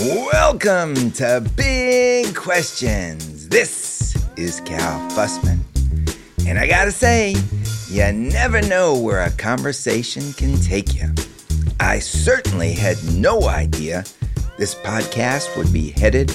Welcome 0.00 1.10
to 1.12 1.44
Big 1.56 2.32
Questions. 2.36 3.48
This 3.48 4.16
is 4.36 4.60
Cal 4.60 5.10
Fussman. 5.10 5.58
And 6.46 6.56
I 6.56 6.68
gotta 6.68 6.92
say, 6.92 7.34
you 7.88 8.12
never 8.12 8.62
know 8.62 8.96
where 8.96 9.24
a 9.24 9.30
conversation 9.32 10.32
can 10.34 10.56
take 10.60 10.94
you. 10.94 11.12
I 11.80 11.98
certainly 11.98 12.74
had 12.74 12.96
no 13.12 13.48
idea 13.48 14.04
this 14.56 14.72
podcast 14.72 15.56
would 15.56 15.72
be 15.72 15.90
headed 15.90 16.32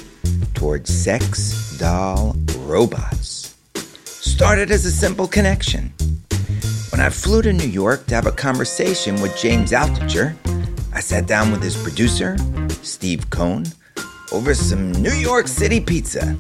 towards 0.56 0.94
sex 0.94 1.78
doll 1.78 2.36
robots. 2.58 3.56
Started 4.04 4.72
as 4.72 4.86
a 4.86 4.92
simple 4.92 5.28
connection. 5.28 5.94
When 6.92 7.00
I 7.00 7.10
flew 7.10 7.42
to 7.44 7.54
New 7.54 7.70
York 7.70 8.08
to 8.08 8.16
have 8.16 8.28
a 8.28 8.32
conversation 8.34 9.22
with 9.22 9.38
James 9.38 9.72
Altucher, 9.72 10.36
I 10.96 11.00
sat 11.00 11.26
down 11.26 11.52
with 11.52 11.64
his 11.64 11.76
producer, 11.76 12.38
Steve 12.84 13.30
Cohn, 13.32 13.66
over 14.32 14.54
some 14.54 14.92
New 14.92 15.14
York 15.14 15.48
City 15.48 15.80
pizza. 15.80 16.38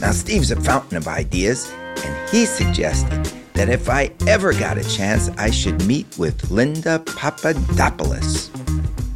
Now, 0.00 0.12
Steve's 0.12 0.52
a 0.52 0.60
fountain 0.60 0.96
of 0.96 1.08
ideas, 1.08 1.72
and 2.04 2.30
he 2.30 2.46
suggested 2.46 3.24
that 3.54 3.68
if 3.68 3.90
I 3.90 4.12
ever 4.28 4.52
got 4.52 4.78
a 4.78 4.88
chance, 4.88 5.30
I 5.30 5.50
should 5.50 5.84
meet 5.84 6.06
with 6.16 6.50
Linda 6.50 7.00
Papadopoulos. 7.00 8.50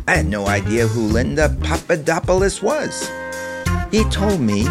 I 0.09 0.17
had 0.17 0.27
no 0.27 0.49
idea 0.49 0.87
who 0.89 1.09
Linda 1.09 1.57
Papadopoulos 1.63 2.61
was. 2.61 3.09
He 3.93 4.03
told 4.05 4.41
me 4.41 4.69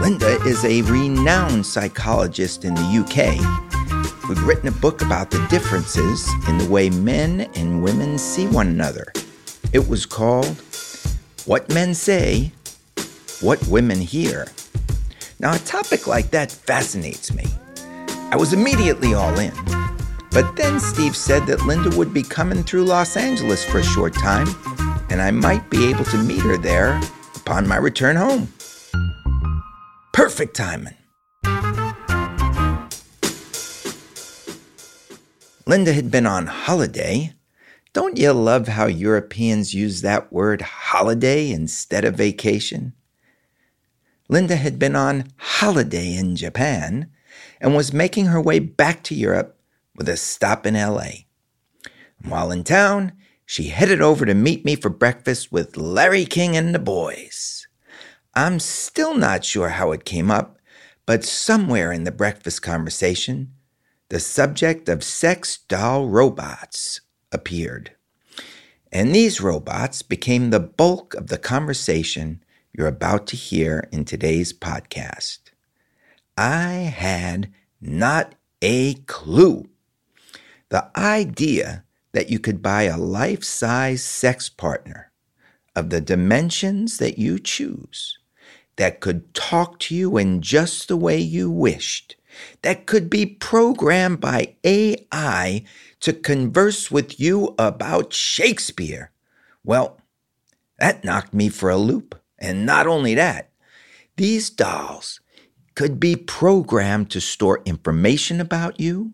Linda 0.00 0.40
is 0.44 0.64
a 0.64 0.82
renowned 0.82 1.66
psychologist 1.66 2.64
in 2.64 2.74
the 2.74 3.04
UK 3.04 3.70
who'd 4.30 4.38
written 4.38 4.68
a 4.68 4.72
book 4.72 5.02
about 5.02 5.30
the 5.30 5.44
differences 5.48 6.28
in 6.48 6.58
the 6.58 6.68
way 6.68 6.88
men 6.90 7.42
and 7.56 7.82
women 7.82 8.16
see 8.16 8.46
one 8.46 8.68
another. 8.68 9.12
It 9.72 9.88
was 9.88 10.04
called 10.04 10.60
What 11.46 11.72
Men 11.72 11.94
Say, 11.94 12.50
What 13.40 13.64
Women 13.68 14.00
Hear. 14.00 14.48
Now, 15.38 15.54
a 15.54 15.58
topic 15.60 16.08
like 16.08 16.30
that 16.30 16.50
fascinates 16.50 17.32
me. 17.32 17.44
I 18.32 18.36
was 18.36 18.52
immediately 18.52 19.14
all 19.14 19.38
in. 19.38 19.54
But 20.32 20.56
then 20.56 20.80
Steve 20.80 21.14
said 21.14 21.46
that 21.46 21.64
Linda 21.66 21.96
would 21.96 22.12
be 22.12 22.24
coming 22.24 22.64
through 22.64 22.84
Los 22.84 23.16
Angeles 23.16 23.64
for 23.64 23.78
a 23.78 23.84
short 23.84 24.12
time, 24.12 24.48
and 25.08 25.22
I 25.22 25.30
might 25.30 25.70
be 25.70 25.88
able 25.88 26.04
to 26.06 26.18
meet 26.18 26.40
her 26.40 26.56
there 26.56 27.00
upon 27.36 27.68
my 27.68 27.76
return 27.76 28.16
home. 28.16 28.52
Perfect 30.12 30.56
timing. 30.56 30.94
Linda 35.64 35.92
had 35.92 36.10
been 36.10 36.26
on 36.26 36.48
holiday. 36.48 37.34
Don't 37.92 38.18
you 38.18 38.32
love 38.32 38.68
how 38.68 38.86
Europeans 38.86 39.74
use 39.74 40.02
that 40.02 40.32
word 40.32 40.62
holiday 40.62 41.50
instead 41.50 42.04
of 42.04 42.14
vacation? 42.14 42.92
Linda 44.28 44.54
had 44.54 44.78
been 44.78 44.94
on 44.94 45.24
holiday 45.36 46.14
in 46.14 46.36
Japan 46.36 47.10
and 47.60 47.74
was 47.74 47.92
making 47.92 48.26
her 48.26 48.40
way 48.40 48.60
back 48.60 49.02
to 49.04 49.14
Europe 49.16 49.58
with 49.96 50.08
a 50.08 50.16
stop 50.16 50.66
in 50.66 50.74
LA. 50.74 51.24
While 52.24 52.52
in 52.52 52.62
town, 52.62 53.10
she 53.44 53.70
headed 53.70 54.00
over 54.00 54.24
to 54.24 54.34
meet 54.34 54.64
me 54.64 54.76
for 54.76 54.88
breakfast 54.88 55.50
with 55.50 55.76
Larry 55.76 56.26
King 56.26 56.56
and 56.56 56.72
the 56.72 56.78
boys. 56.78 57.66
I'm 58.34 58.60
still 58.60 59.16
not 59.16 59.44
sure 59.44 59.70
how 59.70 59.90
it 59.90 60.04
came 60.04 60.30
up, 60.30 60.60
but 61.06 61.24
somewhere 61.24 61.90
in 61.90 62.04
the 62.04 62.12
breakfast 62.12 62.62
conversation, 62.62 63.52
the 64.10 64.20
subject 64.20 64.88
of 64.88 65.02
sex 65.02 65.58
doll 65.66 66.06
robots 66.06 67.00
appeared. 67.32 67.92
And 68.92 69.14
these 69.14 69.40
robots 69.40 70.02
became 70.02 70.50
the 70.50 70.60
bulk 70.60 71.14
of 71.14 71.28
the 71.28 71.38
conversation 71.38 72.42
you're 72.72 72.86
about 72.86 73.26
to 73.28 73.36
hear 73.36 73.88
in 73.92 74.04
today's 74.04 74.52
podcast. 74.52 75.38
I 76.36 76.72
had 76.72 77.52
not 77.80 78.34
a 78.62 78.94
clue. 79.06 79.68
The 80.70 80.90
idea 80.98 81.84
that 82.12 82.30
you 82.30 82.38
could 82.38 82.62
buy 82.62 82.84
a 82.84 82.98
life 82.98 83.44
size 83.44 84.02
sex 84.02 84.48
partner 84.48 85.12
of 85.76 85.90
the 85.90 86.00
dimensions 86.00 86.98
that 86.98 87.18
you 87.18 87.38
choose 87.38 88.18
that 88.76 89.00
could 89.00 89.34
talk 89.34 89.78
to 89.78 89.94
you 89.94 90.16
in 90.16 90.42
just 90.42 90.88
the 90.88 90.96
way 90.96 91.18
you 91.18 91.50
wished 91.50 92.16
that 92.62 92.86
could 92.86 93.10
be 93.10 93.26
programmed 93.26 94.20
by 94.20 94.54
AI 94.64 95.64
to 96.00 96.12
converse 96.12 96.90
with 96.90 97.20
you 97.20 97.54
about 97.58 98.12
Shakespeare. 98.12 99.10
Well, 99.64 99.98
that 100.78 101.04
knocked 101.04 101.34
me 101.34 101.48
for 101.48 101.70
a 101.70 101.76
loop. 101.76 102.18
And 102.38 102.64
not 102.64 102.86
only 102.86 103.14
that, 103.14 103.50
these 104.16 104.50
dolls 104.50 105.20
could 105.74 106.00
be 106.00 106.16
programmed 106.16 107.10
to 107.10 107.20
store 107.20 107.62
information 107.64 108.40
about 108.40 108.80
you 108.80 109.12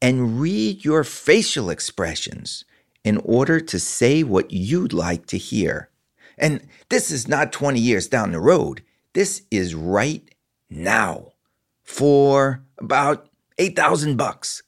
and 0.00 0.40
read 0.40 0.84
your 0.84 1.04
facial 1.04 1.70
expressions 1.70 2.64
in 3.04 3.18
order 3.18 3.60
to 3.60 3.78
say 3.78 4.22
what 4.22 4.50
you'd 4.50 4.92
like 4.92 5.26
to 5.26 5.38
hear. 5.38 5.90
And 6.38 6.66
this 6.88 7.10
is 7.10 7.28
not 7.28 7.52
20 7.52 7.78
years 7.78 8.08
down 8.08 8.32
the 8.32 8.40
road. 8.40 8.82
This 9.12 9.42
is 9.50 9.74
right 9.74 10.22
now 10.70 11.32
for 11.82 12.64
about 12.78 13.28
8,000 13.58 14.16
bucks. 14.16 14.62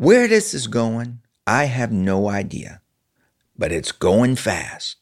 Where 0.00 0.26
this 0.28 0.54
is 0.54 0.66
going, 0.66 1.18
I 1.46 1.64
have 1.64 1.92
no 1.92 2.30
idea, 2.30 2.80
but 3.54 3.70
it's 3.70 3.92
going 3.92 4.36
fast. 4.36 4.96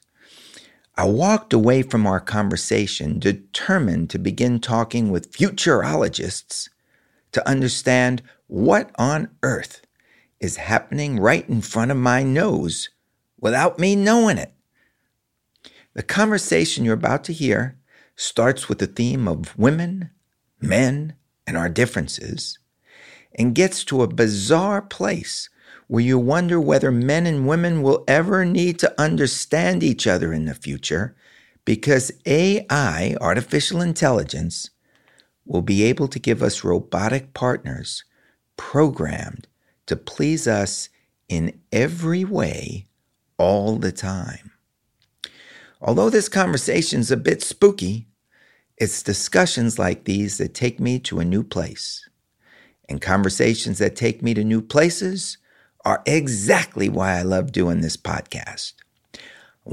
I 0.97 1.04
walked 1.04 1.53
away 1.53 1.82
from 1.82 2.04
our 2.04 2.19
conversation 2.19 3.20
determined 3.20 4.10
to 4.10 4.19
begin 4.19 4.58
talking 4.58 5.12
with 5.12 5.31
futurologists 5.31 6.69
to 7.31 7.48
understand 7.48 8.22
what 8.48 8.91
on 8.98 9.31
earth 9.44 9.82
is 10.41 10.56
happening 10.56 11.20
right 11.20 11.48
in 11.48 11.60
front 11.60 11.92
of 11.92 11.97
my 11.97 12.25
nose 12.25 12.88
without 13.38 13.78
me 13.78 13.94
knowing 13.94 14.37
it. 14.37 14.53
The 15.94 16.03
conversation 16.03 16.84
you're 16.84 16.94
about 16.94 17.22
to 17.22 17.32
hear 17.32 17.78
starts 18.16 18.69
with 18.69 18.81
the 18.81 18.88
theme 18.88 19.28
of 19.28 19.56
women, 19.56 20.10
men, 20.60 21.14
and 21.47 21.56
our 21.56 21.69
differences, 21.69 22.58
and 23.34 23.55
gets 23.55 23.84
to 23.84 24.03
a 24.03 24.09
bizarre 24.09 24.83
place 24.83 25.49
where 25.87 26.05
you 26.05 26.19
wonder 26.19 26.61
whether 26.61 26.93
men 26.93 27.27
and 27.27 27.49
women 27.49 27.83
will 27.83 28.05
ever 28.06 28.44
need 28.44 28.78
to 28.78 29.00
understand 29.00 29.83
each 29.83 30.06
other 30.06 30.33
in 30.33 30.44
the 30.44 30.55
future 30.55 31.16
because 31.65 32.12
AI, 32.27 33.17
artificial 33.21 33.81
intelligence, 33.81 34.71
will 35.44 35.62
be 35.62 35.83
able 35.84 36.09
to 36.09 36.19
give 36.19 36.43
us 36.43 36.65
robotic 36.65 37.34
partners 37.34 38.05
programmed 38.56 39.49
to 39.87 39.97
please 39.97 40.47
us 40.47 40.88
in 41.28 41.59
every 41.72 42.25
way 42.25 42.87
all 43.38 43.77
the 43.77 43.93
time. 43.93 44.53
Although 45.81 46.11
this 46.11 46.28
conversation's 46.28 47.11
a 47.11 47.17
bit 47.17 47.43
spooky, 47.43 48.09
it's 48.77 49.03
discussions 49.03 49.78
like 49.78 50.05
these 50.05 50.38
that 50.38 50.55
take 50.55 50.81
me 50.81 50.99
to 51.00 51.21
a 51.21 51.25
new 51.25 51.43
place. 51.44 52.07
And 52.88 53.00
conversations 53.00 53.78
that 53.78 53.97
take 53.97 54.22
me 54.22 54.34
to 54.34 54.44
new 54.44 54.62
places 54.62 55.38
are 55.84 56.03
exactly 56.06 56.88
why 56.88 57.19
I 57.19 57.22
love 57.22 57.53
doing 57.53 57.81
this 57.81 57.97
podcast. 57.97 58.75
I 59.15 59.21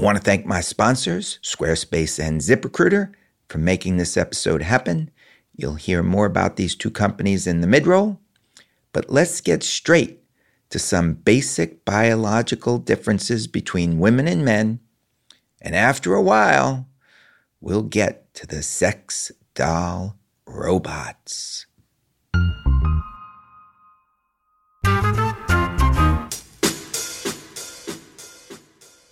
want 0.02 0.18
to 0.18 0.22
thank 0.22 0.44
my 0.44 0.60
sponsors, 0.60 1.38
Squarespace 1.42 2.22
and 2.22 2.40
ZipRecruiter, 2.40 3.12
for 3.48 3.58
making 3.58 3.96
this 3.96 4.16
episode 4.16 4.62
happen. 4.62 5.10
You'll 5.54 5.74
hear 5.74 6.02
more 6.02 6.26
about 6.26 6.56
these 6.56 6.74
two 6.74 6.90
companies 6.90 7.46
in 7.46 7.62
the 7.62 7.66
midroll. 7.66 8.18
But 8.92 9.10
let's 9.10 9.40
get 9.40 9.62
straight 9.62 10.20
to 10.70 10.78
some 10.78 11.14
basic 11.14 11.84
biological 11.84 12.78
differences 12.78 13.46
between 13.46 13.98
women 13.98 14.26
and 14.28 14.44
men. 14.44 14.80
And 15.60 15.74
after 15.74 16.14
a 16.14 16.22
while, 16.22 16.88
we'll 17.60 17.82
get 17.82 18.32
to 18.34 18.46
the 18.46 18.62
sex 18.62 19.32
doll 19.54 20.16
robots. 20.46 21.66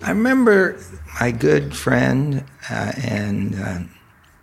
I 0.02 0.10
remember 0.10 0.78
my 1.20 1.30
good 1.30 1.74
friend 1.74 2.44
uh, 2.70 2.92
and 3.02 3.54
uh, 3.54 3.78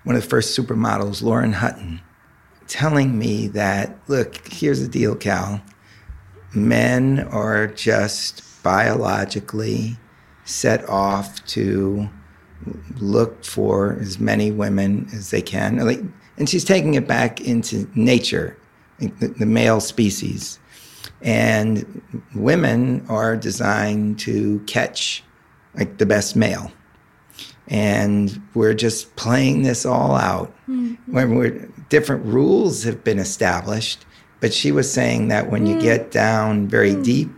one 0.03 0.15
of 0.15 0.23
the 0.23 0.27
first 0.27 0.57
supermodels, 0.57 1.21
Lauren 1.21 1.53
Hutton, 1.53 2.01
telling 2.67 3.17
me 3.19 3.47
that, 3.49 3.97
look, 4.07 4.47
here's 4.51 4.81
the 4.81 4.87
deal, 4.87 5.15
Cal. 5.15 5.61
Men 6.55 7.19
are 7.31 7.67
just 7.67 8.43
biologically 8.63 9.97
set 10.45 10.87
off 10.89 11.45
to 11.47 12.09
look 12.99 13.43
for 13.45 13.97
as 14.01 14.19
many 14.19 14.51
women 14.51 15.07
as 15.13 15.29
they 15.29 15.41
can. 15.41 15.79
And 16.37 16.49
she's 16.49 16.65
taking 16.65 16.95
it 16.95 17.07
back 17.07 17.41
into 17.41 17.89
nature, 17.93 18.57
the, 19.01 19.27
the 19.27 19.45
male 19.45 19.79
species. 19.81 20.59
And 21.21 22.01
women 22.35 23.05
are 23.09 23.35
designed 23.37 24.19
to 24.19 24.59
catch 24.61 25.23
like 25.75 25.97
the 25.97 26.05
best 26.05 26.35
male. 26.35 26.71
and 27.67 28.41
we're 28.53 28.73
just 28.73 29.15
playing 29.15 29.63
this 29.63 29.85
all 29.85 30.15
out. 30.15 30.53
Mm-hmm. 30.67 31.13
When 31.13 31.35
we're 31.35 31.69
different 31.89 32.25
rules 32.25 32.83
have 32.83 33.03
been 33.03 33.19
established, 33.19 34.05
but 34.41 34.53
she 34.53 34.71
was 34.71 34.91
saying 34.91 35.29
that 35.29 35.49
when 35.49 35.65
mm. 35.65 35.69
you 35.69 35.81
get 35.81 36.11
down 36.11 36.67
very 36.67 36.91
mm. 36.95 37.03
deep, 37.03 37.29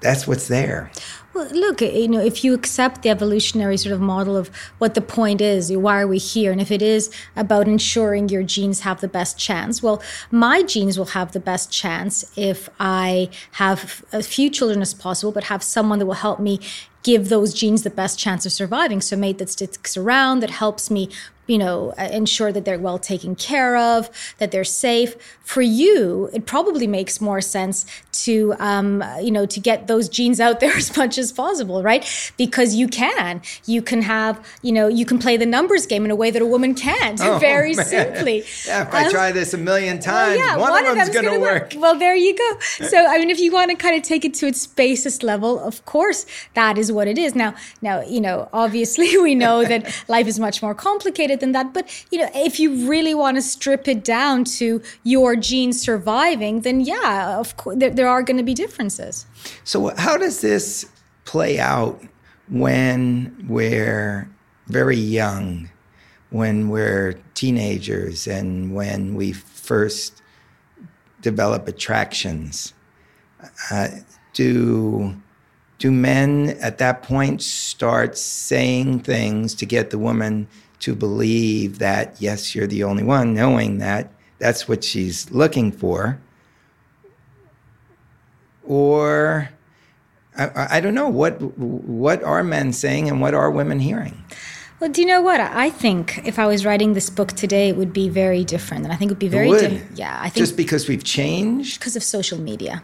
that's 0.00 0.26
what's 0.26 0.48
there. 0.48 0.90
Well, 1.34 1.48
look, 1.50 1.82
eh, 1.82 1.90
you 1.90 2.06
know, 2.06 2.20
if 2.20 2.44
you 2.44 2.54
accept 2.54 3.02
the 3.02 3.10
evolutionary 3.10 3.76
sort 3.76 3.92
of 3.92 4.00
model 4.00 4.36
of 4.36 4.50
what 4.78 4.94
the 4.94 5.00
point 5.00 5.40
is, 5.40 5.68
eh, 5.68 5.74
why 5.74 6.00
are 6.00 6.06
we 6.06 6.18
here? 6.18 6.52
And 6.52 6.60
if 6.60 6.70
it 6.70 6.80
is 6.80 7.10
about 7.34 7.66
ensuring 7.66 8.28
your 8.28 8.44
genes 8.44 8.80
have 8.80 9.00
the 9.00 9.08
best 9.08 9.36
chance, 9.36 9.82
well, 9.82 10.00
my 10.30 10.62
genes 10.62 10.96
will 10.96 11.06
have 11.06 11.32
the 11.32 11.40
best 11.40 11.72
chance 11.72 12.24
if 12.36 12.68
I 12.78 13.30
have 13.52 14.04
as 14.12 14.28
few 14.28 14.48
children 14.48 14.80
as 14.80 14.94
possible, 14.94 15.32
but 15.32 15.44
have 15.44 15.64
someone 15.64 15.98
that 15.98 16.06
will 16.06 16.14
help 16.14 16.38
me 16.38 16.60
give 17.04 17.28
those 17.28 17.54
genes 17.54 17.84
the 17.84 17.90
best 17.90 18.18
chance 18.18 18.44
of 18.44 18.50
surviving. 18.50 19.00
So, 19.00 19.16
mate 19.16 19.38
that 19.38 19.50
sticks 19.50 19.96
around, 19.96 20.40
that 20.40 20.50
helps 20.50 20.90
me 20.90 21.10
you 21.46 21.58
know, 21.58 21.90
ensure 21.92 22.52
that 22.52 22.64
they're 22.64 22.78
well 22.78 22.98
taken 22.98 23.34
care 23.34 23.76
of, 23.76 24.08
that 24.38 24.50
they're 24.50 24.64
safe. 24.64 25.14
For 25.42 25.60
you, 25.60 26.30
it 26.32 26.46
probably 26.46 26.86
makes 26.86 27.20
more 27.20 27.42
sense 27.42 27.84
to, 28.24 28.54
um, 28.58 29.04
you 29.20 29.30
know, 29.30 29.44
to 29.44 29.60
get 29.60 29.86
those 29.86 30.08
genes 30.08 30.40
out 30.40 30.60
there 30.64 30.74
as 30.74 30.96
much 30.96 31.18
as 31.18 31.32
possible, 31.32 31.82
right? 31.82 32.32
Because 32.38 32.74
you 32.74 32.88
can, 32.88 33.42
you 33.66 33.82
can 33.82 34.02
have, 34.02 34.44
you 34.62 34.72
know, 34.72 34.88
you 34.88 35.04
can 35.04 35.18
play 35.18 35.36
the 35.36 35.46
numbers 35.46 35.86
game 35.86 36.04
in 36.04 36.10
a 36.10 36.16
way 36.16 36.30
that 36.30 36.40
a 36.40 36.46
woman 36.46 36.74
can't, 36.74 37.20
oh, 37.20 37.38
very 37.38 37.74
man. 37.74 37.84
simply. 37.84 38.44
Yeah, 38.66 38.88
if 38.88 38.94
I 38.94 39.04
um, 39.06 39.10
try 39.10 39.32
this 39.32 39.52
a 39.52 39.58
million 39.58 39.98
times, 39.98 40.38
well, 40.38 40.46
yeah, 40.46 40.56
one, 40.56 40.70
one, 40.70 40.86
of 40.86 40.96
them's, 40.96 41.10
going 41.10 41.24
to 41.24 41.38
work. 41.38 41.74
work. 41.74 41.74
Well, 41.76 41.98
there 41.98 42.14
you 42.14 42.36
go. 42.36 42.58
So, 42.60 43.06
I 43.06 43.18
mean, 43.18 43.28
if 43.28 43.38
you 43.38 43.52
want 43.52 43.70
to 43.70 43.76
kind 43.76 43.96
of 43.96 44.02
take 44.02 44.24
it 44.24 44.32
to 44.34 44.46
its 44.46 44.66
basest 44.66 45.22
level, 45.22 45.60
of 45.60 45.84
course, 45.84 46.24
that 46.54 46.78
is 46.78 46.90
what 46.94 47.08
it 47.08 47.18
is. 47.18 47.34
Now, 47.34 47.54
now, 47.82 48.02
you 48.02 48.20
know, 48.20 48.48
obviously, 48.52 49.16
we 49.28 49.34
know 49.34 49.64
that 49.64 50.04
life 50.08 50.26
is 50.26 50.38
much 50.38 50.62
more 50.62 50.74
complicated 50.74 51.40
than 51.40 51.52
that. 51.52 51.74
But 51.74 52.04
you 52.10 52.18
know, 52.18 52.28
if 52.34 52.58
you 52.58 52.88
really 52.88 53.14
want 53.14 53.36
to 53.36 53.42
strip 53.42 53.88
it 53.88 54.04
down 54.04 54.44
to 54.44 54.82
your 55.02 55.36
genes 55.36 55.80
surviving, 55.80 56.60
then 56.62 56.80
yeah, 56.80 57.38
of 57.38 57.56
course 57.56 57.76
there, 57.78 57.90
there 57.90 58.08
are 58.08 58.22
going 58.22 58.36
to 58.36 58.42
be 58.42 58.54
differences. 58.54 59.26
So 59.64 59.94
how 59.96 60.16
does 60.16 60.40
this 60.40 60.86
play 61.24 61.58
out 61.58 62.00
when 62.48 63.46
we're 63.48 64.28
very 64.66 64.96
young, 64.96 65.70
when 66.30 66.68
we're 66.68 67.18
teenagers, 67.34 68.26
and 68.26 68.74
when 68.74 69.14
we 69.14 69.32
first 69.32 70.22
develop 71.20 71.68
attractions? 71.68 72.72
Uh, 73.70 73.88
do 74.32 75.14
do 75.84 75.92
men 75.92 76.56
at 76.62 76.78
that 76.78 77.02
point 77.02 77.42
start 77.42 78.16
saying 78.16 79.00
things 79.00 79.54
to 79.54 79.66
get 79.66 79.90
the 79.90 79.98
woman 79.98 80.48
to 80.78 80.94
believe 80.94 81.78
that, 81.78 82.16
yes, 82.18 82.54
you're 82.54 82.66
the 82.66 82.82
only 82.82 83.02
one, 83.02 83.34
knowing 83.34 83.76
that 83.80 84.10
that's 84.38 84.66
what 84.66 84.82
she's 84.82 85.30
looking 85.30 85.70
for. 85.70 86.18
Or 88.66 89.50
I, 90.38 90.78
I 90.78 90.80
don't 90.80 90.94
know 90.94 91.10
what 91.10 91.32
what 91.58 92.22
are 92.22 92.42
men 92.42 92.72
saying 92.72 93.10
and 93.10 93.20
what 93.20 93.34
are 93.34 93.50
women 93.50 93.78
hearing. 93.78 94.24
Well, 94.80 94.90
do 94.90 95.02
you 95.02 95.06
know 95.06 95.20
what? 95.20 95.38
I 95.38 95.68
think 95.68 96.22
if 96.24 96.38
I 96.38 96.46
was 96.46 96.64
writing 96.64 96.94
this 96.94 97.10
book 97.10 97.32
today, 97.32 97.68
it 97.68 97.76
would 97.76 97.92
be 97.92 98.08
very 98.08 98.42
different. 98.42 98.84
And 98.84 98.92
I 98.94 98.96
think 98.96 99.10
it 99.10 99.14
would 99.16 99.18
be 99.18 99.28
very 99.28 99.50
different. 99.50 99.98
Yeah, 99.98 100.16
I 100.18 100.30
think 100.30 100.46
just 100.46 100.56
because 100.56 100.88
we've 100.88 101.04
changed 101.04 101.78
because 101.78 101.94
of 101.94 102.02
social 102.02 102.40
media, 102.40 102.82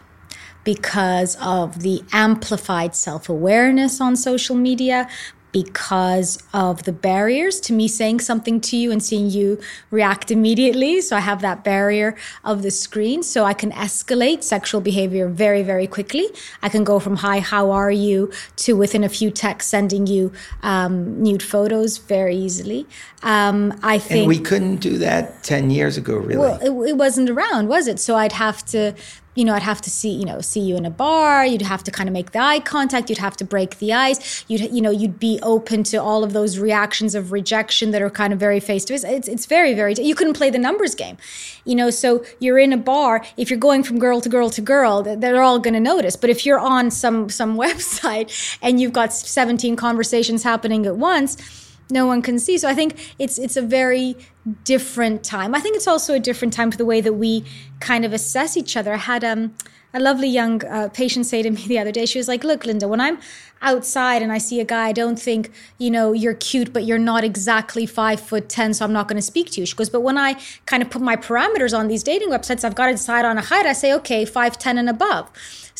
because 0.64 1.36
of 1.40 1.82
the 1.82 2.02
amplified 2.12 2.94
self 2.94 3.28
awareness 3.28 4.00
on 4.00 4.16
social 4.16 4.56
media, 4.56 5.08
because 5.52 6.38
of 6.54 6.84
the 6.84 6.92
barriers 6.92 7.58
to 7.60 7.72
me 7.72 7.88
saying 7.88 8.20
something 8.20 8.60
to 8.60 8.76
you 8.76 8.92
and 8.92 9.02
seeing 9.02 9.28
you 9.30 9.58
react 9.90 10.30
immediately. 10.30 11.00
So 11.00 11.16
I 11.16 11.20
have 11.20 11.40
that 11.42 11.64
barrier 11.64 12.16
of 12.44 12.62
the 12.62 12.70
screen. 12.70 13.22
So 13.22 13.44
I 13.44 13.54
can 13.54 13.72
escalate 13.72 14.42
sexual 14.42 14.80
behavior 14.80 15.28
very, 15.28 15.62
very 15.62 15.86
quickly. 15.86 16.28
I 16.62 16.68
can 16.68 16.84
go 16.84 16.98
from 17.00 17.16
hi, 17.16 17.40
how 17.40 17.70
are 17.70 17.90
you 17.90 18.30
to 18.56 18.74
within 18.74 19.02
a 19.02 19.08
few 19.08 19.30
texts 19.30 19.70
sending 19.70 20.06
you 20.06 20.32
um, 20.62 21.20
nude 21.22 21.42
photos 21.42 21.98
very 21.98 22.36
easily. 22.36 22.86
Um, 23.22 23.78
I 23.82 23.98
think. 23.98 24.20
And 24.20 24.28
we 24.28 24.38
couldn't 24.38 24.76
do 24.76 24.98
that 24.98 25.42
10 25.42 25.70
years 25.70 25.96
ago, 25.96 26.16
really. 26.16 26.38
Well, 26.38 26.58
it, 26.60 26.90
it 26.90 26.96
wasn't 26.96 27.28
around, 27.28 27.68
was 27.68 27.86
it? 27.86 27.98
So 27.98 28.16
I'd 28.16 28.32
have 28.32 28.64
to 28.66 28.94
you 29.34 29.44
know, 29.44 29.54
I'd 29.54 29.62
have 29.62 29.80
to 29.82 29.90
see, 29.90 30.10
you 30.10 30.24
know, 30.24 30.40
see 30.40 30.60
you 30.60 30.76
in 30.76 30.84
a 30.84 30.90
bar. 30.90 31.46
You'd 31.46 31.62
have 31.62 31.84
to 31.84 31.90
kind 31.90 32.08
of 32.08 32.12
make 32.12 32.32
the 32.32 32.40
eye 32.40 32.60
contact. 32.60 33.08
You'd 33.08 33.18
have 33.18 33.36
to 33.36 33.44
break 33.44 33.78
the 33.78 33.92
ice. 33.92 34.44
You'd, 34.48 34.72
you 34.72 34.80
know, 34.80 34.90
you'd 34.90 35.20
be 35.20 35.38
open 35.42 35.84
to 35.84 35.98
all 35.98 36.24
of 36.24 36.32
those 36.32 36.58
reactions 36.58 37.14
of 37.14 37.30
rejection 37.30 37.92
that 37.92 38.02
are 38.02 38.10
kind 38.10 38.32
of 38.32 38.40
very 38.40 38.58
face 38.58 38.84
to 38.86 38.94
face. 38.94 39.04
It's, 39.04 39.28
it's 39.28 39.46
very, 39.46 39.72
very, 39.72 39.94
you 39.94 40.14
couldn't 40.14 40.34
play 40.34 40.50
the 40.50 40.58
numbers 40.58 40.94
game, 40.94 41.16
you 41.64 41.76
know, 41.76 41.90
so 41.90 42.24
you're 42.40 42.58
in 42.58 42.72
a 42.72 42.76
bar. 42.76 43.24
If 43.36 43.50
you're 43.50 43.58
going 43.58 43.84
from 43.84 43.98
girl 43.98 44.20
to 44.20 44.28
girl 44.28 44.50
to 44.50 44.60
girl, 44.60 45.02
they're 45.02 45.42
all 45.42 45.60
going 45.60 45.74
to 45.74 45.80
notice. 45.80 46.16
But 46.16 46.30
if 46.30 46.44
you're 46.44 46.58
on 46.58 46.90
some, 46.90 47.28
some 47.28 47.56
website 47.64 48.58
and 48.62 48.80
you've 48.80 48.92
got 48.92 49.12
17 49.12 49.76
conversations 49.76 50.42
happening 50.42 50.86
at 50.86 50.96
once, 50.96 51.69
no 51.90 52.06
one 52.06 52.22
can 52.22 52.38
see. 52.38 52.58
So 52.58 52.68
I 52.68 52.74
think 52.74 53.14
it's 53.18 53.38
it's 53.38 53.56
a 53.56 53.62
very 53.62 54.16
different 54.64 55.22
time. 55.22 55.54
I 55.54 55.60
think 55.60 55.76
it's 55.76 55.86
also 55.86 56.14
a 56.14 56.20
different 56.20 56.52
time 56.54 56.70
for 56.70 56.78
the 56.78 56.84
way 56.84 57.00
that 57.00 57.14
we 57.14 57.44
kind 57.80 58.04
of 58.04 58.12
assess 58.12 58.56
each 58.56 58.76
other. 58.76 58.94
I 58.94 58.98
had 58.98 59.24
um, 59.24 59.54
a 59.92 60.00
lovely 60.00 60.28
young 60.28 60.64
uh, 60.64 60.88
patient 60.88 61.26
say 61.26 61.42
to 61.42 61.50
me 61.50 61.66
the 61.66 61.78
other 61.78 61.92
day, 61.92 62.06
she 62.06 62.18
was 62.18 62.28
like, 62.28 62.44
"Look, 62.44 62.64
Linda, 62.64 62.88
when 62.88 63.00
I'm 63.00 63.18
outside 63.62 64.22
and 64.22 64.32
I 64.32 64.38
see 64.38 64.60
a 64.60 64.64
guy, 64.64 64.88
I 64.88 64.92
don't 64.92 65.18
think, 65.18 65.50
you 65.78 65.90
know, 65.90 66.12
you're 66.12 66.34
cute, 66.34 66.72
but 66.72 66.84
you're 66.84 66.98
not 66.98 67.24
exactly 67.24 67.86
five 67.86 68.20
foot 68.20 68.48
10, 68.48 68.74
so 68.74 68.84
I'm 68.84 68.92
not 68.92 69.08
going 69.08 69.16
to 69.16 69.22
speak 69.22 69.50
to 69.52 69.60
you. 69.60 69.66
She 69.66 69.76
goes, 69.76 69.90
but 69.90 70.00
when 70.00 70.16
I 70.16 70.40
kind 70.66 70.82
of 70.82 70.90
put 70.90 71.02
my 71.02 71.16
parameters 71.16 71.76
on 71.76 71.88
these 71.88 72.02
dating 72.02 72.30
websites, 72.30 72.64
I've 72.64 72.74
got 72.74 72.86
to 72.86 72.92
decide 72.92 73.24
on 73.24 73.38
a 73.38 73.42
height. 73.42 73.66
I 73.66 73.72
say, 73.72 73.92
okay, 73.94 74.24
5'10 74.24 74.78
and 74.78 74.88
above. 74.88 75.30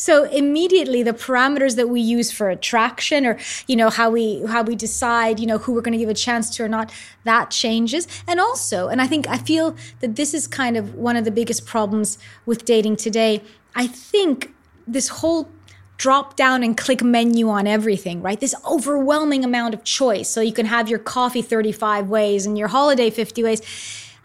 So 0.01 0.23
immediately 0.23 1.03
the 1.03 1.13
parameters 1.13 1.75
that 1.75 1.87
we 1.87 2.01
use 2.01 2.31
for 2.31 2.49
attraction 2.49 3.23
or, 3.23 3.37
you 3.67 3.75
know, 3.75 3.91
how 3.91 4.09
we, 4.09 4.43
how 4.47 4.63
we 4.63 4.75
decide, 4.75 5.39
you 5.39 5.45
know, 5.45 5.59
who 5.59 5.73
we're 5.73 5.81
going 5.81 5.91
to 5.91 5.99
give 5.99 6.09
a 6.09 6.15
chance 6.15 6.49
to 6.55 6.63
or 6.63 6.67
not, 6.67 6.91
that 7.23 7.51
changes. 7.51 8.07
And 8.27 8.39
also, 8.39 8.87
and 8.87 8.99
I 8.99 9.05
think, 9.05 9.27
I 9.27 9.37
feel 9.37 9.75
that 9.99 10.15
this 10.15 10.33
is 10.33 10.47
kind 10.47 10.75
of 10.75 10.95
one 10.95 11.17
of 11.17 11.23
the 11.23 11.29
biggest 11.29 11.67
problems 11.67 12.17
with 12.47 12.65
dating 12.65 12.95
today. 12.95 13.43
I 13.75 13.85
think 13.85 14.51
this 14.87 15.07
whole 15.07 15.51
drop 15.97 16.35
down 16.35 16.63
and 16.63 16.75
click 16.75 17.03
menu 17.03 17.47
on 17.49 17.67
everything, 17.67 18.23
right? 18.23 18.39
This 18.39 18.55
overwhelming 18.65 19.45
amount 19.45 19.75
of 19.75 19.83
choice. 19.83 20.27
So 20.27 20.41
you 20.41 20.51
can 20.51 20.65
have 20.65 20.89
your 20.89 20.97
coffee 20.97 21.43
35 21.43 22.09
ways 22.09 22.47
and 22.47 22.57
your 22.57 22.69
holiday 22.69 23.11
50 23.11 23.43
ways. 23.43 23.61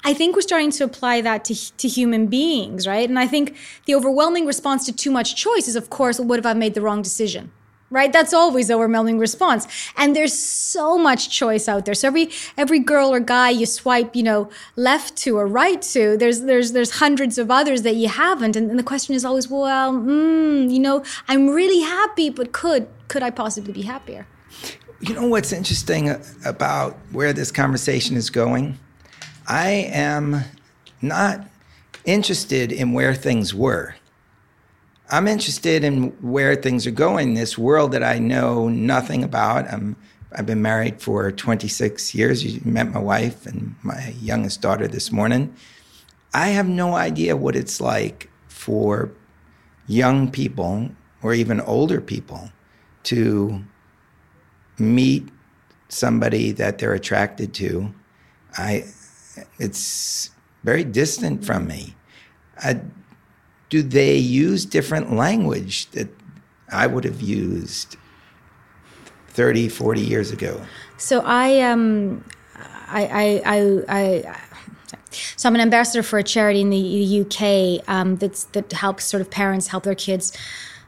I 0.06 0.14
think 0.14 0.36
we're 0.36 0.42
starting 0.42 0.70
to 0.70 0.84
apply 0.84 1.20
that 1.22 1.44
to, 1.46 1.76
to 1.78 1.88
human 1.88 2.28
beings, 2.28 2.86
right? 2.86 3.08
And 3.08 3.18
I 3.18 3.26
think 3.26 3.56
the 3.86 3.96
overwhelming 3.96 4.46
response 4.46 4.86
to 4.86 4.92
too 4.92 5.10
much 5.10 5.34
choice 5.34 5.66
is, 5.66 5.74
of 5.74 5.90
course, 5.90 6.20
what 6.20 6.38
if 6.38 6.46
I 6.46 6.52
made 6.52 6.74
the 6.74 6.80
wrong 6.80 7.02
decision? 7.02 7.50
right? 7.88 8.12
That's 8.12 8.34
always 8.34 8.66
the 8.66 8.74
overwhelming 8.74 9.18
response. 9.18 9.66
And 9.96 10.16
there's 10.16 10.36
so 10.36 10.98
much 10.98 11.30
choice 11.30 11.68
out 11.68 11.84
there. 11.84 11.94
So 11.94 12.08
every 12.08 12.30
every 12.56 12.80
girl 12.80 13.12
or 13.12 13.20
guy 13.20 13.50
you 13.50 13.64
swipe 13.64 14.16
you 14.16 14.24
know 14.24 14.50
left 14.74 15.16
to 15.18 15.36
or 15.38 15.46
right 15.46 15.80
to 15.94 16.16
there's 16.16 16.40
there's 16.40 16.72
there's 16.72 16.98
hundreds 16.98 17.38
of 17.38 17.48
others 17.48 17.82
that 17.82 17.94
you 17.94 18.08
haven't. 18.08 18.56
And, 18.56 18.70
and 18.70 18.78
the 18.78 18.82
question 18.82 19.14
is 19.14 19.24
always 19.24 19.48
well 19.48 19.92
mm, 19.92 20.68
you 20.68 20.80
know 20.80 21.04
i'm 21.28 21.46
really 21.48 21.80
happy 21.80 22.28
but 22.28 22.50
could 22.50 22.88
could 23.06 23.22
i 23.22 23.30
possibly 23.30 23.72
be 23.72 23.82
happier? 23.82 24.26
You 24.98 25.14
know 25.14 25.28
what's 25.28 25.52
interesting 25.52 26.10
about 26.44 26.96
where 27.12 27.32
this 27.32 27.52
conversation 27.52 28.16
is 28.16 28.30
going 28.30 28.80
I 29.48 29.68
am 29.92 30.42
not 31.00 31.46
interested 32.04 32.72
in 32.72 32.92
where 32.92 33.14
things 33.14 33.54
were. 33.54 33.94
I'm 35.08 35.28
interested 35.28 35.84
in 35.84 36.08
where 36.20 36.56
things 36.56 36.86
are 36.86 36.92
going, 36.92 37.34
this 37.34 37.56
world 37.56 37.92
that 37.92 38.02
I 38.02 38.18
know 38.18 38.68
nothing 38.68 39.22
about. 39.22 39.72
I'm, 39.72 39.96
I've 40.32 40.46
been 40.46 40.62
married 40.62 41.00
for 41.00 41.30
26 41.30 42.12
years. 42.14 42.44
You 42.44 42.60
met 42.64 42.92
my 42.92 42.98
wife 42.98 43.46
and 43.46 43.76
my 43.84 44.14
youngest 44.20 44.60
daughter 44.60 44.88
this 44.88 45.12
morning. 45.12 45.54
I 46.34 46.48
have 46.48 46.68
no 46.68 46.96
idea 46.96 47.36
what 47.36 47.54
it's 47.54 47.80
like 47.80 48.28
for 48.48 49.12
young 49.86 50.28
people 50.30 50.90
or 51.22 51.34
even 51.34 51.60
older 51.60 52.00
people 52.00 52.50
to 53.04 53.62
meet 54.76 55.28
somebody 55.88 56.50
that 56.50 56.78
they're 56.78 56.94
attracted 56.94 57.54
to. 57.54 57.94
I, 58.58 58.86
it's 59.58 60.30
very 60.64 60.84
distant 60.84 61.44
from 61.44 61.66
me. 61.66 61.94
Uh, 62.62 62.74
do 63.68 63.82
they 63.82 64.16
use 64.16 64.64
different 64.64 65.12
language 65.12 65.90
that 65.90 66.08
I 66.70 66.86
would 66.86 67.04
have 67.04 67.20
used 67.20 67.96
30, 69.28 69.68
40 69.68 70.00
years 70.00 70.30
ago? 70.30 70.60
So 70.98 71.22
I, 71.24 71.60
um, 71.60 72.24
I, 72.88 73.06
I, 73.06 73.42
I, 73.44 73.84
I 73.88 74.40
so 75.36 75.48
I'm 75.48 75.54
an 75.54 75.60
ambassador 75.60 76.02
for 76.02 76.18
a 76.18 76.22
charity 76.22 76.60
in 76.60 76.70
the, 76.70 77.20
UK 77.20 77.88
um, 77.88 78.16
that 78.16 78.72
helps 78.72 79.04
sort 79.04 79.20
of 79.20 79.30
parents 79.30 79.68
help 79.68 79.84
their 79.84 79.94
kids 79.94 80.32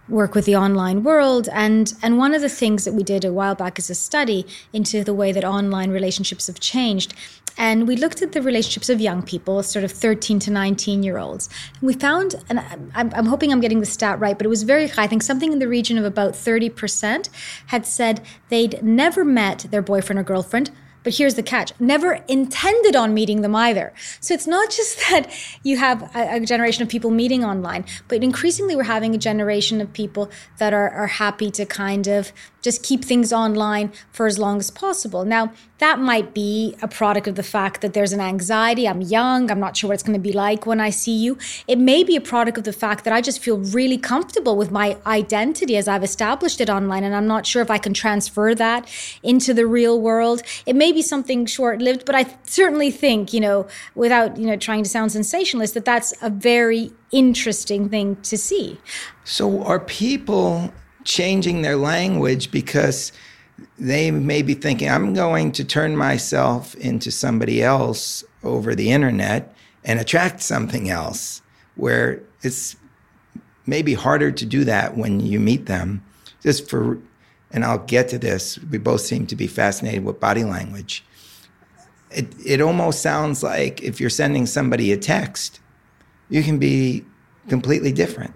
work 0.08 0.34
with 0.34 0.44
the 0.44 0.56
online 0.56 1.02
world. 1.02 1.48
And 1.52 1.92
and 2.02 2.18
one 2.18 2.34
of 2.34 2.40
the 2.40 2.48
things 2.48 2.84
that 2.84 2.94
we 2.94 3.02
did 3.02 3.24
a 3.24 3.32
while 3.32 3.54
back 3.54 3.78
is 3.78 3.90
a 3.90 3.94
study 3.94 4.46
into 4.72 5.04
the 5.04 5.14
way 5.14 5.32
that 5.32 5.44
online 5.44 5.90
relationships 5.90 6.46
have 6.46 6.60
changed 6.60 7.14
and 7.58 7.88
we 7.88 7.96
looked 7.96 8.22
at 8.22 8.32
the 8.32 8.40
relationships 8.40 8.88
of 8.88 9.00
young 9.00 9.20
people 9.20 9.62
sort 9.64 9.84
of 9.84 9.90
13 9.90 10.38
to 10.38 10.50
19 10.50 11.02
year 11.02 11.18
olds. 11.18 11.48
And 11.80 11.88
we 11.88 11.92
found 11.92 12.36
and 12.48 12.60
I'm, 12.94 13.12
I'm 13.14 13.26
hoping 13.26 13.52
i'm 13.52 13.60
getting 13.60 13.80
the 13.80 13.86
stat 13.86 14.20
right 14.20 14.38
but 14.38 14.46
it 14.46 14.48
was 14.48 14.62
very 14.62 14.86
high. 14.86 15.04
I 15.04 15.06
think 15.08 15.22
something 15.22 15.52
in 15.52 15.58
the 15.58 15.68
region 15.68 15.98
of 15.98 16.04
about 16.04 16.34
30% 16.34 17.28
had 17.66 17.86
said 17.86 18.20
they'd 18.48 18.82
never 18.82 19.24
met 19.24 19.66
their 19.70 19.82
boyfriend 19.82 20.20
or 20.20 20.22
girlfriend 20.22 20.70
but 21.02 21.14
here's 21.14 21.34
the 21.34 21.42
catch 21.42 21.72
never 21.80 22.24
intended 22.28 22.96
on 22.96 23.14
meeting 23.14 23.42
them 23.42 23.54
either. 23.54 23.92
So 24.20 24.34
it's 24.34 24.46
not 24.46 24.70
just 24.70 24.98
that 25.10 25.32
you 25.62 25.76
have 25.78 26.14
a, 26.14 26.36
a, 26.36 26.40
generation 26.40 26.82
of 26.82 26.88
people 26.88 27.10
meeting 27.10 27.44
online, 27.44 27.84
but 28.08 28.22
increasingly 28.22 28.76
we're 28.76 28.84
having 28.84 29.14
a 29.14 29.18
generation 29.18 29.80
of 29.80 29.92
people 29.92 30.30
that 30.58 30.72
are, 30.72 30.90
are 30.90 31.06
happy 31.06 31.50
to 31.52 31.66
kind 31.66 32.06
of 32.06 32.32
just 32.62 32.82
keep 32.82 33.04
things 33.04 33.32
online 33.32 33.92
for 34.10 34.26
as 34.26 34.38
long 34.38 34.58
as 34.58 34.70
possible. 34.70 35.24
Now, 35.24 35.52
that 35.78 36.00
might 36.00 36.34
be 36.34 36.76
a 36.82 36.88
product 36.88 37.28
of 37.28 37.36
the 37.36 37.42
fact 37.42 37.80
that 37.82 37.94
there's 37.94 38.12
an 38.12 38.20
anxiety. 38.20 38.88
I'm 38.88 39.00
young. 39.00 39.50
I'm 39.50 39.60
not 39.60 39.76
sure 39.76 39.88
what 39.88 39.94
it's 39.94 40.02
going 40.02 40.18
to 40.18 40.22
be 40.22 40.32
like 40.32 40.66
when 40.66 40.80
I 40.80 40.90
see 40.90 41.16
you. 41.16 41.38
It 41.68 41.78
may 41.78 42.02
be 42.02 42.16
a 42.16 42.20
product 42.20 42.58
of 42.58 42.64
the 42.64 42.72
fact 42.72 43.04
that 43.04 43.12
I 43.12 43.20
just 43.20 43.40
feel 43.40 43.58
really 43.58 43.96
comfortable 43.96 44.56
with 44.56 44.72
my 44.72 44.96
identity 45.06 45.76
as 45.76 45.86
I've 45.86 46.02
established 46.02 46.60
it 46.60 46.68
online. 46.68 47.04
And 47.04 47.14
I'm 47.14 47.28
not 47.28 47.46
sure 47.46 47.62
if 47.62 47.70
I 47.70 47.78
can 47.78 47.94
transfer 47.94 48.54
that 48.56 48.88
into 49.22 49.54
the 49.54 49.66
real 49.66 50.00
world. 50.00 50.42
It 50.66 50.74
may 50.74 50.87
be 50.92 51.02
something 51.02 51.46
short 51.46 51.80
lived, 51.80 52.04
but 52.04 52.14
I 52.14 52.26
certainly 52.44 52.90
think, 52.90 53.32
you 53.32 53.40
know, 53.40 53.66
without, 53.94 54.36
you 54.36 54.46
know, 54.46 54.56
trying 54.56 54.82
to 54.82 54.88
sound 54.88 55.12
sensationalist, 55.12 55.74
that 55.74 55.84
that's 55.84 56.14
a 56.22 56.30
very 56.30 56.92
interesting 57.10 57.88
thing 57.88 58.16
to 58.22 58.36
see. 58.36 58.78
So 59.24 59.62
are 59.64 59.80
people 59.80 60.72
changing 61.04 61.62
their 61.62 61.76
language 61.76 62.50
because 62.50 63.12
they 63.78 64.10
may 64.10 64.42
be 64.42 64.54
thinking, 64.54 64.88
I'm 64.88 65.14
going 65.14 65.52
to 65.52 65.64
turn 65.64 65.96
myself 65.96 66.74
into 66.76 67.10
somebody 67.10 67.62
else 67.62 68.24
over 68.44 68.74
the 68.74 68.90
internet 68.90 69.54
and 69.84 69.98
attract 69.98 70.42
something 70.42 70.90
else, 70.90 71.42
where 71.76 72.22
it's 72.42 72.76
maybe 73.66 73.94
harder 73.94 74.30
to 74.30 74.46
do 74.46 74.64
that 74.64 74.96
when 74.96 75.20
you 75.20 75.40
meet 75.40 75.66
them. 75.66 76.04
Just 76.42 76.68
for, 76.68 76.98
and 77.50 77.64
I'll 77.64 77.78
get 77.78 78.08
to 78.08 78.18
this, 78.18 78.58
we 78.70 78.78
both 78.78 79.00
seem 79.00 79.26
to 79.26 79.36
be 79.36 79.46
fascinated 79.46 80.04
with 80.04 80.20
body 80.20 80.44
language. 80.44 81.04
It, 82.10 82.34
it 82.44 82.60
almost 82.60 83.02
sounds 83.02 83.42
like 83.42 83.82
if 83.82 84.00
you're 84.00 84.10
sending 84.10 84.46
somebody 84.46 84.92
a 84.92 84.96
text, 84.96 85.60
you 86.28 86.42
can 86.42 86.58
be 86.58 87.04
completely 87.48 87.92
different. 87.92 88.34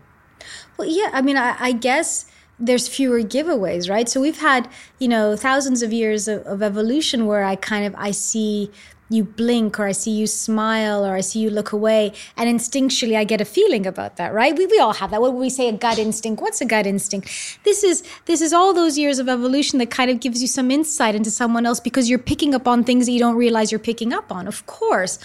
Well, 0.77 0.89
yeah, 0.89 1.11
I 1.13 1.23
mean, 1.23 1.37
I, 1.37 1.57
I 1.59 1.73
guess 1.73 2.27
there's 2.59 2.89
fewer 2.89 3.21
giveaways, 3.21 3.91
right? 3.91 4.09
So 4.09 4.21
we've 4.21 4.39
had, 4.39 4.69
you 4.99 5.09
know, 5.09 5.37
thousands 5.37 5.83
of 5.83 5.93
years 5.93 6.29
of, 6.29 6.43
of, 6.43 6.63
evolution 6.63 7.27
where 7.27 7.45
I 7.45 7.57
kind 7.57 7.85
of 7.85 7.95
I 7.97 8.13
see 8.13 8.71
you 9.13 9.25
blink 9.25 9.79
or 9.79 9.87
I 9.87 9.93
see 9.93 10.11
you 10.11 10.27
smile 10.27 11.05
or 11.05 11.15
I 11.15 11.21
see 11.21 11.41
you 11.41 11.51
look 11.51 11.73
away 11.73 12.13
and 12.37 12.49
instinctually 12.49 13.17
I 13.17 13.25
get 13.25 13.41
a 13.41 13.45
feeling 13.45 13.87
about 13.87 14.17
that, 14.17 14.33
right? 14.33 14.57
We, 14.57 14.67
we 14.67 14.79
all 14.79 14.95
have 14.95 15.11
that. 15.11 15.21
When 15.21 15.37
we 15.37 15.51
say 15.51 15.69
a 15.69 15.73
gut 15.73 15.99
instinct, 15.99 16.43
what's 16.43 16.61
a 16.61 16.65
gut 16.65 16.87
instinct? 16.87 17.59
This 17.65 17.85
is 17.85 18.03
this 18.27 18.41
is 18.41 18.53
all 18.53 18.73
those 18.73 18.99
years 18.99 19.19
of 19.19 19.29
evolution 19.29 19.79
that 19.79 19.91
kind 19.91 20.11
of 20.11 20.21
gives 20.21 20.41
you 20.41 20.49
some 20.49 20.71
insight 20.71 21.15
into 21.15 21.31
someone 21.31 21.67
else 21.67 21.81
because 21.81 22.09
you're 22.09 22.19
picking 22.19 22.55
up 22.55 22.67
on 22.67 22.85
things 22.85 23.07
that 23.07 23.13
you 23.13 23.21
don't 23.21 23.37
realize 23.37 23.71
you're 23.71 23.79
picking 23.79 24.13
up 24.13 24.33
on. 24.33 24.47
Of 24.47 24.67
course 24.67 25.19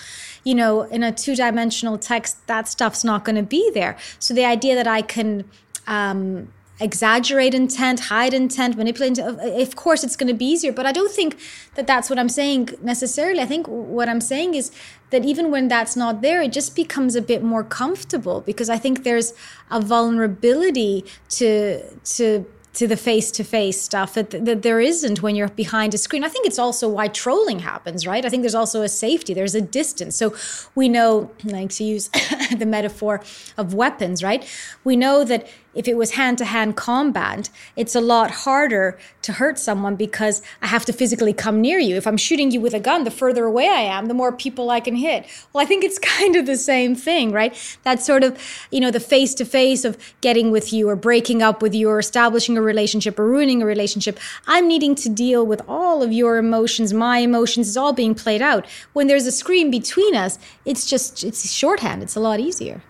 you 0.43 0.55
know, 0.55 0.83
in 0.83 1.03
a 1.03 1.11
two 1.11 1.35
dimensional 1.35 1.97
text, 1.97 2.47
that 2.47 2.69
stuff's 2.69 3.03
not 3.03 3.25
going 3.25 3.35
to 3.35 3.43
be 3.43 3.69
there. 3.71 3.97
So 4.17 4.33
the 4.33 4.45
idea 4.45 4.75
that 4.75 4.87
I 4.87 5.01
can 5.01 5.43
um, 5.87 6.47
exaggerate 6.79 7.53
intent, 7.53 8.01
hide 8.01 8.33
intent, 8.33 8.77
manipulate 8.77 9.17
intent. 9.17 9.39
Of 9.39 9.75
course, 9.75 10.03
it's 10.03 10.15
going 10.15 10.27
to 10.27 10.33
be 10.33 10.45
easier, 10.45 10.71
but 10.71 10.85
I 10.85 10.91
don't 10.91 11.11
think 11.11 11.37
that 11.75 11.87
that's 11.87 12.09
what 12.09 12.19
I'm 12.19 12.29
saying 12.29 12.69
necessarily. 12.81 13.41
I 13.41 13.45
think 13.45 13.67
what 13.67 14.07
I'm 14.09 14.21
saying 14.21 14.53
is 14.53 14.71
that 15.09 15.25
even 15.25 15.49
when 15.51 15.67
that's 15.67 15.95
not 15.95 16.21
there, 16.21 16.41
it 16.41 16.51
just 16.51 16.75
becomes 16.75 17.15
a 17.15 17.21
bit 17.21 17.41
more 17.43 17.63
comfortable 17.63 18.41
because 18.41 18.69
I 18.69 18.77
think 18.77 19.03
there's 19.03 19.33
a 19.71 19.81
vulnerability 19.81 21.05
to 21.29 21.83
to 22.15 22.45
to 22.77 22.87
the 22.87 22.95
face 22.95 23.31
to 23.31 23.43
face 23.43 23.81
stuff 23.81 24.13
that, 24.13 24.29
that 24.29 24.61
there 24.61 24.79
isn't 24.79 25.23
when 25.23 25.35
you're 25.35 25.47
behind 25.47 25.95
a 25.95 25.97
screen. 25.97 26.23
I 26.23 26.29
think 26.29 26.45
it's 26.45 26.59
also 26.59 26.87
why 26.87 27.07
trolling 27.07 27.57
happens, 27.57 28.05
right? 28.05 28.23
I 28.23 28.29
think 28.29 28.43
there's 28.43 28.53
also 28.53 28.83
a 28.83 28.87
safety, 28.87 29.33
there's 29.33 29.55
a 29.55 29.61
distance. 29.61 30.15
So 30.15 30.35
we 30.75 30.87
know, 30.87 31.31
like 31.43 31.71
to 31.71 31.83
use 31.83 32.09
the 32.55 32.67
metaphor 32.67 33.23
of 33.57 33.73
weapons, 33.73 34.21
right? 34.21 34.47
We 34.83 34.95
know 34.95 35.23
that 35.23 35.47
if 35.77 35.87
it 35.87 35.95
was 35.95 36.11
hand 36.11 36.39
to 36.39 36.45
hand 36.45 36.75
combat, 36.75 37.49
it's 37.75 37.93
a 37.93 38.01
lot 38.01 38.31
harder 38.31 38.97
to 39.21 39.33
hurt 39.33 39.59
someone 39.59 39.95
because 39.95 40.41
I 40.59 40.67
have 40.67 40.85
to 40.85 40.91
physically 40.91 41.33
come 41.33 41.61
near 41.61 41.77
you. 41.77 41.95
If 41.95 42.07
I'm 42.07 42.17
shooting 42.17 42.49
you 42.49 42.59
with 42.59 42.73
a 42.73 42.79
gun, 42.79 43.03
the 43.03 43.11
further 43.11 43.45
away 43.45 43.67
I 43.67 43.81
am, 43.81 44.07
the 44.07 44.15
more 44.15 44.31
people 44.31 44.71
I 44.71 44.79
can 44.79 44.95
hit. 44.95 45.27
Well, 45.53 45.63
I 45.63 45.67
think 45.67 45.83
it's 45.83 45.99
kind 46.17 46.35
of 46.35 46.47
the 46.47 46.57
same 46.57 46.95
thing, 46.95 47.31
right? 47.31 47.55
That 47.83 48.01
sort 48.01 48.23
of, 48.23 48.41
you 48.71 48.79
know, 48.79 48.89
the 48.89 48.99
face 48.99 49.35
to 49.35 49.45
face 49.45 49.85
of 49.85 49.97
getting 50.19 50.49
with 50.49 50.73
you 50.73 50.89
or 50.89 50.95
breaking 50.95 51.43
up 51.43 51.61
with 51.61 51.75
you 51.75 51.89
or 51.89 51.99
establishing 51.99 52.57
a 52.57 52.61
relationship 52.61 53.19
or 53.19 53.27
ruining 53.27 53.61
a 53.61 53.65
relationship. 53.67 54.19
I'm 54.47 54.67
needing 54.67 54.95
to 54.95 55.09
deal 55.09 55.45
with 55.45 55.61
all 55.67 56.01
of 56.01 56.11
your 56.11 56.37
emotions, 56.37 56.91
my 56.91 57.19
emotions, 57.19 57.67
is 57.67 57.77
all 57.77 57.93
being 57.93 58.15
played 58.15 58.41
out. 58.41 58.65
When 58.93 59.05
there's 59.05 59.27
a 59.27 59.31
screen 59.31 59.69
between 59.69 60.15
us, 60.15 60.39
it's 60.65 60.87
just, 60.87 61.23
it's 61.23 61.51
shorthand. 61.51 62.01
It's 62.01 62.15
a 62.15 62.19
lot 62.19 62.39
easier. 62.39 62.81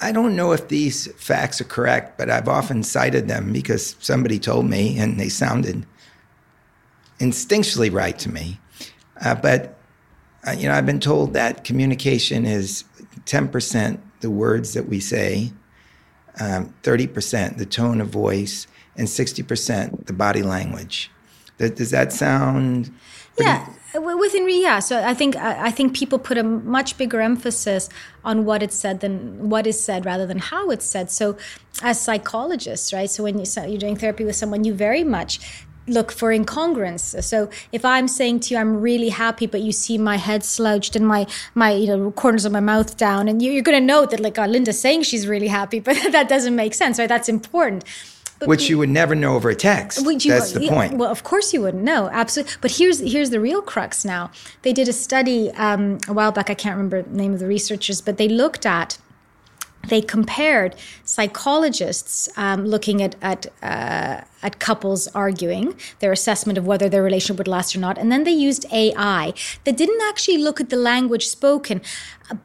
I 0.00 0.12
don't 0.12 0.36
know 0.36 0.52
if 0.52 0.68
these 0.68 1.12
facts 1.14 1.60
are 1.60 1.64
correct, 1.64 2.18
but 2.18 2.30
I've 2.30 2.48
often 2.48 2.82
cited 2.82 3.28
them 3.28 3.52
because 3.52 3.96
somebody 4.00 4.38
told 4.38 4.66
me 4.66 4.98
and 4.98 5.18
they 5.18 5.28
sounded 5.28 5.86
instinctually 7.18 7.92
right 7.92 8.18
to 8.20 8.30
me. 8.30 8.60
Uh, 9.20 9.34
but, 9.34 9.76
uh, 10.46 10.52
you 10.52 10.68
know, 10.68 10.74
I've 10.74 10.86
been 10.86 11.00
told 11.00 11.34
that 11.34 11.64
communication 11.64 12.46
is 12.46 12.84
10% 13.24 13.98
the 14.20 14.30
words 14.30 14.74
that 14.74 14.88
we 14.88 15.00
say, 15.00 15.52
um, 16.40 16.72
30% 16.82 17.58
the 17.58 17.66
tone 17.66 18.00
of 18.00 18.08
voice, 18.08 18.66
and 18.96 19.08
60% 19.08 20.06
the 20.06 20.12
body 20.12 20.42
language. 20.42 21.10
Does 21.58 21.90
that 21.90 22.12
sound? 22.12 22.92
Yeah, 23.38 23.68
within 23.94 24.48
yeah 24.48 24.78
so 24.78 25.02
i 25.02 25.14
think 25.14 25.34
i 25.36 25.70
think 25.70 25.96
people 25.96 26.18
put 26.18 26.36
a 26.36 26.42
much 26.42 26.98
bigger 26.98 27.20
emphasis 27.20 27.88
on 28.24 28.44
what 28.44 28.62
it's 28.62 28.76
said 28.76 29.00
than 29.00 29.48
what 29.48 29.66
is 29.66 29.82
said 29.82 30.04
rather 30.04 30.26
than 30.26 30.38
how 30.38 30.70
it's 30.70 30.84
said 30.84 31.10
so 31.10 31.36
as 31.82 32.00
psychologists 32.00 32.92
right 32.92 33.10
so 33.10 33.22
when 33.22 33.38
you, 33.38 33.46
you're 33.66 33.78
doing 33.78 33.96
therapy 33.96 34.24
with 34.24 34.36
someone 34.36 34.64
you 34.64 34.74
very 34.74 35.04
much 35.04 35.40
look 35.88 36.12
for 36.12 36.30
incongruence. 36.30 37.22
So 37.24 37.48
if 37.72 37.84
I'm 37.84 38.08
saying 38.08 38.40
to 38.40 38.54
you, 38.54 38.60
I'm 38.60 38.80
really 38.80 39.08
happy, 39.08 39.46
but 39.46 39.62
you 39.62 39.72
see 39.72 39.98
my 39.98 40.16
head 40.16 40.44
slouched 40.44 40.94
and 40.94 41.06
my 41.06 41.26
my 41.54 41.72
you 41.72 41.86
know 41.86 42.10
corners 42.12 42.44
of 42.44 42.52
my 42.52 42.60
mouth 42.60 42.96
down, 42.96 43.28
and 43.28 43.42
you, 43.42 43.58
are 43.58 43.62
going 43.62 43.80
to 43.80 43.84
know 43.84 44.06
that 44.06 44.20
like 44.20 44.38
uh, 44.38 44.46
Linda's 44.46 44.80
saying 44.80 45.02
she's 45.02 45.26
really 45.26 45.48
happy, 45.48 45.80
but 45.88 45.96
that 46.12 46.28
doesn't 46.28 46.54
make 46.54 46.74
sense, 46.74 46.98
right? 46.98 47.08
That's 47.08 47.28
important. 47.28 47.84
But 48.38 48.48
Which 48.48 48.68
you 48.68 48.78
would 48.78 48.88
never 48.88 49.14
know 49.14 49.34
over 49.34 49.50
a 49.50 49.54
text. 49.54 49.98
You, 50.00 50.18
That's 50.18 50.52
the 50.52 50.64
yeah, 50.64 50.70
point. 50.70 50.96
Well, 50.96 51.10
of 51.10 51.24
course 51.24 51.52
you 51.52 51.62
wouldn't 51.62 51.82
know. 51.82 52.08
Absolutely. 52.12 52.54
But 52.60 52.70
here's 52.72 53.00
here's 53.00 53.30
the 53.30 53.40
real 53.40 53.62
crux 53.62 54.04
now. 54.04 54.30
They 54.62 54.72
did 54.72 54.88
a 54.88 54.92
study 54.92 55.50
um, 55.52 55.98
a 56.06 56.12
while 56.12 56.30
back. 56.30 56.48
I 56.48 56.54
can't 56.54 56.76
remember 56.76 57.02
the 57.02 57.16
name 57.16 57.32
of 57.32 57.40
the 57.40 57.48
researchers, 57.48 58.00
but 58.00 58.16
they 58.16 58.28
looked 58.28 58.64
at 58.64 58.98
they 59.88 60.00
compared 60.00 60.74
psychologists 61.04 62.28
um, 62.36 62.64
looking 62.64 63.02
at 63.02 63.14
at, 63.22 63.46
uh, 63.62 64.20
at 64.42 64.58
couples 64.58 65.08
arguing 65.08 65.74
their 66.00 66.12
assessment 66.12 66.58
of 66.58 66.66
whether 66.66 66.88
their 66.88 67.02
relationship 67.02 67.38
would 67.38 67.48
last 67.48 67.74
or 67.74 67.80
not, 67.80 67.98
and 67.98 68.10
then 68.12 68.24
they 68.24 68.32
used 68.32 68.64
AI 68.72 69.32
that 69.64 69.76
didn't 69.76 70.00
actually 70.08 70.38
look 70.38 70.60
at 70.60 70.70
the 70.70 70.76
language 70.76 71.26
spoken, 71.26 71.80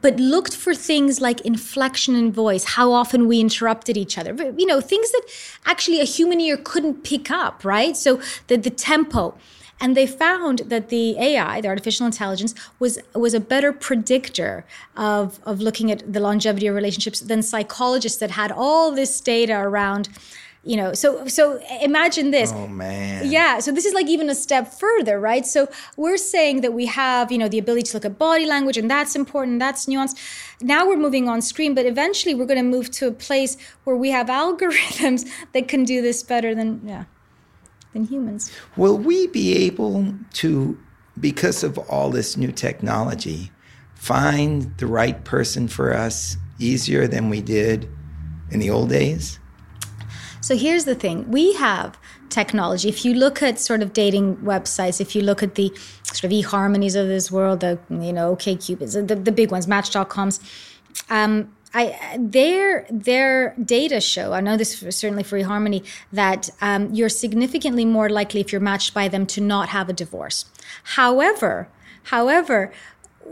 but 0.00 0.18
looked 0.18 0.54
for 0.54 0.74
things 0.74 1.20
like 1.20 1.40
inflection 1.42 2.14
in 2.14 2.32
voice, 2.32 2.64
how 2.64 2.92
often 2.92 3.28
we 3.28 3.40
interrupted 3.40 3.96
each 3.96 4.16
other, 4.18 4.34
you 4.56 4.66
know, 4.66 4.80
things 4.80 5.10
that 5.12 5.22
actually 5.66 6.00
a 6.00 6.04
human 6.04 6.40
ear 6.40 6.56
couldn't 6.56 7.04
pick 7.04 7.30
up, 7.30 7.64
right? 7.64 7.96
So 7.96 8.20
the 8.48 8.56
the 8.56 8.70
tempo. 8.70 9.36
And 9.84 9.94
they 9.94 10.06
found 10.06 10.60
that 10.72 10.88
the 10.88 11.18
AI, 11.18 11.60
the 11.60 11.68
artificial 11.68 12.06
intelligence, 12.06 12.54
was 12.78 12.98
was 13.14 13.34
a 13.34 13.38
better 13.52 13.70
predictor 13.70 14.64
of, 14.96 15.38
of 15.44 15.60
looking 15.60 15.92
at 15.92 16.10
the 16.10 16.20
longevity 16.20 16.66
of 16.68 16.74
relationships 16.74 17.20
than 17.20 17.42
psychologists 17.42 18.18
that 18.20 18.30
had 18.30 18.50
all 18.50 18.92
this 18.92 19.20
data 19.20 19.52
around 19.52 20.08
you 20.70 20.78
know 20.78 20.94
so 20.94 21.26
so 21.26 21.60
imagine 21.82 22.30
this. 22.30 22.50
Oh 22.54 22.66
man. 22.66 23.30
Yeah 23.30 23.58
so 23.58 23.70
this 23.72 23.84
is 23.84 23.92
like 23.92 24.06
even 24.06 24.30
a 24.30 24.34
step 24.34 24.72
further 24.72 25.20
right? 25.20 25.44
So 25.44 25.68
we're 25.98 26.16
saying 26.16 26.62
that 26.62 26.72
we 26.72 26.86
have 26.86 27.30
you 27.30 27.36
know 27.36 27.50
the 27.54 27.58
ability 27.58 27.88
to 27.90 27.96
look 27.96 28.06
at 28.06 28.18
body 28.18 28.46
language 28.46 28.78
and 28.78 28.90
that's 28.90 29.14
important 29.14 29.58
that's 29.58 29.84
nuanced. 29.84 30.16
Now 30.62 30.86
we're 30.88 31.02
moving 31.06 31.28
on 31.28 31.42
screen 31.42 31.74
but 31.74 31.84
eventually 31.84 32.34
we're 32.34 32.50
going 32.52 32.64
to 32.64 32.70
move 32.76 32.90
to 32.92 33.08
a 33.08 33.12
place 33.12 33.58
where 33.84 33.98
we 34.04 34.08
have 34.12 34.28
algorithms 34.44 35.28
that 35.52 35.68
can 35.68 35.84
do 35.84 36.00
this 36.00 36.22
better 36.22 36.54
than 36.54 36.80
yeah 36.86 37.04
than 37.94 38.04
humans. 38.04 38.52
Will 38.76 38.98
we 38.98 39.26
be 39.28 39.56
able 39.64 40.14
to, 40.34 40.78
because 41.18 41.64
of 41.64 41.78
all 41.78 42.10
this 42.10 42.36
new 42.36 42.52
technology, 42.52 43.50
find 43.94 44.76
the 44.76 44.86
right 44.86 45.24
person 45.24 45.66
for 45.68 45.94
us 45.94 46.36
easier 46.58 47.06
than 47.06 47.30
we 47.30 47.40
did 47.40 47.88
in 48.50 48.60
the 48.60 48.68
old 48.68 48.90
days? 48.90 49.38
So 50.42 50.54
here's 50.58 50.84
the 50.84 50.94
thing 50.94 51.30
we 51.30 51.54
have 51.54 51.96
technology. 52.28 52.90
If 52.90 53.04
you 53.04 53.14
look 53.14 53.42
at 53.42 53.58
sort 53.58 53.80
of 53.80 53.94
dating 53.94 54.36
websites, 54.38 55.00
if 55.00 55.16
you 55.16 55.22
look 55.22 55.42
at 55.42 55.54
the 55.54 55.72
sort 56.02 56.24
of 56.24 56.30
eHarmonies 56.32 57.00
of 57.00 57.08
this 57.08 57.30
world, 57.30 57.60
the, 57.60 57.78
you 57.88 58.12
know, 58.12 58.36
OkCupids, 58.36 59.08
the, 59.08 59.14
the 59.14 59.32
big 59.32 59.50
ones, 59.50 59.66
Match.coms, 59.66 60.40
um, 61.08 61.50
I, 61.74 62.16
their 62.18 62.86
their 62.88 63.54
data 63.62 64.00
show. 64.00 64.32
I 64.32 64.40
know 64.40 64.56
this 64.56 64.78
for, 64.78 64.92
certainly 64.92 65.24
for 65.24 65.38
eHarmony 65.38 65.84
that 66.12 66.48
um, 66.60 66.94
you're 66.94 67.08
significantly 67.08 67.84
more 67.84 68.08
likely 68.08 68.40
if 68.40 68.52
you're 68.52 68.60
matched 68.60 68.94
by 68.94 69.08
them 69.08 69.26
to 69.26 69.40
not 69.40 69.70
have 69.70 69.88
a 69.88 69.92
divorce. 69.92 70.44
However, 70.84 71.68
however, 72.04 72.72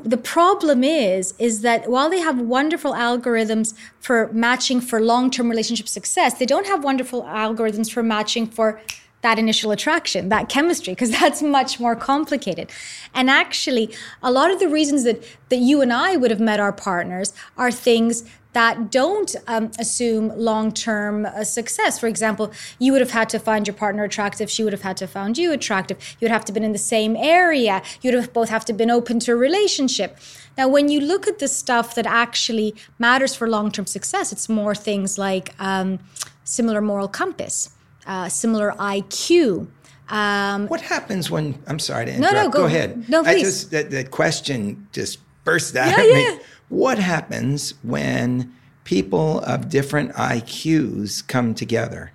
the 0.02 0.16
problem 0.16 0.82
is 0.82 1.34
is 1.38 1.60
that 1.62 1.88
while 1.88 2.10
they 2.10 2.18
have 2.18 2.38
wonderful 2.40 2.92
algorithms 2.92 3.74
for 4.00 4.28
matching 4.32 4.80
for 4.80 5.00
long-term 5.00 5.48
relationship 5.48 5.88
success, 5.88 6.34
they 6.34 6.46
don't 6.46 6.66
have 6.66 6.82
wonderful 6.82 7.22
algorithms 7.22 7.92
for 7.92 8.02
matching 8.02 8.46
for 8.46 8.80
that 9.22 9.38
initial 9.38 9.70
attraction, 9.70 10.28
that 10.28 10.48
chemistry, 10.48 10.92
because 10.92 11.10
that's 11.20 11.42
much 11.42 11.80
more 11.80 11.96
complicated. 11.96 12.70
And 13.14 13.30
actually, 13.30 13.94
a 14.22 14.30
lot 14.30 14.50
of 14.50 14.60
the 14.60 14.68
reasons 14.68 15.04
that, 15.04 15.22
that 15.48 15.56
you 15.56 15.80
and 15.80 15.92
I 15.92 16.16
would 16.16 16.30
have 16.30 16.40
met 16.40 16.60
our 16.60 16.72
partners 16.72 17.32
are 17.56 17.72
things 17.72 18.24
that 18.52 18.90
don't 18.90 19.34
um, 19.46 19.70
assume 19.78 20.30
long-term 20.36 21.24
uh, 21.24 21.42
success. 21.42 21.98
For 21.98 22.06
example, 22.06 22.52
you 22.78 22.92
would 22.92 23.00
have 23.00 23.12
had 23.12 23.30
to 23.30 23.38
find 23.38 23.66
your 23.66 23.74
partner 23.74 24.04
attractive. 24.04 24.50
She 24.50 24.62
would 24.62 24.74
have 24.74 24.82
had 24.82 24.98
to 24.98 25.06
found 25.06 25.38
you 25.38 25.52
attractive. 25.52 25.96
You 26.20 26.26
would 26.26 26.32
have 26.32 26.44
to 26.46 26.52
been 26.52 26.62
in 26.62 26.72
the 26.72 26.78
same 26.78 27.16
area. 27.16 27.82
You'd 28.02 28.12
have 28.12 28.32
both 28.34 28.50
have 28.50 28.66
to 28.66 28.74
been 28.74 28.90
open 28.90 29.20
to 29.20 29.32
a 29.32 29.36
relationship. 29.36 30.18
Now, 30.58 30.68
when 30.68 30.90
you 30.90 31.00
look 31.00 31.26
at 31.26 31.38
the 31.38 31.48
stuff 31.48 31.94
that 31.94 32.04
actually 32.04 32.74
matters 32.98 33.34
for 33.34 33.48
long-term 33.48 33.86
success, 33.86 34.32
it's 34.32 34.50
more 34.50 34.74
things 34.74 35.16
like 35.16 35.54
um, 35.58 35.98
similar 36.44 36.82
moral 36.82 37.08
compass 37.08 37.70
uh, 38.06 38.28
similar 38.28 38.72
IQ. 38.72 39.68
Um, 40.08 40.68
what 40.68 40.80
happens 40.80 41.30
when? 41.30 41.62
I'm 41.66 41.78
sorry 41.78 42.06
to 42.06 42.12
interrupt. 42.14 42.34
No, 42.34 42.42
no, 42.42 42.50
go, 42.50 42.58
go 42.60 42.64
ahead. 42.66 43.08
No, 43.08 43.22
please. 43.22 43.28
I 43.28 43.40
just 43.40 43.70
that, 43.70 43.90
that 43.90 44.10
question 44.10 44.86
just 44.92 45.18
burst 45.44 45.74
out 45.76 45.96
yeah, 45.96 46.04
of 46.04 46.38
me. 46.38 46.44
What 46.68 46.98
happens 46.98 47.74
when 47.82 48.54
people 48.84 49.40
of 49.40 49.68
different 49.68 50.12
IQs 50.14 51.26
come 51.26 51.54
together? 51.54 52.12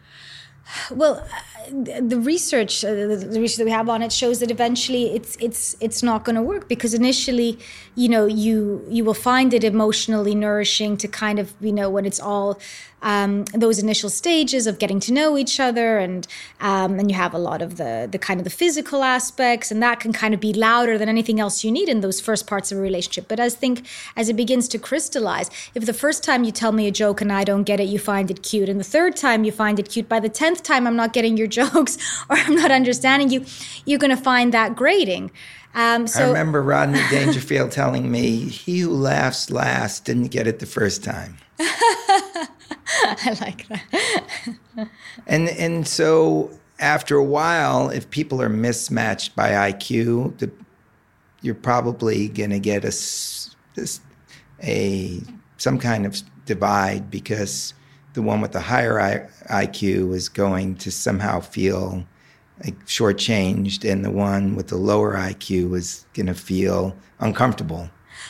Well, 0.92 1.26
the 1.72 2.20
research, 2.20 2.84
uh, 2.84 2.94
the 2.94 3.40
research 3.40 3.58
that 3.58 3.66
we 3.66 3.72
have 3.72 3.90
on 3.90 4.02
it 4.02 4.12
shows 4.12 4.40
that 4.40 4.52
eventually 4.52 5.16
it's 5.16 5.38
it's 5.40 5.76
it's 5.80 6.04
not 6.04 6.24
going 6.24 6.36
to 6.36 6.42
work 6.42 6.68
because 6.68 6.94
initially, 6.94 7.60
you 7.96 8.10
know, 8.10 8.26
you 8.26 8.86
you 8.90 9.04
will 9.04 9.14
find 9.14 9.54
it 9.54 9.64
emotionally 9.64 10.36
nourishing 10.36 10.98
to 10.98 11.08
kind 11.08 11.40
of 11.40 11.54
you 11.60 11.74
know 11.74 11.90
when 11.90 12.06
it's 12.06 12.20
all 12.20 12.60
um, 13.02 13.46
those 13.54 13.80
initial 13.80 14.10
stages 14.10 14.66
of 14.66 14.80
getting 14.80 15.00
to 15.02 15.14
know 15.14 15.38
each 15.38 15.60
other 15.60 16.00
and 16.00 16.28
um, 16.60 17.00
and 17.00 17.12
you 17.12 17.16
have 17.16 17.34
a 17.34 17.38
lot 17.38 17.62
of 17.62 17.78
the 17.78 18.08
the 18.12 18.18
kind 18.18 18.40
of 18.40 18.44
the 18.44 18.50
physical 18.50 19.04
aspects 19.04 19.70
and 19.72 19.82
that 19.84 20.00
can 20.00 20.14
kind 20.14 20.34
of 20.34 20.40
be 20.40 20.52
louder 20.52 20.98
than 20.98 21.08
anything 21.08 21.40
else 21.40 21.64
you 21.64 21.72
need 21.72 21.90
in 21.90 22.02
those 22.02 22.20
first 22.20 22.48
parts 22.48 22.72
of 22.72 22.78
a 22.78 22.82
relationship. 22.82 23.28
But 23.28 23.40
as 23.40 23.56
think 23.56 23.86
as 24.16 24.30
it 24.30 24.36
begins 24.36 24.68
to 24.70 24.80
crystallize, 24.80 25.50
if 25.76 25.86
the 25.86 25.94
first 25.94 26.24
time 26.24 26.44
you 26.44 26.52
tell 26.52 26.72
me 26.72 26.88
a 26.88 26.92
joke 26.92 27.22
and 27.22 27.32
I 27.32 27.44
don't 27.44 27.64
get 27.64 27.80
it, 27.80 27.88
you 27.88 28.00
find 28.00 28.32
it 28.32 28.42
cute, 28.42 28.70
and 28.70 28.80
the 28.80 28.84
third 28.84 29.16
time 29.16 29.44
you 29.44 29.52
find 29.52 29.80
it 29.80 29.90
cute, 29.90 30.10
by 30.10 30.20
the 30.20 30.30
tenth 30.30 30.64
time 30.64 30.88
I'm 30.88 30.96
not 30.96 31.14
getting 31.14 31.38
your 31.38 31.48
jokes 31.58 31.98
or 32.30 32.38
I'm 32.38 32.56
not 32.56 32.72
understanding 32.72 33.30
you, 33.30 33.46
you're 33.86 34.00
going 34.00 34.16
to 34.16 34.22
find 34.22 34.54
that 34.54 34.76
grating. 34.76 35.32
Um, 35.76 36.08
so, 36.08 36.24
I 36.24 36.28
remember 36.30 36.64
Rodney 36.64 37.02
Dangerfield 37.12 37.72
telling 37.72 38.10
me, 38.10 38.40
"He 38.50 38.80
who 38.80 38.90
laughs 38.90 39.52
last 39.52 40.06
didn't 40.06 40.30
get 40.30 40.48
it 40.48 40.58
the 40.58 40.66
first 40.66 41.04
time." 41.04 41.38
I 43.04 43.38
like 43.42 43.68
that. 43.68 44.90
and 45.28 45.50
and 45.50 45.88
so 45.88 46.52
after 46.80 47.16
a 47.18 47.24
while, 47.24 47.90
if 47.90 48.10
people 48.10 48.42
are 48.42 48.50
mismatched 48.50 49.36
by 49.36 49.72
IQ, 49.72 50.38
the, 50.38 50.52
you're 51.42 51.56
probably 51.56 52.28
going 52.30 52.52
to 52.52 52.60
get 52.60 52.86
a, 52.86 52.94
a 54.64 55.22
some 55.58 55.80
kind 55.80 56.06
of 56.06 56.22
divide 56.46 57.10
because 57.10 57.74
the 58.14 58.22
one 58.22 58.42
with 58.42 58.52
the 58.52 58.62
higher 58.62 59.30
IQ 59.50 60.16
is 60.16 60.30
going 60.30 60.76
to 60.76 60.92
somehow 60.92 61.40
feel 61.40 62.06
like 62.64 62.86
shortchanged, 62.86 63.90
and 63.90 64.04
the 64.04 64.12
one 64.12 64.56
with 64.56 64.70
the 64.70 64.78
lower 64.78 65.16
IQ 65.16 65.76
is 65.76 66.06
going 66.14 66.26
to 66.26 66.34
feel 66.34 66.96
uncomfortable. 67.20 67.90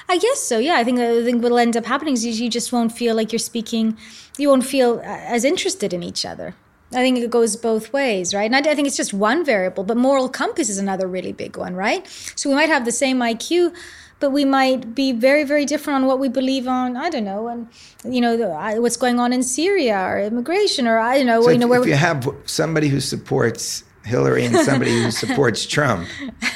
I 0.09 0.17
guess 0.17 0.41
so. 0.41 0.57
Yeah, 0.57 0.77
I 0.77 0.83
think 0.83 0.99
I 0.99 1.23
think 1.23 1.43
what'll 1.43 1.57
end 1.57 1.75
up 1.75 1.85
happening 1.85 2.13
is 2.13 2.25
you 2.25 2.49
just 2.49 2.71
won't 2.71 2.91
feel 2.91 3.15
like 3.15 3.31
you're 3.31 3.39
speaking. 3.39 3.97
You 4.37 4.49
won't 4.49 4.65
feel 4.65 4.99
uh, 4.99 5.35
as 5.35 5.43
interested 5.43 5.93
in 5.93 6.03
each 6.03 6.25
other. 6.25 6.55
I 6.93 7.01
think 7.01 7.17
it 7.17 7.29
goes 7.29 7.57
both 7.57 7.91
ways, 7.91 8.33
right? 8.33 8.45
And 8.45 8.55
I, 8.55 8.71
I 8.71 8.75
think 8.75 8.87
it's 8.87 8.95
just 8.95 9.13
one 9.13 9.43
variable, 9.43 9.83
but 9.83 9.97
moral 9.97 10.29
compass 10.29 10.69
is 10.69 10.77
another 10.77 11.05
really 11.05 11.33
big 11.33 11.57
one, 11.57 11.75
right? 11.75 12.07
So 12.35 12.49
we 12.49 12.55
might 12.55 12.69
have 12.69 12.85
the 12.85 12.93
same 12.93 13.19
IQ, 13.19 13.75
but 14.21 14.29
we 14.31 14.45
might 14.45 14.95
be 14.95 15.11
very, 15.11 15.43
very 15.43 15.65
different 15.65 16.03
on 16.03 16.07
what 16.07 16.19
we 16.19 16.29
believe 16.29 16.65
on. 16.65 16.95
I 16.95 17.09
don't 17.09 17.25
know, 17.25 17.49
and 17.49 17.67
you 18.05 18.21
know 18.21 18.37
what's 18.79 18.97
going 18.97 19.19
on 19.19 19.33
in 19.33 19.43
Syria 19.43 19.99
or 19.99 20.19
immigration, 20.21 20.87
or 20.87 20.99
I 20.99 21.17
don't 21.17 21.27
know. 21.27 21.41
So 21.41 21.49
you 21.49 21.57
know, 21.57 21.73
if, 21.73 21.81
if 21.81 21.87
you 21.87 21.95
have 21.95 22.33
somebody 22.45 22.87
who 22.87 23.01
supports 23.01 23.83
Hillary 24.07 24.45
and 24.45 24.55
somebody 24.55 24.91
who 25.03 25.11
supports 25.11 25.65
Trump. 25.65 26.07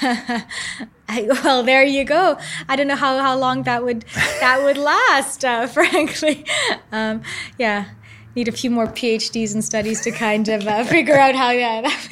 I, 1.14 1.28
well, 1.44 1.62
there 1.62 1.84
you 1.84 2.06
go. 2.06 2.38
I 2.70 2.78
don't 2.78 2.88
know 2.88 2.96
how, 2.96 3.20
how 3.20 3.38
long 3.38 3.64
that 3.64 3.84
would 3.84 4.06
that 4.40 4.64
would 4.64 4.78
last. 4.92 5.44
Uh, 5.44 5.68
frankly, 5.78 6.46
um, 6.94 7.22
yeah, 7.60 7.90
need 8.34 8.48
a 8.48 8.54
few 8.54 8.72
more 8.72 8.88
PhDs 8.88 9.54
and 9.54 9.64
studies 9.64 10.00
to 10.02 10.12
kind 10.12 10.48
of 10.48 10.66
uh, 10.66 10.86
figure 10.86 11.18
out 11.18 11.36
how 11.36 11.50
yeah, 11.52 11.82
that 11.82 12.08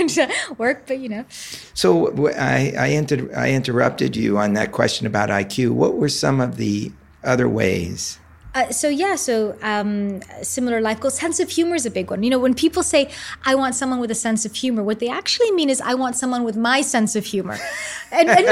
would 0.49 0.59
work. 0.59 0.85
But 0.85 0.99
you 0.99 1.07
know. 1.07 1.25
So 1.73 2.27
I 2.31 2.73
I, 2.77 2.88
inter- 2.88 3.33
I 3.33 3.51
interrupted 3.51 4.17
you 4.17 4.38
on 4.38 4.51
that 4.53 4.73
question 4.73 5.07
about 5.07 5.29
IQ. 5.29 5.71
What 5.71 5.95
were 5.95 6.09
some 6.09 6.41
of 6.41 6.57
the 6.57 6.91
other 7.23 7.47
ways? 7.47 8.19
Uh, 8.60 8.69
so 8.72 8.89
yeah, 8.89 9.15
so 9.15 9.56
um, 9.62 10.22
similar 10.41 10.82
life 10.82 11.00
goals. 11.00 11.17
Sense 11.17 11.39
of 11.39 11.50
humor 11.50 11.76
is 11.76 11.86
a 11.86 11.91
big 11.91 12.10
one. 12.10 12.24
You 12.24 12.30
know, 12.30 12.39
when 12.39 12.54
people 12.54 12.84
say, 12.84 13.10
"I 13.45 13.56
want 13.56 13.74
someone 13.74 14.00
with 14.00 14.12
a 14.12 14.15
sense 14.28 14.45
of 14.45 14.54
humor," 14.54 14.84
what 14.84 15.00
they 15.00 15.08
actually 15.08 15.52
mean 15.52 15.69
is, 15.69 15.80
"I 15.80 15.93
want 15.93 16.17
someone 16.17 16.43
with 16.43 16.58
my 16.58 16.82
sense 16.82 17.15
of 17.15 17.26
humor." 17.26 17.58
And, 18.12 18.28
and 18.28 18.43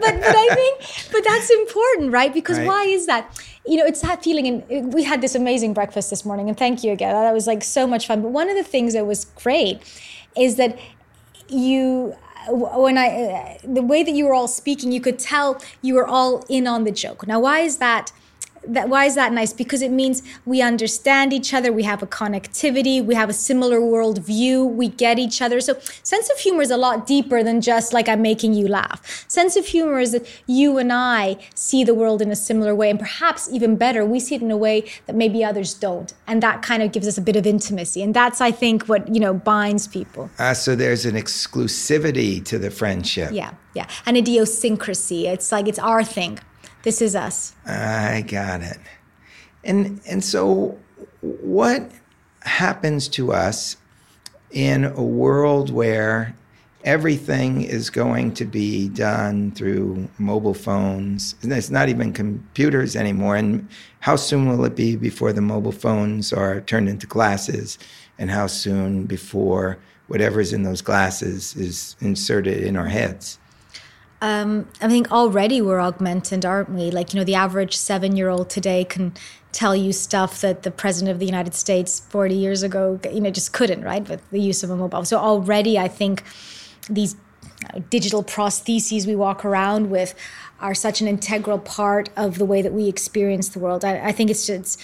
but 0.00 0.36
I 0.44 0.48
think, 0.56 0.74
but 1.12 1.22
that's 1.22 1.50
important, 1.50 2.10
right? 2.10 2.34
Because 2.34 2.58
right. 2.58 2.66
why 2.66 2.82
is 2.82 3.06
that? 3.06 3.22
You 3.64 3.76
know, 3.76 3.86
it's 3.86 4.00
that 4.00 4.24
feeling. 4.24 4.44
And 4.48 4.92
we 4.92 5.04
had 5.04 5.20
this 5.20 5.36
amazing 5.36 5.72
breakfast 5.72 6.10
this 6.10 6.24
morning, 6.24 6.48
and 6.48 6.58
thank 6.58 6.82
you 6.82 6.90
again. 6.90 7.14
That 7.14 7.32
was 7.32 7.46
like 7.46 7.62
so 7.62 7.86
much 7.86 8.08
fun. 8.08 8.22
But 8.22 8.32
one 8.32 8.50
of 8.50 8.56
the 8.56 8.64
things 8.64 8.94
that 8.94 9.06
was 9.06 9.26
great 9.44 9.78
is 10.36 10.56
that 10.56 10.76
you 11.48 12.16
when 12.50 12.98
I 12.98 13.08
uh, 13.08 13.58
the 13.62 13.82
way 13.82 14.02
that 14.02 14.14
you 14.18 14.26
were 14.26 14.34
all 14.34 14.48
speaking, 14.48 14.90
you 14.90 15.00
could 15.00 15.20
tell 15.20 15.62
you 15.80 15.94
were 15.94 16.06
all 16.06 16.44
in 16.48 16.66
on 16.66 16.82
the 16.82 16.90
joke. 16.90 17.24
Now, 17.26 17.38
why 17.38 17.60
is 17.60 17.76
that? 17.78 18.10
That 18.66 18.88
why 18.88 19.04
is 19.04 19.14
that 19.14 19.32
nice? 19.32 19.52
Because 19.52 19.82
it 19.82 19.90
means 19.90 20.22
we 20.44 20.62
understand 20.62 21.32
each 21.32 21.54
other 21.54 21.72
we 21.72 21.82
have 21.84 22.02
a 22.02 22.06
connectivity 22.06 23.04
we 23.04 23.14
have 23.14 23.28
a 23.28 23.32
similar 23.32 23.80
world 23.80 24.18
view 24.18 24.64
we 24.64 24.88
get 24.88 25.18
each 25.18 25.40
other. 25.40 25.60
So 25.60 25.78
sense 26.02 26.30
of 26.30 26.38
humor 26.38 26.62
is 26.62 26.70
a 26.70 26.76
lot 26.76 27.06
deeper 27.06 27.42
than 27.42 27.60
just 27.60 27.92
like 27.92 28.08
i'm 28.08 28.22
making 28.22 28.54
you 28.54 28.68
laugh. 28.68 29.24
Sense 29.28 29.56
of 29.56 29.66
humor 29.66 30.00
is 30.00 30.12
that 30.12 30.26
you 30.46 30.78
and 30.78 30.92
i 30.92 31.36
see 31.54 31.84
the 31.84 31.94
world 31.94 32.20
in 32.22 32.30
a 32.30 32.36
similar 32.36 32.74
way 32.74 32.90
and 32.90 32.98
perhaps 32.98 33.48
even 33.52 33.76
better 33.76 34.04
we 34.04 34.20
see 34.20 34.34
it 34.34 34.42
in 34.42 34.50
a 34.50 34.56
way 34.56 34.84
that 35.06 35.14
maybe 35.14 35.44
others 35.44 35.74
don't. 35.74 36.14
And 36.26 36.42
that 36.42 36.62
kind 36.62 36.82
of 36.82 36.92
gives 36.92 37.06
us 37.06 37.18
a 37.18 37.22
bit 37.22 37.36
of 37.36 37.46
intimacy. 37.46 38.02
And 38.02 38.14
that's 38.14 38.40
i 38.40 38.50
think 38.50 38.88
what 38.88 39.12
you 39.14 39.20
know 39.20 39.34
binds 39.34 39.86
people. 39.86 40.30
Uh, 40.38 40.54
so 40.54 40.74
there's 40.74 41.04
an 41.06 41.14
exclusivity 41.14 42.44
to 42.44 42.58
the 42.58 42.70
friendship. 42.70 43.30
Yeah 43.32 43.52
yeah. 43.78 43.86
An 44.06 44.16
idiosyncrasy. 44.16 45.28
It's 45.28 45.52
like 45.52 45.68
it's 45.68 45.78
our 45.78 46.02
thing 46.02 46.40
this 46.82 47.02
is 47.02 47.14
us. 47.14 47.54
I 47.66 48.24
got 48.26 48.62
it. 48.62 48.78
And 49.64 50.00
and 50.06 50.22
so 50.24 50.78
what 51.20 51.90
happens 52.42 53.08
to 53.08 53.32
us 53.32 53.76
in 54.50 54.84
a 54.84 55.02
world 55.02 55.70
where 55.70 56.34
everything 56.84 57.62
is 57.62 57.90
going 57.90 58.32
to 58.32 58.44
be 58.44 58.88
done 58.88 59.50
through 59.52 60.08
mobile 60.18 60.54
phones. 60.54 61.34
It's 61.42 61.70
not 61.70 61.88
even 61.88 62.12
computers 62.12 62.96
anymore. 62.96 63.36
And 63.36 63.68
how 64.00 64.16
soon 64.16 64.48
will 64.48 64.64
it 64.64 64.76
be 64.76 64.96
before 64.96 65.32
the 65.32 65.40
mobile 65.40 65.72
phones 65.72 66.32
are 66.32 66.60
turned 66.62 66.88
into 66.88 67.06
glasses? 67.06 67.78
And 68.18 68.30
how 68.30 68.46
soon 68.46 69.04
before 69.04 69.78
whatever's 70.06 70.52
in 70.52 70.62
those 70.62 70.80
glasses 70.80 71.54
is 71.56 71.96
inserted 72.00 72.62
in 72.62 72.76
our 72.76 72.86
heads? 72.86 73.38
Um, 74.20 74.68
I 74.80 74.88
think 74.88 75.12
already 75.12 75.60
we're 75.62 75.80
augmented, 75.80 76.44
aren't 76.44 76.70
we? 76.70 76.90
Like, 76.90 77.14
you 77.14 77.20
know, 77.20 77.24
the 77.24 77.34
average 77.34 77.76
seven 77.76 78.16
year 78.16 78.28
old 78.28 78.50
today 78.50 78.84
can 78.84 79.14
tell 79.52 79.74
you 79.74 79.92
stuff 79.92 80.40
that 80.40 80.62
the 80.62 80.70
president 80.70 81.12
of 81.12 81.20
the 81.20 81.26
United 81.26 81.54
States 81.54 82.00
40 82.00 82.34
years 82.34 82.62
ago, 82.62 83.00
you 83.10 83.20
know, 83.20 83.30
just 83.30 83.52
couldn't, 83.52 83.82
right? 83.82 84.08
With 84.08 84.28
the 84.30 84.40
use 84.40 84.62
of 84.62 84.70
a 84.70 84.76
mobile. 84.76 85.04
So 85.04 85.18
already 85.18 85.78
I 85.78 85.88
think 85.88 86.24
these 86.90 87.16
uh, 87.72 87.80
digital 87.90 88.22
prostheses 88.24 89.06
we 89.06 89.14
walk 89.14 89.44
around 89.44 89.90
with 89.90 90.14
are 90.60 90.74
such 90.74 91.00
an 91.00 91.06
integral 91.06 91.58
part 91.58 92.08
of 92.16 92.38
the 92.38 92.44
way 92.44 92.62
that 92.62 92.72
we 92.72 92.88
experience 92.88 93.48
the 93.48 93.58
world. 93.60 93.84
I, 93.84 94.08
I 94.08 94.12
think 94.12 94.30
it's, 94.30 94.48
it's 94.48 94.76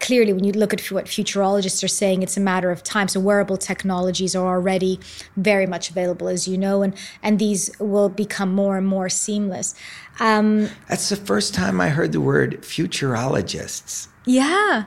clearly, 0.00 0.32
when 0.32 0.44
you 0.44 0.52
look 0.52 0.72
at 0.72 0.80
what 0.90 1.06
futurologists 1.06 1.82
are 1.82 1.88
saying, 1.88 2.22
it's 2.22 2.36
a 2.36 2.40
matter 2.40 2.70
of 2.70 2.82
time. 2.82 3.08
So 3.08 3.20
wearable 3.20 3.56
technologies 3.56 4.36
are 4.36 4.46
already 4.46 5.00
very 5.36 5.66
much 5.66 5.90
available, 5.90 6.28
as 6.28 6.46
you 6.46 6.58
know, 6.58 6.82
and 6.82 6.94
and 7.22 7.38
these 7.38 7.70
will 7.78 8.08
become 8.08 8.52
more 8.52 8.76
and 8.76 8.86
more 8.86 9.08
seamless. 9.08 9.74
Um, 10.20 10.68
That's 10.88 11.08
the 11.08 11.16
first 11.16 11.54
time 11.54 11.80
I 11.80 11.88
heard 11.90 12.12
the 12.12 12.20
word 12.20 12.62
futurologists. 12.62 14.08
yeah. 14.26 14.84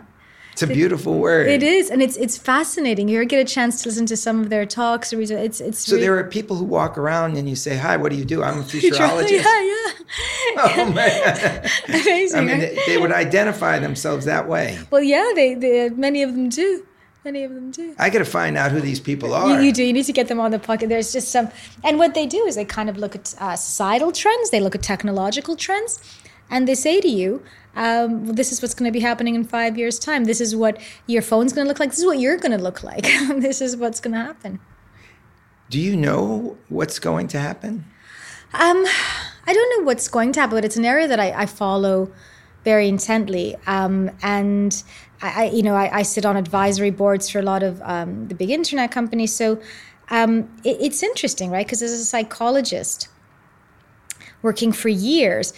It's 0.54 0.62
a 0.62 0.68
beautiful 0.68 1.18
word. 1.20 1.48
It 1.48 1.64
is, 1.64 1.90
and 1.90 2.02
it's 2.02 2.18
it's 2.18 2.38
fascinating. 2.38 3.08
You 3.08 3.24
get 3.26 3.40
a 3.40 3.50
chance 3.50 3.82
to 3.84 3.90
listen 3.90 4.06
to 4.08 4.18
some 4.18 4.42
of 4.42 4.50
their 4.50 4.66
talks, 4.66 5.14
or 5.14 5.22
it's 5.22 5.62
it's 5.62 5.80
So 5.80 5.98
there 5.98 6.18
are 6.18 6.24
people 6.26 6.58
who 6.58 6.66
walk 6.66 6.98
around 6.98 7.38
and 7.38 7.48
you 7.48 7.56
say, 7.56 7.78
"Hi, 7.78 7.96
what 7.98 8.12
do 8.12 8.18
you 8.18 8.26
do?" 8.26 8.44
I'm 8.44 8.60
a 8.60 8.64
futurologist. 8.72 9.32
yeah, 9.32 9.62
yeah, 9.64 9.92
Oh 10.58 10.92
man! 10.94 11.70
amazing. 11.88 12.38
I 12.38 12.42
mean, 12.42 12.60
right? 12.60 12.76
they, 12.76 12.80
they 12.88 12.98
would 12.98 13.12
identify 13.12 13.80
themselves 13.80 14.26
that 14.26 14.48
way. 14.48 14.78
well, 14.92 15.02
yeah, 15.04 15.32
they, 15.36 15.54
they 15.56 15.90
many 15.90 16.22
of 16.24 16.32
them 16.34 16.50
do. 16.50 16.86
Many 17.24 17.44
of 17.44 17.54
them 17.54 17.70
do. 17.70 17.94
I 18.00 18.10
got 18.10 18.18
to 18.20 18.26
find 18.26 18.58
out 18.58 18.72
who 18.72 18.82
these 18.82 19.00
people 19.00 19.36
are. 19.36 19.48
You, 19.62 19.68
you 19.68 19.72
do. 19.72 19.84
You 19.84 19.94
need 19.94 20.06
to 20.06 20.14
get 20.14 20.28
them 20.28 20.40
on 20.40 20.50
the 20.50 20.58
pocket. 20.58 20.90
There's 20.90 21.14
just 21.14 21.30
some, 21.30 21.50
and 21.84 22.00
what 22.00 22.16
they 22.16 22.26
do 22.26 22.46
is 22.48 22.56
they 22.56 22.66
kind 22.66 22.90
of 22.90 22.98
look 22.98 23.16
at 23.16 23.36
uh, 23.40 23.56
societal 23.56 24.12
trends. 24.12 24.50
They 24.50 24.60
look 24.60 24.74
at 24.74 24.82
technological 24.82 25.56
trends, 25.56 26.00
and 26.52 26.68
they 26.68 26.76
say 26.76 27.02
to 27.02 27.08
you, 27.08 27.42
um, 27.76 28.26
well, 28.26 28.36
"This 28.36 28.52
is 28.52 28.62
what's 28.62 28.76
going 28.76 28.92
to 28.92 28.94
be 28.94 29.00
happening 29.00 29.34
in 29.34 29.44
five 29.44 29.78
years' 29.78 29.98
time. 29.98 30.26
This 30.26 30.42
is 30.42 30.56
what 30.56 30.80
your 31.08 31.24
phone's 31.24 31.54
going 31.54 31.66
to 31.66 31.70
look 31.70 31.80
like. 31.80 31.90
This 31.90 32.00
is 32.00 32.06
what 32.06 32.20
you're 32.20 32.38
going 32.38 32.52
to 32.52 32.64
look 32.64 32.84
like. 32.84 33.04
this 33.48 33.62
is 33.62 33.76
what's 33.76 34.00
going 34.00 34.14
to 34.14 34.20
happen." 34.20 34.60
Do 35.70 35.80
you 35.80 35.96
know 35.96 36.58
what's 36.68 37.00
going 37.00 37.30
to 37.30 37.40
happen? 37.40 37.86
Um, 38.54 38.86
I 39.48 39.54
don't 39.54 39.80
know 39.80 39.86
what's 39.86 40.10
going 40.10 40.34
to 40.34 40.42
happen, 40.42 40.58
but 40.58 40.66
it's 40.66 40.76
an 40.76 40.84
area 40.84 41.08
that 41.08 41.20
I, 41.20 41.32
I 41.32 41.46
follow 41.46 42.12
very 42.66 42.88
intently. 42.88 43.56
Um, 43.66 44.12
and 44.22 44.84
I, 45.22 45.46
I, 45.46 45.50
you 45.50 45.64
know, 45.64 45.76
I, 45.76 46.00
I 46.00 46.02
sit 46.04 46.26
on 46.26 46.36
advisory 46.36 46.92
boards 46.92 47.30
for 47.30 47.40
a 47.40 47.42
lot 47.42 47.64
of 47.64 47.82
um, 47.84 48.28
the 48.28 48.36
big 48.36 48.50
internet 48.50 48.92
companies. 48.92 49.34
So 49.34 49.62
um, 50.10 50.50
it, 50.64 50.78
it's 50.82 51.02
interesting, 51.02 51.50
right? 51.50 51.66
Because 51.66 51.82
as 51.82 51.92
a 51.92 52.06
psychologist 52.06 53.08
working 54.42 54.72
for 54.72 54.90
years, 54.90 55.54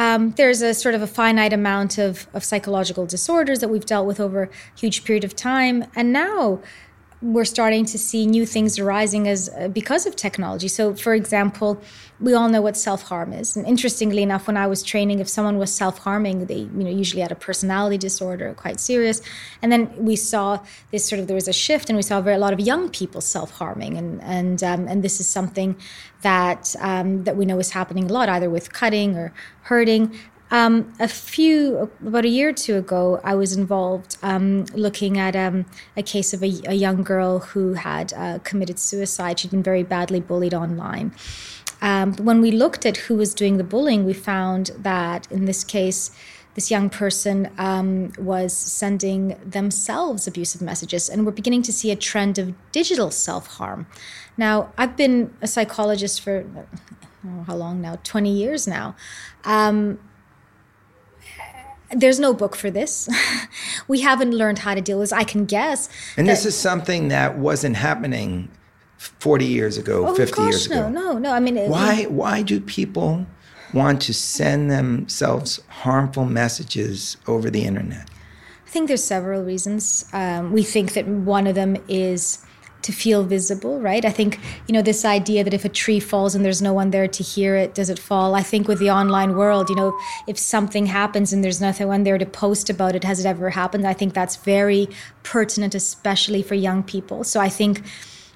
um, 0.00 0.30
there's 0.38 0.62
a 0.62 0.72
sort 0.72 0.94
of 0.94 1.02
a 1.02 1.06
finite 1.06 1.52
amount 1.52 1.98
of, 1.98 2.26
of 2.32 2.42
psychological 2.42 3.04
disorders 3.04 3.58
that 3.58 3.68
we've 3.68 3.84
dealt 3.84 4.06
with 4.06 4.18
over 4.18 4.44
a 4.44 4.48
huge 4.74 5.04
period 5.04 5.24
of 5.24 5.36
time. 5.36 5.84
And 5.94 6.10
now 6.10 6.60
we're 7.22 7.44
starting 7.44 7.84
to 7.84 7.98
see 7.98 8.26
new 8.26 8.46
things 8.46 8.78
arising 8.78 9.28
as 9.28 9.50
uh, 9.50 9.68
because 9.68 10.06
of 10.06 10.16
technology. 10.16 10.68
So, 10.68 10.94
for 10.94 11.14
example, 11.14 11.80
we 12.18 12.32
all 12.32 12.48
know 12.48 12.62
what 12.62 12.76
self 12.76 13.02
harm 13.02 13.32
is, 13.32 13.56
and 13.56 13.66
interestingly 13.66 14.22
enough, 14.22 14.46
when 14.46 14.56
I 14.56 14.66
was 14.66 14.82
training, 14.82 15.20
if 15.20 15.28
someone 15.28 15.58
was 15.58 15.72
self 15.72 15.98
harming, 15.98 16.46
they 16.46 16.60
you 16.60 16.84
know 16.84 16.90
usually 16.90 17.20
had 17.20 17.32
a 17.32 17.36
personality 17.36 17.98
disorder, 17.98 18.54
quite 18.54 18.80
serious, 18.80 19.20
and 19.60 19.70
then 19.70 19.92
we 19.96 20.16
saw 20.16 20.60
this 20.92 21.06
sort 21.06 21.20
of 21.20 21.26
there 21.26 21.34
was 21.34 21.48
a 21.48 21.52
shift, 21.52 21.90
and 21.90 21.96
we 21.96 22.02
saw 22.02 22.20
very, 22.20 22.36
a 22.36 22.38
lot 22.38 22.52
of 22.52 22.60
young 22.60 22.88
people 22.88 23.20
self 23.20 23.50
harming, 23.50 23.98
and 23.98 24.22
and 24.22 24.62
um, 24.62 24.88
and 24.88 25.02
this 25.02 25.20
is 25.20 25.26
something 25.26 25.76
that 26.22 26.74
um, 26.80 27.24
that 27.24 27.36
we 27.36 27.44
know 27.44 27.58
is 27.58 27.70
happening 27.70 28.10
a 28.10 28.12
lot, 28.12 28.28
either 28.30 28.48
with 28.48 28.72
cutting 28.72 29.16
or 29.16 29.32
hurting. 29.62 30.18
Um, 30.50 30.92
a 30.98 31.06
few, 31.06 31.90
about 32.04 32.24
a 32.24 32.28
year 32.28 32.48
or 32.48 32.52
two 32.52 32.76
ago, 32.76 33.20
I 33.22 33.34
was 33.34 33.56
involved 33.56 34.16
um, 34.22 34.64
looking 34.74 35.16
at 35.16 35.36
um, 35.36 35.64
a 35.96 36.02
case 36.02 36.34
of 36.34 36.42
a, 36.42 36.52
a, 36.66 36.74
young 36.74 37.04
girl 37.04 37.38
who 37.38 37.74
had 37.74 38.12
uh, 38.14 38.40
committed 38.42 38.78
suicide. 38.80 39.38
She'd 39.38 39.52
been 39.52 39.62
very 39.62 39.84
badly 39.84 40.20
bullied 40.20 40.54
online. 40.54 41.14
Um, 41.82 42.14
when 42.14 42.40
we 42.40 42.50
looked 42.50 42.84
at 42.84 42.96
who 42.96 43.14
was 43.14 43.32
doing 43.32 43.58
the 43.58 43.64
bullying, 43.64 44.04
we 44.04 44.12
found 44.12 44.72
that 44.76 45.30
in 45.30 45.44
this 45.44 45.62
case, 45.62 46.10
this 46.54 46.70
young 46.70 46.90
person 46.90 47.48
um, 47.58 48.12
was 48.18 48.52
sending 48.52 49.38
themselves 49.44 50.26
abusive 50.26 50.60
messages, 50.60 51.08
and 51.08 51.24
we're 51.24 51.32
beginning 51.32 51.62
to 51.62 51.72
see 51.72 51.92
a 51.92 51.96
trend 51.96 52.38
of 52.38 52.54
digital 52.72 53.12
self 53.12 53.46
harm. 53.46 53.86
Now, 54.36 54.72
I've 54.76 54.96
been 54.96 55.32
a 55.40 55.46
psychologist 55.46 56.20
for 56.20 56.44
oh, 57.26 57.44
how 57.46 57.54
long 57.54 57.80
now? 57.80 57.98
20 58.02 58.32
years 58.32 58.66
now. 58.66 58.96
Um, 59.44 60.00
there's 61.94 62.20
no 62.20 62.32
book 62.32 62.56
for 62.56 62.70
this. 62.70 63.08
we 63.88 64.00
haven't 64.00 64.32
learned 64.32 64.60
how 64.60 64.74
to 64.74 64.80
deal 64.80 64.98
with 64.98 65.10
this. 65.10 65.12
I 65.12 65.24
can 65.24 65.44
guess. 65.44 65.88
And 66.16 66.28
this 66.28 66.46
is 66.46 66.56
something 66.56 67.08
that 67.08 67.38
wasn't 67.38 67.76
happening 67.76 68.48
40 68.98 69.46
years 69.46 69.78
ago, 69.78 70.08
oh, 70.08 70.14
50 70.14 70.36
gosh, 70.36 70.50
years 70.50 70.66
ago. 70.66 70.88
No, 70.88 71.12
no, 71.12 71.18
no. 71.18 71.32
I 71.32 71.40
mean, 71.40 71.56
it, 71.56 71.68
why 71.68 72.04
why 72.04 72.42
do 72.42 72.60
people 72.60 73.26
want 73.72 74.02
to 74.02 74.14
send 74.14 74.70
themselves 74.70 75.60
harmful 75.68 76.24
messages 76.24 77.16
over 77.26 77.50
the 77.50 77.64
internet? 77.64 78.08
I 78.66 78.70
think 78.70 78.88
there's 78.88 79.02
several 79.02 79.42
reasons. 79.42 80.04
Um, 80.12 80.52
we 80.52 80.62
think 80.62 80.92
that 80.92 81.06
one 81.06 81.46
of 81.46 81.54
them 81.54 81.76
is 81.88 82.44
to 82.82 82.92
feel 82.92 83.24
visible, 83.24 83.80
right? 83.80 84.04
I 84.04 84.10
think, 84.10 84.38
you 84.66 84.72
know, 84.72 84.82
this 84.82 85.04
idea 85.04 85.44
that 85.44 85.52
if 85.52 85.64
a 85.64 85.68
tree 85.68 86.00
falls 86.00 86.34
and 86.34 86.44
there's 86.44 86.62
no 86.62 86.72
one 86.72 86.90
there 86.90 87.08
to 87.08 87.22
hear 87.22 87.56
it, 87.56 87.74
does 87.74 87.90
it 87.90 87.98
fall? 87.98 88.34
I 88.34 88.42
think 88.42 88.68
with 88.68 88.78
the 88.78 88.90
online 88.90 89.36
world, 89.36 89.68
you 89.68 89.76
know, 89.76 89.98
if 90.26 90.38
something 90.38 90.86
happens 90.86 91.32
and 91.32 91.44
there's 91.44 91.60
nothing 91.60 91.88
one 91.88 92.04
there 92.04 92.18
to 92.18 92.26
post 92.26 92.70
about 92.70 92.94
it, 92.94 93.04
has 93.04 93.20
it 93.20 93.26
ever 93.26 93.50
happened? 93.50 93.86
I 93.86 93.92
think 93.92 94.14
that's 94.14 94.36
very 94.36 94.88
pertinent, 95.22 95.74
especially 95.74 96.42
for 96.42 96.54
young 96.54 96.82
people. 96.82 97.24
So 97.24 97.40
I 97.40 97.48
think 97.48 97.82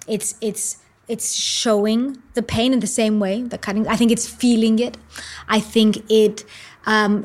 it's 0.06 0.34
it's 0.40 0.78
it's 1.06 1.34
showing 1.34 2.22
the 2.32 2.42
pain 2.42 2.72
in 2.72 2.80
the 2.80 2.86
same 2.86 3.20
way, 3.20 3.42
the 3.42 3.58
cutting. 3.58 3.86
I 3.88 3.96
think 3.96 4.10
it's 4.10 4.26
feeling 4.26 4.78
it. 4.78 4.96
I 5.48 5.60
think 5.60 6.10
it 6.10 6.44
um, 6.86 7.24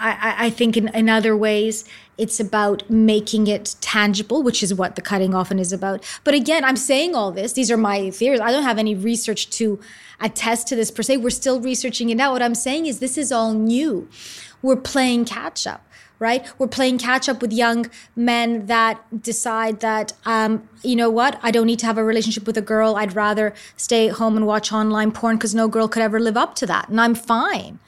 I, 0.00 0.46
I, 0.46 0.50
think 0.50 0.76
in, 0.76 0.88
in 0.88 1.08
other 1.08 1.36
ways 1.36 1.84
it's 2.18 2.40
about 2.40 2.88
making 2.90 3.46
it 3.46 3.76
tangible, 3.80 4.42
which 4.42 4.62
is 4.62 4.74
what 4.74 4.96
the 4.96 5.02
cutting 5.02 5.34
often 5.34 5.58
is 5.58 5.72
about. 5.72 6.04
But 6.24 6.34
again, 6.34 6.64
I'm 6.64 6.76
saying 6.76 7.14
all 7.14 7.30
this, 7.30 7.52
these 7.52 7.70
are 7.70 7.76
my 7.76 8.10
theories. 8.10 8.40
I 8.40 8.50
don't 8.50 8.64
have 8.64 8.78
any 8.78 8.94
research 8.94 9.48
to 9.50 9.80
attest 10.20 10.66
to 10.68 10.76
this 10.76 10.90
per 10.90 11.02
se. 11.02 11.18
We're 11.18 11.30
still 11.30 11.60
researching 11.60 12.10
it 12.10 12.16
now. 12.16 12.32
What 12.32 12.42
I'm 12.42 12.56
saying 12.56 12.86
is 12.86 12.98
this 12.98 13.16
is 13.16 13.30
all 13.30 13.54
new. 13.54 14.08
We're 14.60 14.76
playing 14.76 15.24
catch 15.24 15.66
up. 15.66 15.84
Right, 16.20 16.44
we're 16.58 16.66
playing 16.66 16.98
catch 16.98 17.28
up 17.28 17.40
with 17.40 17.52
young 17.52 17.88
men 18.16 18.66
that 18.66 19.22
decide 19.22 19.78
that, 19.78 20.14
um, 20.26 20.68
you 20.82 20.96
know 20.96 21.08
what, 21.08 21.38
I 21.44 21.52
don't 21.52 21.68
need 21.68 21.78
to 21.78 21.86
have 21.86 21.96
a 21.96 22.02
relationship 22.02 22.44
with 22.44 22.56
a 22.56 22.60
girl. 22.60 22.96
I'd 22.96 23.14
rather 23.14 23.54
stay 23.76 24.08
at 24.08 24.16
home 24.16 24.36
and 24.36 24.44
watch 24.44 24.72
online 24.72 25.12
porn 25.12 25.36
because 25.36 25.54
no 25.54 25.68
girl 25.68 25.86
could 25.86 26.02
ever 26.02 26.18
live 26.18 26.36
up 26.36 26.56
to 26.56 26.66
that, 26.66 26.88
and 26.88 27.00
I'm 27.00 27.14
fine. 27.14 27.78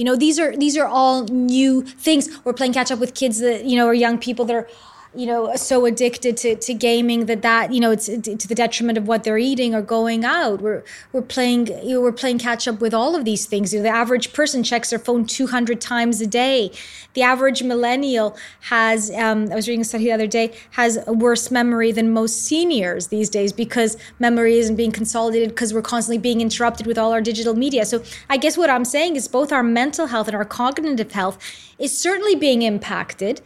You 0.00 0.06
know, 0.06 0.16
these 0.16 0.38
are 0.38 0.56
these 0.56 0.78
are 0.78 0.86
all 0.86 1.24
new 1.24 1.82
things. 1.82 2.30
We're 2.42 2.54
playing 2.54 2.72
catch 2.72 2.90
up 2.90 3.00
with 3.00 3.12
kids 3.12 3.40
that 3.40 3.66
you 3.66 3.76
know 3.76 3.86
are 3.86 3.92
young 3.92 4.16
people 4.16 4.46
that 4.46 4.56
are, 4.56 4.66
you 5.12 5.26
know, 5.26 5.56
so 5.56 5.86
addicted 5.86 6.36
to, 6.36 6.54
to 6.54 6.72
gaming 6.72 7.26
that 7.26 7.42
that 7.42 7.72
you 7.72 7.80
know 7.80 7.90
it's 7.90 8.06
to 8.06 8.20
the 8.48 8.54
detriment 8.54 8.96
of 8.96 9.08
what 9.08 9.24
they're 9.24 9.38
eating 9.38 9.74
or 9.74 9.82
going 9.82 10.24
out. 10.24 10.60
We're 10.60 10.84
we're 11.12 11.22
playing 11.22 11.66
you 11.84 11.94
know, 11.94 12.00
we're 12.00 12.12
playing 12.12 12.38
catch 12.38 12.68
up 12.68 12.80
with 12.80 12.94
all 12.94 13.16
of 13.16 13.24
these 13.24 13.46
things. 13.46 13.74
You 13.74 13.80
know, 13.80 13.84
the 13.84 13.88
average 13.88 14.32
person 14.32 14.62
checks 14.62 14.90
their 14.90 15.00
phone 15.00 15.26
two 15.26 15.48
hundred 15.48 15.80
times 15.80 16.20
a 16.20 16.28
day. 16.28 16.70
The 17.14 17.22
average 17.22 17.60
millennial 17.62 18.36
has 18.60 19.10
um, 19.10 19.50
I 19.50 19.56
was 19.56 19.66
reading 19.66 19.80
a 19.80 19.84
study 19.84 20.04
the 20.04 20.12
other 20.12 20.28
day 20.28 20.52
has 20.72 20.98
a 21.08 21.12
worse 21.12 21.50
memory 21.50 21.90
than 21.90 22.12
most 22.12 22.44
seniors 22.44 23.08
these 23.08 23.28
days 23.28 23.52
because 23.52 23.96
memory 24.20 24.58
isn't 24.58 24.76
being 24.76 24.92
consolidated 24.92 25.48
because 25.48 25.74
we're 25.74 25.82
constantly 25.82 26.18
being 26.18 26.40
interrupted 26.40 26.86
with 26.86 26.98
all 26.98 27.12
our 27.12 27.20
digital 27.20 27.54
media. 27.54 27.84
So 27.84 28.02
I 28.28 28.36
guess 28.36 28.56
what 28.56 28.70
I'm 28.70 28.84
saying 28.84 29.16
is 29.16 29.26
both 29.26 29.50
our 29.50 29.64
mental 29.64 30.06
health 30.06 30.28
and 30.28 30.36
our 30.36 30.44
cognitive 30.44 31.10
health 31.10 31.36
is 31.80 31.96
certainly 31.96 32.36
being 32.36 32.62
impacted 32.62 33.40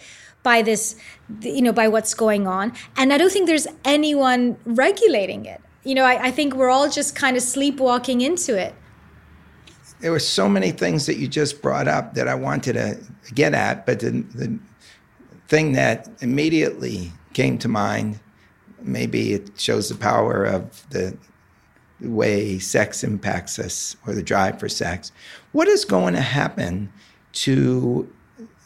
by 0.44 0.62
this, 0.62 0.94
you 1.41 1.63
know, 1.63 1.73
by 1.73 1.89
what's 1.89 2.15
going 2.15 2.47
on. 2.47 2.73
And 2.97 3.13
I 3.13 3.19
don't 3.19 3.33
think 3.33 3.47
there's 3.47 3.67
anyone 3.85 4.57
regulating 4.65 5.47
it. 5.47 5.61
You 5.85 5.95
know, 5.95 6.05
I, 6.05 6.27
I 6.27 6.31
think 6.31 6.55
we're 6.55 6.71
all 6.71 6.89
just 6.89 7.15
kind 7.15 7.37
of 7.37 7.43
sleepwalking 7.43 8.21
into 8.21 8.59
it. 8.59 8.75
There 10.01 10.11
were 10.11 10.19
so 10.19 10.49
many 10.49 10.71
things 10.71 11.07
that 11.07 11.17
you 11.17 11.29
just 11.29 11.63
brought 11.63 11.89
up 11.89 12.15
that 12.15 12.29
I 12.29 12.35
wanted 12.35 12.75
to 12.75 12.99
get 13.35 13.55
at, 13.55 13.87
but 13.87 14.01
the, 14.01 14.11
the 14.11 14.59
thing 15.49 15.73
that 15.73 16.09
immediately 16.21 17.13
came 17.33 17.59
to 17.59 17.69
mind, 17.69 18.21
maybe 18.83 19.33
it 19.33 19.59
shows 19.59 19.89
the 19.89 19.95
power 19.95 20.45
of 20.45 20.89
the 20.91 21.17
way 22.01 22.59
sex 22.59 23.05
impacts 23.05 23.59
us 23.59 23.97
or 24.07 24.15
the 24.15 24.23
drive 24.23 24.59
for 24.59 24.69
sex. 24.69 25.13
What 25.53 25.69
is 25.69 25.85
going 25.85 26.15
to 26.15 26.21
happen 26.21 26.93
to 27.33 28.13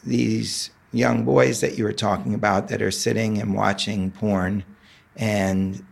these 0.03 0.71
young 0.91 1.23
boys 1.23 1.61
that 1.61 1.77
you 1.77 1.83
were 1.83 1.93
talking 1.93 2.33
about 2.33 2.67
that 2.69 2.81
are 2.81 2.91
sitting 2.91 3.39
and 3.39 3.53
watching 3.53 4.11
porn 4.11 4.63
and 5.15 5.85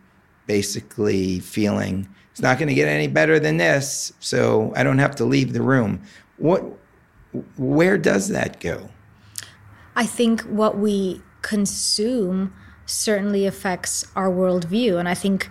basically 0.46 1.40
feeling 1.40 2.08
it's 2.38 2.42
not 2.44 2.56
going 2.56 2.68
to 2.68 2.74
get 2.74 2.86
any 2.86 3.08
better 3.08 3.40
than 3.40 3.56
this, 3.56 4.12
so 4.20 4.72
I 4.76 4.84
don't 4.84 4.98
have 4.98 5.16
to 5.16 5.24
leave 5.24 5.52
the 5.52 5.60
room. 5.60 6.00
What 6.36 6.62
where 7.56 7.98
does 7.98 8.28
that 8.28 8.60
go? 8.60 8.90
I 9.96 10.06
think 10.06 10.42
what 10.42 10.78
we 10.78 11.20
consume 11.42 12.54
certainly 12.86 13.44
affects 13.44 14.06
our 14.14 14.30
worldview, 14.30 15.00
and 15.00 15.08
I 15.08 15.14
think 15.14 15.50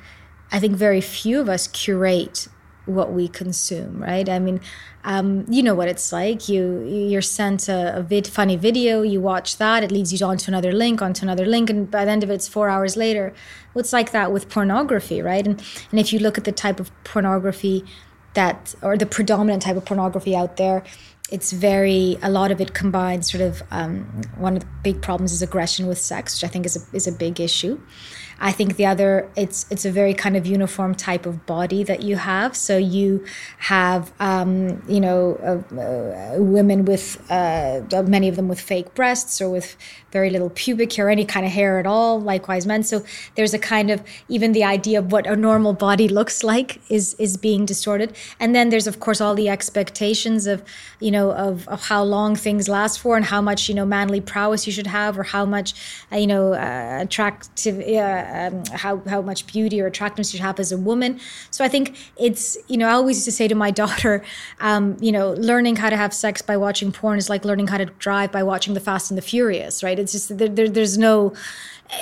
I 0.49 0.59
think 0.59 0.77
very 0.77 1.01
few 1.01 1.41
of 1.41 1.49
us 1.49 1.67
curate 1.67 2.47
what 2.87 3.11
we 3.11 3.27
consume, 3.27 4.01
right? 4.01 4.27
I 4.27 4.39
mean, 4.39 4.59
um, 5.03 5.45
you 5.49 5.61
know 5.61 5.75
what 5.75 5.87
it's 5.87 6.11
like. 6.11 6.49
You 6.49 6.83
you're 6.83 7.21
sent 7.21 7.69
a, 7.69 7.97
a 7.97 8.01
vid, 8.01 8.27
funny 8.27 8.55
video, 8.55 9.01
you 9.03 9.21
watch 9.21 9.57
that, 9.57 9.83
it 9.83 9.91
leads 9.91 10.11
you 10.11 10.25
on 10.25 10.37
to 10.37 10.51
another 10.51 10.71
link, 10.71 11.01
onto 11.01 11.23
another 11.23 11.45
link, 11.45 11.69
and 11.69 11.89
by 11.89 12.05
the 12.05 12.11
end 12.11 12.23
of 12.23 12.29
it, 12.29 12.35
it's 12.35 12.47
four 12.47 12.69
hours 12.69 12.97
later. 12.97 13.33
Well, 13.73 13.81
it's 13.81 13.93
like 13.93 14.11
that 14.11 14.31
with 14.31 14.49
pornography, 14.49 15.21
right? 15.21 15.45
And 15.45 15.61
and 15.91 15.99
if 15.99 16.11
you 16.11 16.19
look 16.19 16.37
at 16.37 16.43
the 16.43 16.51
type 16.51 16.79
of 16.79 16.91
pornography 17.03 17.85
that, 18.33 18.75
or 18.81 18.97
the 18.97 19.05
predominant 19.05 19.63
type 19.63 19.77
of 19.77 19.85
pornography 19.85 20.35
out 20.35 20.57
there, 20.57 20.83
it's 21.29 21.51
very 21.51 22.17
a 22.21 22.29
lot 22.29 22.51
of 22.51 22.61
it 22.61 22.73
combines 22.73 23.31
sort 23.31 23.41
of 23.41 23.61
um, 23.71 24.21
one 24.37 24.55
of 24.55 24.63
the 24.63 24.69
big 24.83 25.01
problems 25.01 25.31
is 25.33 25.41
aggression 25.41 25.87
with 25.87 25.97
sex, 25.97 26.35
which 26.35 26.47
I 26.47 26.51
think 26.51 26.65
is 26.65 26.75
a, 26.77 26.95
is 26.95 27.07
a 27.07 27.11
big 27.11 27.39
issue. 27.39 27.79
I 28.39 28.51
think 28.51 28.75
the 28.75 28.85
other 28.85 29.29
it's 29.35 29.65
it's 29.71 29.85
a 29.85 29.91
very 29.91 30.13
kind 30.13 30.37
of 30.37 30.45
uniform 30.45 30.95
type 30.95 31.25
of 31.25 31.45
body 31.45 31.83
that 31.83 32.03
you 32.03 32.17
have. 32.17 32.55
So 32.55 32.77
you 32.77 33.25
have 33.59 34.11
um, 34.19 34.81
you 34.87 34.99
know 34.99 35.39
uh, 35.43 35.75
uh, 35.75 36.35
women 36.41 36.85
with 36.85 37.19
uh, 37.31 37.81
many 38.03 38.27
of 38.27 38.35
them 38.35 38.47
with 38.47 38.61
fake 38.61 38.93
breasts 38.93 39.41
or 39.41 39.49
with 39.49 39.75
very 40.11 40.29
little 40.29 40.49
pubic 40.49 40.93
hair, 40.93 41.09
any 41.09 41.25
kind 41.25 41.45
of 41.45 41.51
hair 41.51 41.79
at 41.79 41.85
all. 41.85 42.19
Likewise, 42.19 42.65
men. 42.65 42.83
So 42.83 43.03
there's 43.35 43.53
a 43.53 43.59
kind 43.59 43.91
of 43.91 44.01
even 44.29 44.51
the 44.51 44.63
idea 44.63 44.99
of 44.99 45.11
what 45.11 45.27
a 45.27 45.35
normal 45.35 45.73
body 45.73 46.07
looks 46.07 46.43
like 46.43 46.81
is 46.89 47.15
is 47.15 47.37
being 47.37 47.65
distorted. 47.65 48.15
And 48.39 48.55
then 48.55 48.69
there's 48.69 48.87
of 48.87 48.99
course 48.99 49.21
all 49.21 49.35
the 49.35 49.49
expectations 49.49 50.47
of 50.47 50.63
you 50.99 51.11
know 51.11 51.31
of, 51.31 51.67
of 51.67 51.87
how 51.87 52.03
long 52.03 52.35
things 52.35 52.67
last 52.69 52.99
for 52.99 53.15
and 53.15 53.25
how 53.25 53.41
much 53.41 53.69
you 53.69 53.75
know 53.75 53.85
manly 53.85 54.21
prowess 54.21 54.65
you 54.65 54.73
should 54.73 54.87
have 54.87 55.17
or 55.17 55.23
how 55.23 55.45
much 55.45 55.73
uh, 56.11 56.17
you 56.17 56.27
know 56.27 56.53
uh, 56.53 56.99
attractive 57.01 57.77
um, 57.77 58.63
how 58.73 59.01
how 59.07 59.21
much 59.21 59.47
beauty 59.47 59.81
or 59.81 59.87
attractiveness 59.87 60.33
you 60.33 60.37
should 60.37 60.45
have 60.45 60.59
as 60.59 60.71
a 60.71 60.77
woman. 60.77 61.19
So 61.51 61.63
I 61.63 61.67
think 61.67 61.97
it's 62.17 62.57
you 62.67 62.77
know 62.77 62.87
I 62.87 62.93
always 62.93 63.17
used 63.17 63.25
to 63.25 63.31
say 63.31 63.47
to 63.47 63.55
my 63.55 63.71
daughter, 63.83 64.23
um, 64.59 64.97
you 64.99 65.11
know, 65.11 65.31
learning 65.33 65.75
how 65.77 65.89
to 65.89 65.97
have 65.97 66.13
sex 66.13 66.41
by 66.41 66.57
watching 66.57 66.91
porn 66.91 67.17
is 67.17 67.29
like 67.29 67.45
learning 67.45 67.67
how 67.67 67.77
to 67.77 67.85
drive 67.85 68.31
by 68.31 68.43
watching 68.43 68.73
The 68.73 68.79
Fast 68.79 69.11
and 69.11 69.17
the 69.17 69.21
Furious, 69.21 69.83
right? 69.83 69.96
It's 69.99 70.11
just 70.11 70.37
there, 70.37 70.47
there, 70.47 70.69
there's 70.69 70.97
no 70.97 71.33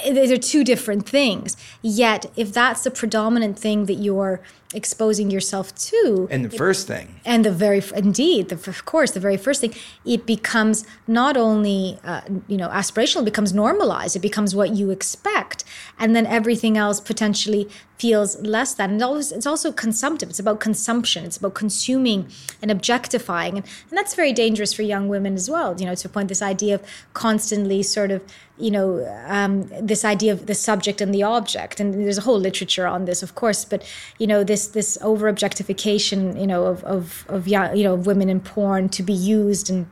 eh, 0.03 0.13
they're 0.13 0.37
two 0.37 0.63
different 0.63 1.07
things. 1.07 1.57
Yet, 1.81 2.31
if 2.35 2.53
that's 2.53 2.83
the 2.83 2.91
predominant 2.91 3.57
thing 3.59 3.85
that 3.85 3.95
you're 3.95 4.41
exposing 4.73 5.29
yourself 5.31 5.73
to, 5.75 6.27
and 6.31 6.43
the 6.43 6.49
first 6.49 6.87
thing, 6.87 7.19
and 7.23 7.45
the 7.45 7.51
very 7.51 7.81
indeed, 7.95 8.49
the, 8.49 8.55
of 8.55 8.85
course, 8.85 9.11
the 9.11 9.19
very 9.19 9.37
first 9.37 9.61
thing, 9.61 9.73
it 10.05 10.25
becomes 10.25 10.85
not 11.07 11.37
only 11.37 11.99
uh, 12.03 12.21
you 12.47 12.57
know 12.57 12.69
aspirational, 12.69 13.21
it 13.21 13.25
becomes 13.25 13.53
normalized. 13.53 14.15
It 14.15 14.19
becomes 14.19 14.55
what 14.55 14.75
you 14.75 14.91
expect, 14.91 15.63
and 15.99 16.15
then 16.15 16.25
everything 16.25 16.77
else 16.77 16.99
potentially 16.99 17.69
feels 17.97 18.41
less 18.41 18.73
than. 18.73 18.91
And 18.91 19.03
always, 19.03 19.31
it's 19.31 19.47
also 19.47 19.71
consumptive. 19.71 20.29
It's 20.29 20.39
about 20.39 20.59
consumption. 20.59 21.25
It's 21.25 21.37
about 21.37 21.53
consuming 21.53 22.27
and 22.61 22.71
objectifying, 22.71 23.57
and, 23.57 23.65
and 23.89 23.97
that's 23.97 24.15
very 24.15 24.33
dangerous 24.33 24.73
for 24.73 24.81
young 24.81 25.07
women 25.07 25.35
as 25.35 25.49
well. 25.49 25.79
You 25.79 25.85
know, 25.85 25.95
to 25.95 26.09
point, 26.09 26.29
this 26.29 26.41
idea 26.41 26.75
of 26.75 26.83
constantly 27.13 27.83
sort 27.83 28.11
of 28.11 28.23
you 28.57 28.71
know 28.71 29.05
um, 29.27 29.67
this 29.81 30.05
idea 30.05 30.31
of 30.31 30.45
the 30.45 30.55
subject 30.55 31.01
and 31.01 31.13
the 31.13 31.23
object 31.23 31.79
and 31.79 31.93
there's 31.93 32.17
a 32.17 32.21
whole 32.21 32.39
literature 32.39 32.87
on 32.87 33.05
this 33.05 33.21
of 33.21 33.35
course 33.35 33.65
but 33.65 33.83
you 34.17 34.25
know 34.25 34.43
this 34.43 34.64
this 34.73 34.97
over 35.01 35.27
objectification 35.27 36.37
you 36.39 36.47
know 36.47 36.65
of 36.65 36.83
of 36.83 37.25
of 37.29 37.47
you 37.47 37.83
know 37.83 37.93
of 37.93 38.05
women 38.05 38.29
in 38.29 38.39
porn 38.39 38.89
to 38.89 39.03
be 39.03 39.13
used 39.13 39.69
and 39.69 39.87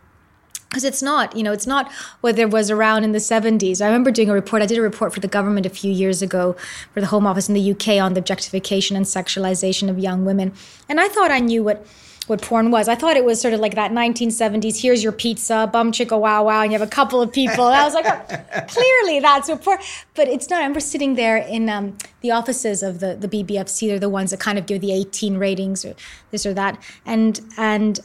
because 0.69 0.83
it's 0.83 1.03
not 1.03 1.35
you 1.35 1.43
know 1.43 1.51
it's 1.51 1.67
not 1.67 1.91
what 2.21 2.35
there 2.35 2.47
was 2.47 2.71
around 2.71 3.03
in 3.03 3.11
the 3.11 3.19
70s 3.19 3.81
i 3.81 3.85
remember 3.85 4.11
doing 4.11 4.29
a 4.29 4.33
report 4.33 4.61
i 4.61 4.65
did 4.65 4.77
a 4.77 4.81
report 4.81 5.13
for 5.13 5.19
the 5.19 5.27
government 5.27 5.65
a 5.65 5.69
few 5.69 5.91
years 5.91 6.21
ago 6.21 6.55
for 6.93 7.01
the 7.01 7.07
home 7.07 7.27
office 7.27 7.47
in 7.47 7.53
the 7.53 7.71
uk 7.71 7.87
on 7.87 8.13
the 8.13 8.19
objectification 8.19 8.97
and 8.97 9.05
sexualization 9.05 9.89
of 9.89 9.99
young 9.99 10.25
women. 10.25 10.53
And 10.89 10.99
i 10.99 11.07
thought 11.07 11.31
i 11.31 11.39
knew 11.39 11.63
what 11.63 11.85
what 12.27 12.41
porn 12.41 12.71
was. 12.71 12.87
I 12.87 12.95
thought 12.95 13.17
it 13.17 13.25
was 13.25 13.41
sort 13.41 13.53
of 13.53 13.59
like 13.59 13.75
that 13.75 13.91
1970s. 13.91 14.81
Here's 14.81 15.03
your 15.03 15.11
pizza, 15.11 15.69
bum 15.71 15.91
chicka 15.91 16.19
wow 16.19 16.45
wow, 16.45 16.61
and 16.61 16.71
you 16.71 16.77
have 16.77 16.87
a 16.87 16.91
couple 16.91 17.21
of 17.21 17.31
people. 17.31 17.67
And 17.67 17.75
I 17.75 17.83
was 17.83 17.93
like, 17.93 18.05
oh, 18.05 18.61
clearly 18.67 19.19
that's 19.19 19.49
what 19.49 19.61
porn. 19.61 19.79
But 20.15 20.27
it's 20.27 20.49
not. 20.49 20.57
I 20.57 20.59
remember 20.61 20.79
sitting 20.79 21.15
there 21.15 21.37
in 21.37 21.69
um, 21.69 21.97
the 22.21 22.31
offices 22.31 22.83
of 22.83 22.99
the 22.99 23.15
the 23.15 23.27
BBFC. 23.27 23.87
They're 23.87 23.99
the 23.99 24.09
ones 24.09 24.31
that 24.31 24.39
kind 24.39 24.57
of 24.57 24.65
give 24.65 24.81
the 24.81 24.93
18 24.93 25.37
ratings 25.37 25.83
or 25.85 25.95
this 26.31 26.45
or 26.45 26.53
that, 26.53 26.81
and 27.05 27.39
and 27.57 27.99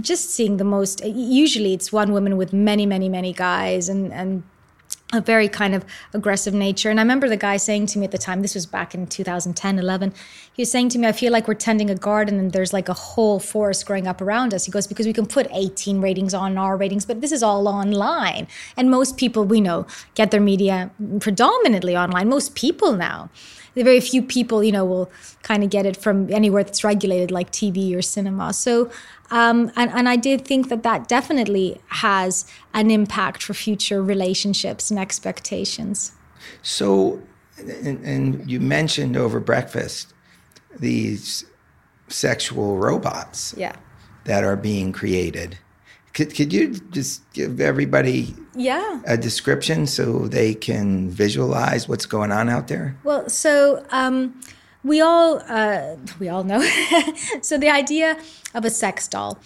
just 0.00 0.30
seeing 0.30 0.56
the 0.56 0.64
most. 0.64 1.04
Usually, 1.04 1.74
it's 1.74 1.92
one 1.92 2.12
woman 2.12 2.36
with 2.36 2.52
many, 2.52 2.86
many, 2.86 3.08
many 3.08 3.32
guys, 3.32 3.88
and 3.88 4.12
and 4.12 4.42
a 5.12 5.20
very 5.20 5.48
kind 5.48 5.74
of 5.74 5.84
aggressive 6.12 6.54
nature. 6.54 6.90
And 6.90 6.98
I 6.98 7.02
remember 7.02 7.28
the 7.28 7.36
guy 7.36 7.56
saying 7.56 7.86
to 7.86 7.98
me 7.98 8.04
at 8.04 8.10
the 8.10 8.18
time, 8.18 8.42
this 8.42 8.54
was 8.54 8.66
back 8.66 8.94
in 8.94 9.06
2010, 9.06 9.78
11, 9.78 10.12
he 10.52 10.62
was 10.62 10.70
saying 10.70 10.88
to 10.90 10.98
me, 10.98 11.06
I 11.06 11.12
feel 11.12 11.32
like 11.32 11.46
we're 11.46 11.54
tending 11.54 11.90
a 11.90 11.94
garden 11.94 12.38
and 12.38 12.52
there's 12.52 12.72
like 12.72 12.88
a 12.88 12.94
whole 12.94 13.38
forest 13.38 13.86
growing 13.86 14.06
up 14.06 14.20
around 14.20 14.54
us. 14.54 14.64
He 14.64 14.72
goes, 14.72 14.86
because 14.86 15.06
we 15.06 15.12
can 15.12 15.26
put 15.26 15.46
18 15.52 16.00
ratings 16.00 16.34
on 16.34 16.56
our 16.58 16.76
ratings, 16.76 17.06
but 17.06 17.20
this 17.20 17.32
is 17.32 17.42
all 17.42 17.68
online. 17.68 18.48
And 18.76 18.90
most 18.90 19.16
people 19.16 19.44
we 19.44 19.60
know 19.60 19.86
get 20.14 20.30
their 20.30 20.40
media 20.40 20.90
predominantly 21.20 21.96
online. 21.96 22.28
Most 22.28 22.54
people 22.54 22.92
now. 22.94 23.30
The 23.74 23.82
very 23.82 24.00
few 24.00 24.22
people, 24.22 24.62
you 24.62 24.70
know, 24.70 24.84
will 24.84 25.10
kind 25.42 25.64
of 25.64 25.70
get 25.70 25.84
it 25.84 25.96
from 25.96 26.32
anywhere 26.32 26.62
that's 26.62 26.84
regulated 26.84 27.32
like 27.32 27.50
TV 27.50 27.96
or 27.96 28.02
cinema. 28.02 28.52
So 28.52 28.88
um, 29.30 29.72
and, 29.76 29.90
and 29.90 30.08
I 30.08 30.16
did 30.16 30.44
think 30.44 30.68
that 30.68 30.82
that 30.82 31.08
definitely 31.08 31.80
has 31.88 32.44
an 32.72 32.90
impact 32.90 33.42
for 33.42 33.54
future 33.54 34.02
relationships 34.02 34.90
and 34.90 35.00
expectations. 35.00 36.12
So, 36.62 37.22
and, 37.58 38.04
and 38.04 38.50
you 38.50 38.60
mentioned 38.60 39.16
over 39.16 39.40
breakfast 39.40 40.12
these 40.78 41.44
sexual 42.08 42.76
robots 42.78 43.54
yeah. 43.56 43.76
that 44.24 44.44
are 44.44 44.56
being 44.56 44.92
created. 44.92 45.58
Could, 46.12 46.34
could 46.34 46.52
you 46.52 46.74
just 46.90 47.28
give 47.32 47.60
everybody 47.60 48.34
yeah. 48.54 49.00
a 49.06 49.16
description 49.16 49.86
so 49.86 50.28
they 50.28 50.54
can 50.54 51.10
visualize 51.10 51.88
what's 51.88 52.06
going 52.06 52.30
on 52.30 52.48
out 52.48 52.68
there? 52.68 52.96
Well, 53.02 53.28
so 53.28 53.84
um, 53.90 54.40
we 54.84 55.00
all 55.00 55.42
uh, 55.48 55.96
we 56.20 56.28
all 56.28 56.44
know. 56.44 56.60
so 57.42 57.58
the 57.58 57.70
idea 57.70 58.18
of 58.54 58.64
a 58.64 58.70
sex 58.70 59.08
doll 59.08 59.38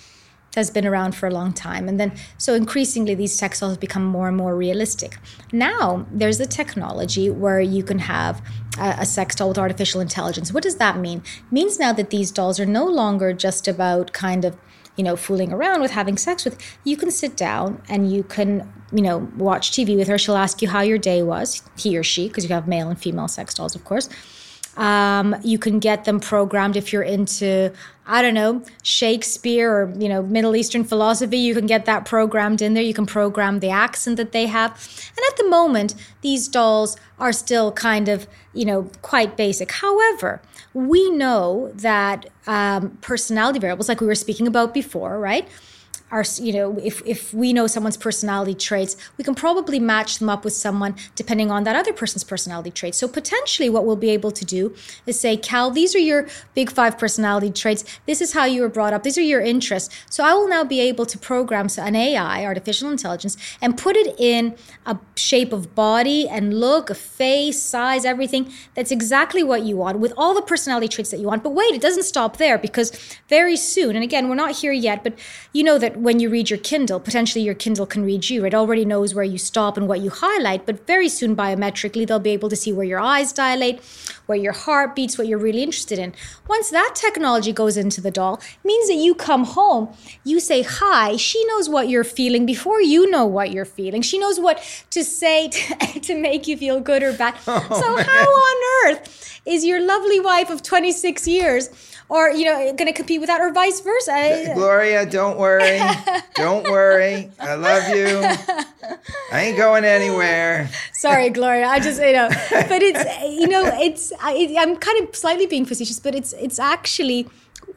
has 0.55 0.71
been 0.71 0.87
around 0.87 1.15
for 1.15 1.27
a 1.27 1.31
long 1.31 1.53
time, 1.53 1.89
and 1.89 1.99
then 2.01 2.13
so 2.37 2.55
increasingly 2.55 3.15
these 3.15 3.35
sex 3.35 3.61
dolls 3.61 3.77
become 3.77 4.05
more 4.05 4.29
and 4.29 4.37
more 4.37 4.57
realistic. 4.57 5.17
Now 5.53 6.07
there's 6.11 6.41
a 6.41 6.47
technology 6.47 7.31
where 7.31 7.61
you 7.61 7.85
can 7.85 8.01
have 8.01 8.43
a, 8.79 8.97
a 9.01 9.07
sex 9.07 9.37
doll 9.37 9.49
with 9.49 9.59
artificial 9.59 10.01
intelligence. 10.01 10.53
What 10.53 10.65
does 10.65 10.77
that 10.77 10.99
mean? 10.99 11.19
It 11.19 11.53
means 11.53 11.79
now 11.79 11.93
that 11.93 12.11
these 12.11 12.33
dolls 12.33 12.59
are 12.59 12.67
no 12.67 12.85
longer 12.85 13.33
just 13.33 13.69
about 13.69 14.13
kind 14.13 14.45
of 14.45 14.59
you 14.97 15.05
know, 15.05 15.15
fooling 15.15 15.53
around 15.53 15.81
with 15.81 15.93
having 15.93 16.17
sex 16.17 16.45
with, 16.45 16.61
you 16.83 16.97
can 16.97 17.09
sit 17.09 17.37
down 17.37 17.81
and 17.89 18.13
you 18.13 18.25
can, 18.25 18.71
you 18.93 19.01
know, 19.01 19.31
watch 19.37 19.71
TV 19.71 19.97
with 19.97 20.09
her. 20.09 20.19
She'll 20.19 20.37
ask 20.37 20.61
you 20.61 20.69
how 20.69 20.81
your 20.81 20.99
day 20.99 21.23
was, 21.23 21.63
he 21.79 21.97
or 21.97 22.03
she, 22.03 22.27
because 22.27 22.43
you 22.43 22.53
have 22.53 22.67
male 22.67 22.89
and 22.89 23.01
female 23.01 23.29
sex 23.29 23.55
dolls, 23.55 23.77
of 23.77 23.85
course. 23.85 24.09
Um, 24.79 25.35
you 25.43 25.59
can 25.59 25.81
get 25.81 26.05
them 26.05 26.21
programmed 26.21 26.77
if 26.77 26.93
you're 26.93 27.03
into, 27.03 27.73
I 28.07 28.23
don't 28.23 28.33
know, 28.33 28.63
Shakespeare 28.85 29.71
or, 29.71 29.93
you 29.99 30.09
know, 30.09 30.23
Middle 30.23 30.55
Eastern 30.55 30.85
philosophy. 30.85 31.37
You 31.37 31.53
can 31.53 31.67
get 31.67 31.85
that 31.87 32.05
programmed 32.05 32.63
in 32.63 32.75
there. 32.75 32.83
You 32.83 32.95
can 32.95 33.05
program 33.05 33.59
the 33.59 33.71
accent 33.71 34.17
that 34.19 34.31
they 34.31 34.47
have. 34.47 34.71
And 35.17 35.25
at 35.29 35.37
the 35.37 35.49
moment, 35.49 35.97
these 36.21 36.47
dolls 36.47 36.97
are 37.19 37.33
still 37.33 37.73
kind 37.73 38.09
of, 38.09 38.29
you 38.55 38.65
know, 38.65 38.89
quite 39.03 39.37
basic. 39.37 39.73
However, 39.73 40.41
we 40.75 41.11
know 41.11 41.73
that 41.75 42.27
um, 42.47 42.99
personality 43.01 43.59
variables, 43.59 43.89
like 43.89 44.01
we 44.01 44.07
were 44.07 44.15
speaking 44.15 44.47
about 44.47 44.73
before, 44.73 45.19
right? 45.19 45.49
Our 46.11 46.25
you 46.37 46.53
know 46.53 46.79
if, 46.79 47.03
if 47.07 47.33
we 47.33 47.53
know 47.53 47.67
someone's 47.67 47.97
personality 47.97 48.55
traits 48.55 48.97
we 49.17 49.25
can 49.25 49.35
probably 49.35 49.79
match 49.79 50.19
them 50.19 50.29
up 50.29 50.45
with 50.45 50.53
someone 50.53 50.95
depending 51.15 51.51
on 51.51 51.65
that 51.65 51.77
other 51.77 51.93
person's 51.93 52.25
personality 52.25 52.71
traits 52.71 52.99
so 52.99 53.09
potentially 53.09 53.69
what 53.69 53.85
we'll 53.85 53.97
be 53.97 54.11
able 54.11 54.31
to 54.31 54.45
do 54.45 54.75
is 55.07 55.19
say 55.19 55.37
cal 55.37 55.71
these 55.71 55.95
are 55.95 55.99
your 55.99 56.27
big 56.55 56.71
five 56.71 56.99
personality 56.99 57.51
traits. 57.51 57.85
This 58.07 58.21
is 58.21 58.33
how 58.33 58.45
you 58.45 58.63
were 58.63 58.69
brought 58.69 58.93
up. 58.93 59.03
These 59.03 59.19
are 59.19 59.23
your 59.23 59.41
interests. 59.41 59.95
So 60.11 60.25
i 60.25 60.33
will 60.35 60.49
now 60.49 60.65
be 60.65 60.81
able 60.81 61.07
to 61.07 61.19
program 61.19 61.69
an 61.79 61.95
ai 61.95 62.45
artificial 62.45 62.91
intelligence 62.91 63.37
and 63.61 63.77
put 63.77 63.95
it 63.97 64.15
in 64.19 64.57
a 64.87 64.99
shape 65.17 65.53
of 65.53 65.75
body 65.75 66.29
and 66.29 66.59
look 66.59 66.91
a 66.91 66.95
face 66.95 67.63
size 67.63 68.05
everything 68.05 68.53
that's 68.75 68.91
exactly 68.91 69.43
what 69.43 69.63
you 69.63 69.77
want 69.77 69.99
with 69.99 70.13
all 70.17 70.35
the 70.35 70.43
personality 70.43 70.89
traits 70.89 71.11
that 71.11 71.21
you 71.21 71.27
want. 71.27 71.43
But 71.43 71.51
wait 71.51 71.75
it 71.75 71.83
doesn't 71.83 72.05
stop 72.05 72.37
there 72.39 72.59
because 72.59 72.91
very 73.29 73.57
soon 73.57 73.95
and 73.97 74.05
again 74.05 74.29
we're 74.29 74.35
not 74.35 74.57
here 74.57 74.73
yet 74.73 75.05
but 75.05 75.15
you 75.53 75.63
know 75.63 75.79
that 75.79 75.98
when 76.03 76.21
you 76.21 76.31
read 76.31 76.51
your 76.51 76.59
Kindle, 76.59 77.01
potentially 77.01 77.45
your 77.45 77.55
Kindle 77.55 77.87
can 77.87 78.05
read 78.05 78.31
you. 78.31 78.45
It 78.45 78.55
already 78.55 78.85
knows 78.85 79.15
where 79.15 79.25
you 79.25 79.39
stop 79.39 79.77
and 79.77 79.89
what 79.89 80.01
you 80.01 80.11
highlight, 80.11 80.65
but 80.67 80.87
very 80.87 81.09
soon 81.09 81.35
biometrically, 81.35 82.07
they'll 82.07 82.19
be 82.19 82.31
able 82.31 82.49
to 82.49 82.57
see 82.57 82.73
where 82.73 82.87
your 82.87 83.01
eyes 83.01 83.33
dilate, 83.33 83.81
where 84.29 84.37
your 84.37 84.53
heart 84.53 84.95
beats, 84.95 85.17
what 85.17 85.27
you're 85.27 85.39
really 85.39 85.63
interested 85.63 85.99
in. 85.99 86.13
Once 86.47 86.69
that 86.71 86.93
technology 86.95 87.51
goes 87.51 87.79
into 87.79 88.03
the 88.03 88.11
doll, 88.11 88.35
it 88.35 88.65
means 88.65 88.87
that 88.89 88.97
you 88.97 89.15
come 89.15 89.45
home, 89.45 89.89
you 90.23 90.39
say 90.39 90.61
hi, 90.63 91.17
she 91.17 91.43
knows 91.47 91.67
what 91.67 91.89
you're 91.89 92.05
feeling 92.05 92.45
before 92.45 92.83
you 92.83 93.11
know 93.11 93.25
what 93.25 93.53
you're 93.53 93.65
feeling. 93.65 94.03
She 94.03 94.19
knows 94.19 94.39
what 94.39 94.63
to 94.91 95.03
say 95.03 95.49
to, 95.49 96.01
to 96.01 96.15
make 96.15 96.47
you 96.47 96.59
feel 96.59 96.79
good 96.79 97.03
or 97.03 97.15
bad. 97.15 97.37
Oh, 97.47 97.81
so, 97.81 97.97
man. 97.97 98.05
how 98.05 98.27
on 98.27 98.93
earth 98.93 99.41
is 99.47 99.65
your 99.65 99.81
lovely 99.81 100.21
wife 100.21 100.51
of 100.51 100.63
26 100.63 101.27
years? 101.27 101.71
or 102.09 102.31
you 102.31 102.45
know 102.45 102.73
going 102.73 102.87
to 102.87 102.93
compete 102.93 103.21
with 103.21 103.29
that 103.29 103.41
or 103.41 103.53
vice 103.53 103.81
versa 103.81 104.53
gloria 104.55 105.05
don't 105.05 105.39
worry 105.39 105.79
don't 106.35 106.65
worry 106.65 107.31
i 107.39 107.55
love 107.55 107.89
you 107.95 108.21
i 109.33 109.43
ain't 109.43 109.57
going 109.57 109.85
anywhere 109.85 110.69
sorry 110.93 111.29
gloria 111.31 111.67
i 111.67 111.79
just 111.79 112.01
you 112.01 112.13
know 112.13 112.29
but 112.51 112.83
it's 112.83 113.25
you 113.25 113.47
know 113.47 113.65
it's 113.81 114.13
I, 114.21 114.55
i'm 114.59 114.77
kind 114.77 115.07
of 115.09 115.15
slightly 115.15 115.47
being 115.47 115.65
facetious 115.65 116.01
but 116.01 116.15
it's 116.15 116.33
it's 116.35 116.59
actually 116.59 117.29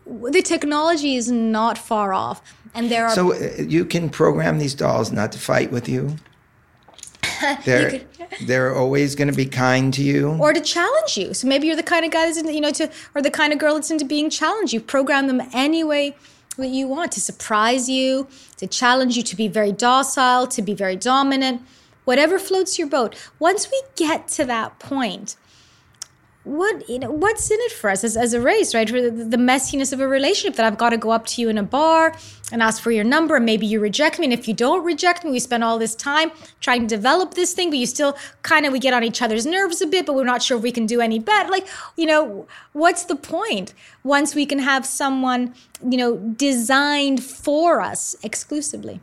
the 0.06 0.42
technology 0.42 1.16
is 1.16 1.32
not 1.32 1.78
far 1.78 2.14
off 2.14 2.42
and 2.74 2.90
there 2.90 3.06
are 3.06 3.16
so 3.16 3.34
uh, 3.34 3.62
you 3.62 3.86
can 3.86 4.10
program 4.10 4.58
these 4.58 4.74
dolls 4.74 5.12
not 5.12 5.32
to 5.32 5.40
fight 5.40 5.72
with 5.72 5.88
you 5.90 6.18
they're 7.66 7.90
could, 7.92 8.08
they're 8.46 8.76
always 8.76 9.16
going 9.16 9.28
to 9.28 9.36
be 9.36 9.46
kind 9.46 9.94
to 9.94 10.04
you, 10.04 10.38
or 10.40 10.54
to 10.54 10.62
challenge 10.62 11.18
you. 11.18 11.34
So 11.34 11.48
maybe 11.48 11.68
you're 11.68 11.76
the 11.76 11.84
kind 11.84 12.06
of 12.06 12.12
guy 12.12 12.26
that's 12.26 12.38
into, 12.38 12.54
you 12.54 12.62
know 12.62 12.72
to 12.72 12.90
or 13.16 13.22
the 13.22 13.32
kind 13.32 13.54
of 13.54 13.60
girl 13.60 13.76
that's 13.76 13.92
into 13.92 14.06
being 14.06 14.30
challenged. 14.30 14.74
You 14.74 14.80
program 14.80 15.28
them 15.28 15.42
any 15.54 15.84
way 15.84 16.16
that 16.58 16.68
you 16.68 16.88
want 16.88 17.12
to 17.14 17.22
surprise 17.22 17.90
you, 17.90 18.28
to 18.58 18.68
challenge 18.68 19.18
you, 19.18 19.24
to 19.24 19.36
be 19.36 19.48
very 19.48 19.72
docile, 19.72 20.48
to 20.48 20.62
be 20.62 20.74
very 20.74 20.96
dominant, 20.96 21.62
whatever 22.06 22.38
floats 22.38 22.78
your 22.78 22.88
boat. 22.88 23.16
Once 23.40 23.70
we 23.72 23.82
get 23.96 24.28
to 24.30 24.46
that 24.46 24.80
point, 24.80 25.36
what 26.44 26.90
you 26.90 26.98
know 26.98 27.12
what's 27.12 27.52
in 27.52 27.58
it 27.62 27.72
for 27.72 27.90
us 27.90 28.04
as, 28.04 28.18
as 28.18 28.34
a 28.34 28.42
race 28.42 28.74
right? 28.74 28.88
The, 28.88 29.12
the, 29.12 29.38
messiness 29.38 29.94
of 29.94 30.00
a 30.00 30.08
relationship 30.08 30.56
that 30.56 30.66
i've 30.66 30.78
got 30.78 30.90
to 30.90 30.98
go 30.98 31.12
up 31.12 31.28
to 31.28 31.42
you 31.42 31.50
in 31.50 31.58
a 31.58 31.64
bar 31.64 32.16
and 32.52 32.64
ask 32.64 32.82
for 32.82 32.90
your 32.92 33.04
number 33.04 33.36
and 33.36 33.46
maybe 33.46 33.66
you 33.66 33.80
reject 33.80 34.20
me. 34.20 34.26
And 34.26 34.34
if 34.34 34.48
you 34.48 34.54
don't 34.54 34.84
reject 34.84 35.24
me 35.24 35.32
we 35.32 35.40
spend 35.40 35.64
all 35.64 35.78
this 35.78 35.94
time 35.94 36.32
trying 36.60 36.82
to 36.82 36.88
develop 36.88 37.36
this 37.36 37.54
thing 37.54 37.70
but 37.70 37.78
you 37.78 37.86
still 37.86 38.18
kind 38.42 38.66
of 38.66 38.74
we 38.74 38.80
get 38.80 38.94
on 38.94 39.04
each 39.04 39.22
other's 39.22 39.46
nerves 39.46 39.82
a 39.82 39.88
bit 39.88 40.06
but 40.08 40.16
we're 40.16 40.24
not 40.24 40.42
sure 40.42 40.58
if 40.58 40.64
we 40.64 40.72
can 40.72 40.88
do 40.88 41.00
any 41.00 41.20
better 41.20 41.50
like 41.50 41.68
you 41.96 42.08
know 42.08 42.48
what's 42.74 43.04
the 43.04 43.16
point? 43.16 43.74
Once 44.04 44.34
we 44.34 44.48
can 44.48 44.60
have 44.60 44.86
someone 44.86 45.54
you 45.88 45.98
know 45.98 46.18
designed 46.18 47.24
for 47.24 47.82
us 47.82 48.16
exclusively 48.24 49.00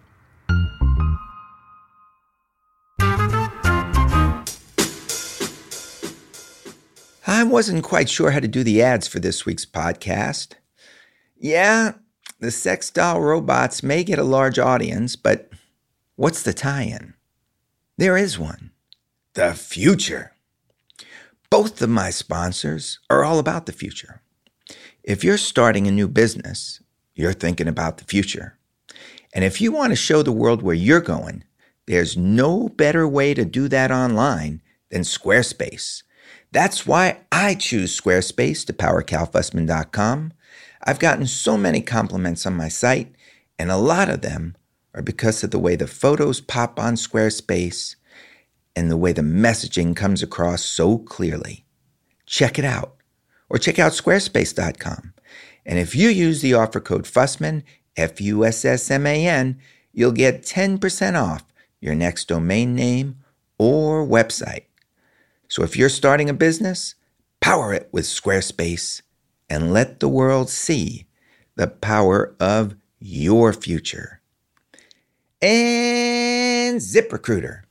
I 7.29 7.45
wasn't 7.45 7.85
quite 7.85 8.09
sure 8.09 8.31
how 8.31 8.41
to 8.41 8.49
do 8.49 8.65
the 8.65 8.81
ads 8.81 9.07
for 9.07 9.19
this 9.19 9.45
week's 9.45 9.67
podcast. 9.67 10.55
Yeah, 11.37 11.93
the 12.41 12.51
sex 12.51 12.91
doll 12.91 13.21
robots 13.21 13.83
may 13.83 14.03
get 14.03 14.19
a 14.19 14.25
large 14.25 14.59
audience, 14.59 15.15
but 15.15 15.51
what's 16.17 16.43
the 16.43 16.55
tie 16.55 16.85
in? 16.85 17.13
There 17.99 18.17
is 18.17 18.39
one 18.39 18.71
the 19.35 19.53
future. 19.53 20.33
Both 21.51 21.83
of 21.83 21.91
my 21.91 22.09
sponsors 22.09 22.99
are 23.11 23.25
all 23.25 23.39
about 23.39 23.67
the 23.67 23.73
future. 23.73 24.23
If 25.03 25.23
you're 25.23 25.37
starting 25.37 25.87
a 25.87 25.93
new 25.93 26.09
business, 26.09 26.83
you're 27.15 27.35
thinking 27.35 27.69
about 27.69 27.99
the 27.99 28.05
future. 28.05 28.57
And 29.35 29.45
if 29.45 29.61
you 29.61 29.71
want 29.71 29.93
to 29.93 29.97
show 29.97 30.23
the 30.23 30.33
world 30.33 30.63
where 30.63 30.75
you're 30.75 31.03
going, 31.03 31.45
there's 31.87 32.17
no 32.17 32.71
better 32.71 33.07
way 33.07 33.35
to 33.35 33.45
do 33.45 33.69
that 33.69 33.91
online 33.91 34.63
than 34.89 35.03
Squarespace. 35.03 36.05
That's 36.51 36.87
why 36.87 37.21
I 37.31 37.55
choose 37.55 37.99
Squarespace 37.99 38.65
to 38.67 38.73
power 38.73 39.03
calfussman.com. 39.03 40.33
I've 40.83 40.99
gotten 40.99 41.27
so 41.27 41.59
many 41.59 41.81
compliments 41.81 42.47
on 42.47 42.57
my 42.57 42.69
site, 42.69 43.15
and 43.59 43.71
a 43.71 43.77
lot 43.77 44.09
of 44.09 44.23
them 44.23 44.57
are 44.95 45.03
because 45.03 45.45
of 45.45 45.51
the 45.51 45.59
way 45.59 45.77
the 45.77 45.87
photos 45.87 46.41
pop 46.41 46.81
on 46.81 46.95
Squarespace 46.95 47.97
and 48.75 48.91
the 48.91 48.97
way 48.97 49.13
the 49.13 49.23
messaging 49.23 49.95
comes 49.95 50.23
across 50.23 50.65
so 50.65 50.99
clearly. 50.99 51.67
Check 52.25 52.59
it 52.59 52.65
out, 52.65 52.97
or 53.51 53.59
check 53.59 53.79
out 53.79 53.93
squarespace.com. 53.93 55.13
And 55.67 55.79
if 55.79 55.95
you 55.95 56.09
use 56.09 56.41
the 56.41 56.55
offer 56.55 56.81
code 56.81 57.05
Fussman, 57.05 57.63
F 57.97 58.21
U 58.21 58.45
S 58.45 58.65
S 58.65 58.91
M 58.91 59.07
A 59.07 59.27
N, 59.27 59.59
you'll 59.93 60.13
get 60.13 60.43
10% 60.43 61.21
off 61.21 61.45
your 61.81 61.95
next 61.95 62.29
domain 62.29 62.75
name 62.75 63.17
or 63.59 64.07
website. 64.07 64.68
So 65.49 65.63
if 65.63 65.77
you're 65.77 65.89
starting 65.89 66.29
a 66.29 66.35
business, 66.35 66.95
power 67.41 67.73
it 67.73 67.89
with 67.91 68.05
Squarespace 68.05 69.03
and 69.49 69.73
let 69.73 70.01
the 70.01 70.09
world 70.09 70.51
see 70.51 71.07
the 71.57 71.67
power 71.67 72.37
of 72.39 72.77
your 73.01 73.53
future. 73.53 74.21
And 75.41 76.81
ZipRecruiter. 76.81 77.63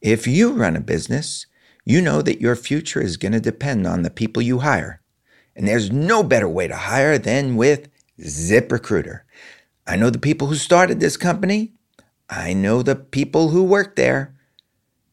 If 0.00 0.26
you 0.26 0.52
run 0.52 0.76
a 0.76 0.80
business, 0.80 1.46
you 1.84 2.00
know 2.00 2.22
that 2.22 2.40
your 2.40 2.56
future 2.56 3.00
is 3.00 3.16
going 3.16 3.32
to 3.32 3.40
depend 3.40 3.86
on 3.86 4.02
the 4.02 4.10
people 4.10 4.42
you 4.42 4.60
hire. 4.60 5.00
And 5.54 5.66
there's 5.66 5.90
no 5.90 6.22
better 6.22 6.48
way 6.48 6.68
to 6.68 6.76
hire 6.76 7.18
than 7.18 7.56
with 7.56 7.88
ZipRecruiter. 8.20 9.20
I 9.86 9.96
know 9.96 10.10
the 10.10 10.18
people 10.18 10.48
who 10.48 10.56
started 10.56 11.00
this 11.00 11.16
company. 11.16 11.74
I 12.28 12.54
know 12.54 12.82
the 12.82 12.96
people 12.96 13.50
who 13.50 13.62
work 13.62 13.96
there. 13.96 14.35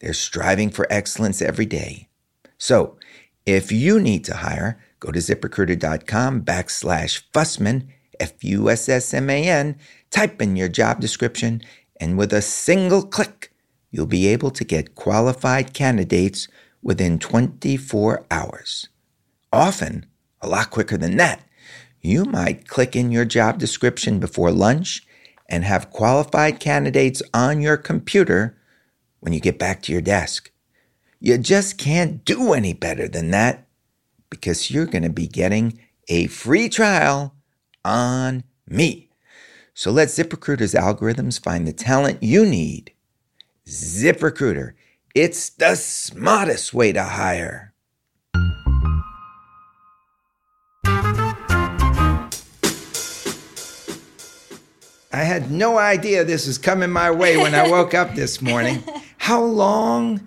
They're 0.04 0.14
striving 0.14 0.70
for 0.70 0.86
excellence 0.90 1.42
every 1.42 1.66
day. 1.66 2.10
So, 2.58 2.98
if 3.46 3.72
you 3.72 4.02
need 4.02 4.26
to 4.26 4.36
hire, 4.36 4.78
go 5.00 5.12
to 5.12 5.20
ziprecruiter.com 5.20 6.42
backslash 6.44 7.24
Fussman, 7.34 7.88
F 8.20 8.44
U 8.44 8.70
S 8.70 8.90
S 8.90 9.14
M 9.14 9.30
A 9.30 9.48
N, 9.48 9.78
type 10.12 10.42
in 10.42 10.58
your 10.58 10.68
job 10.68 11.00
description, 11.00 11.62
and 12.02 12.18
with 12.18 12.34
a 12.34 12.42
single 12.42 13.04
click, 13.04 13.54
you'll 13.92 14.06
be 14.06 14.28
able 14.28 14.52
to 14.52 14.66
get 14.66 14.96
qualified 14.96 15.74
candidates 15.74 16.50
within 16.82 17.18
24 17.18 18.26
hours. 18.30 18.90
Often, 19.54 20.06
a 20.42 20.50
lot 20.50 20.70
quicker 20.70 20.98
than 20.98 21.16
that. 21.16 21.46
You 22.02 22.26
might 22.26 22.68
click 22.68 22.94
in 22.94 23.14
your 23.14 23.24
job 23.24 23.58
description 23.58 24.20
before 24.20 24.52
lunch 24.52 25.08
and 25.48 25.64
have 25.64 25.92
qualified 25.92 26.60
candidates 26.60 27.22
on 27.34 27.62
your 27.62 27.78
computer 27.78 28.58
when 29.24 29.34
you 29.34 29.40
get 29.40 29.58
back 29.58 29.82
to 29.84 29.92
your 29.92 30.02
desk. 30.02 30.52
You 31.20 31.38
just 31.38 31.78
can't 31.78 32.26
do 32.26 32.54
any 32.54 32.74
better 32.74 33.08
than 33.08 33.32
that 33.32 33.66
because 34.30 34.70
you're 34.70 34.86
going 34.86 35.04
to 35.04 35.10
be 35.10 35.28
getting 35.28 35.80
a 36.10 36.28
free 36.28 36.68
trial 36.68 37.34
on 37.86 38.44
me. 38.68 39.10
So 39.74 39.90
let 39.90 40.10
ZipRecruiter's 40.10 40.74
algorithms 40.74 41.42
find 41.42 41.66
the 41.66 41.74
talent 41.74 42.22
you 42.22 42.46
need. 42.46 42.92
ZipRecruiter, 43.66 44.74
it's 45.16 45.50
the 45.50 45.76
smartest 45.76 46.74
way 46.74 46.92
to 46.92 47.04
hire. 47.04 47.74
I 55.16 55.22
had 55.22 55.52
no 55.52 55.78
idea 55.78 56.24
this 56.24 56.48
was 56.48 56.58
coming 56.58 56.90
my 56.90 57.12
way 57.12 57.38
when 57.38 57.54
I 57.54 57.70
woke 57.70 57.94
up 57.94 58.16
this 58.16 58.42
morning. 58.42 58.84
How 59.24 59.42
long, 59.42 60.20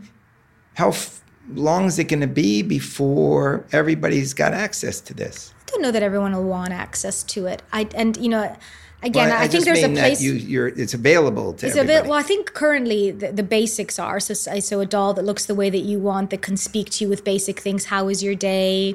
how 0.72 0.88
f- 0.88 1.22
long 1.52 1.85
is 1.85 1.98
it 1.98 2.04
going 2.04 2.22
to 2.22 2.26
be 2.26 2.62
before 2.62 3.66
everybody's 3.70 4.32
got 4.32 4.54
access 4.54 5.02
to 5.02 5.12
this? 5.12 5.52
I 5.61 5.70
don't 5.70 5.82
know 5.82 5.90
that 5.90 6.02
everyone 6.02 6.35
will 6.35 6.44
want 6.44 6.72
access 6.72 7.22
to 7.24 7.44
it. 7.44 7.61
I 7.74 7.88
and 7.94 8.16
you 8.16 8.30
know. 8.30 8.56
Again, 9.02 9.28
well, 9.28 9.38
I, 9.38 9.44
I, 9.44 9.48
think 9.48 9.66
there's 9.66 9.82
a 9.82 9.90
place. 9.90 10.22
You, 10.22 10.72
it's 10.74 10.94
available 10.94 11.52
to 11.52 11.66
it's 11.66 11.76
everybody. 11.76 12.09
well, 12.09 12.18
I 12.18 12.22
think 12.22 12.54
currently 12.54 13.11
the, 13.11 13.30
the, 13.30 13.42
basics 13.42 13.98
are 13.98 14.18
so. 14.18 14.32
So 14.32 14.80
a 14.80 14.87
doll 14.87 15.12
that 15.12 15.26
looks 15.26 15.44
the 15.44 15.54
way 15.54 15.68
that 15.68 15.85
you 15.90 15.98
want, 15.98 16.30
that 16.30 16.40
can 16.40 16.56
speak 16.56 16.88
to 16.92 17.04
you 17.04 17.11
with 17.11 17.22
basic 17.22 17.61
things. 17.61 17.85
How 17.85 18.09
is 18.09 18.22
your 18.24 18.35
day? 18.35 18.94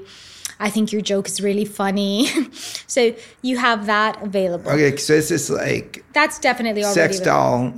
I 0.59 0.71
think 0.71 0.91
your 0.91 1.03
joke 1.03 1.27
is 1.27 1.39
really 1.41 1.65
funny. 1.65 2.25
so 2.87 3.13
you 3.43 3.57
have 3.57 3.85
that 3.85 4.23
available. 4.23 4.71
Okay, 4.71 4.97
so 4.97 5.13
this 5.13 5.29
is 5.29 5.51
like 5.51 6.03
that's 6.11 6.39
definitely 6.39 6.83
already 6.83 7.13
sex 7.13 7.19
doll 7.19 7.71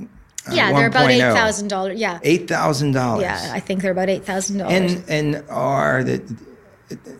yeah, 0.50 0.72
they're 0.72 0.88
about 0.88 1.10
eight 1.10 1.20
thousand 1.20 1.68
dollars. 1.68 1.98
Yeah, 1.98 2.18
eight 2.22 2.48
thousand 2.48 2.92
dollars. 2.92 3.22
Yeah, 3.22 3.50
I 3.52 3.60
think 3.60 3.82
they're 3.82 3.92
about 3.92 4.08
eight 4.08 4.24
thousand 4.24 4.58
dollars. 4.58 4.94
And 4.94 5.04
and 5.08 5.44
are 5.50 6.04
the 6.04 6.20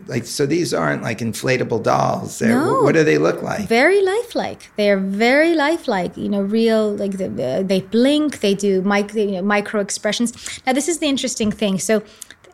like 0.07 0.27
so 0.27 0.47
these 0.47 0.75
aren't 0.75 1.03
like 1.03 1.19
inflatable 1.19 1.83
dolls. 1.83 2.39
They're, 2.39 2.51
no. 2.51 2.83
what 2.83 2.95
do 2.95 3.05
they 3.05 3.19
look 3.19 3.43
like? 3.43 3.67
Very 3.67 4.03
lifelike. 4.03 4.71
They 4.77 4.91
are 4.91 4.99
very 4.99 5.55
lifelike. 5.55 6.17
You 6.17 6.29
know, 6.29 6.43
real 6.43 6.95
like 6.95 7.13
they, 7.13 7.63
they 7.63 7.81
blink. 7.81 8.41
They 8.41 8.55
do 8.55 8.83
mic, 8.83 9.15
you 9.15 9.33
know, 9.33 9.43
micro 9.43 9.81
expressions. 9.81 10.61
Now 10.67 10.73
this 10.73 10.89
is 10.89 10.99
the 10.99 11.07
interesting 11.07 11.51
thing. 11.51 11.79
So 11.79 12.03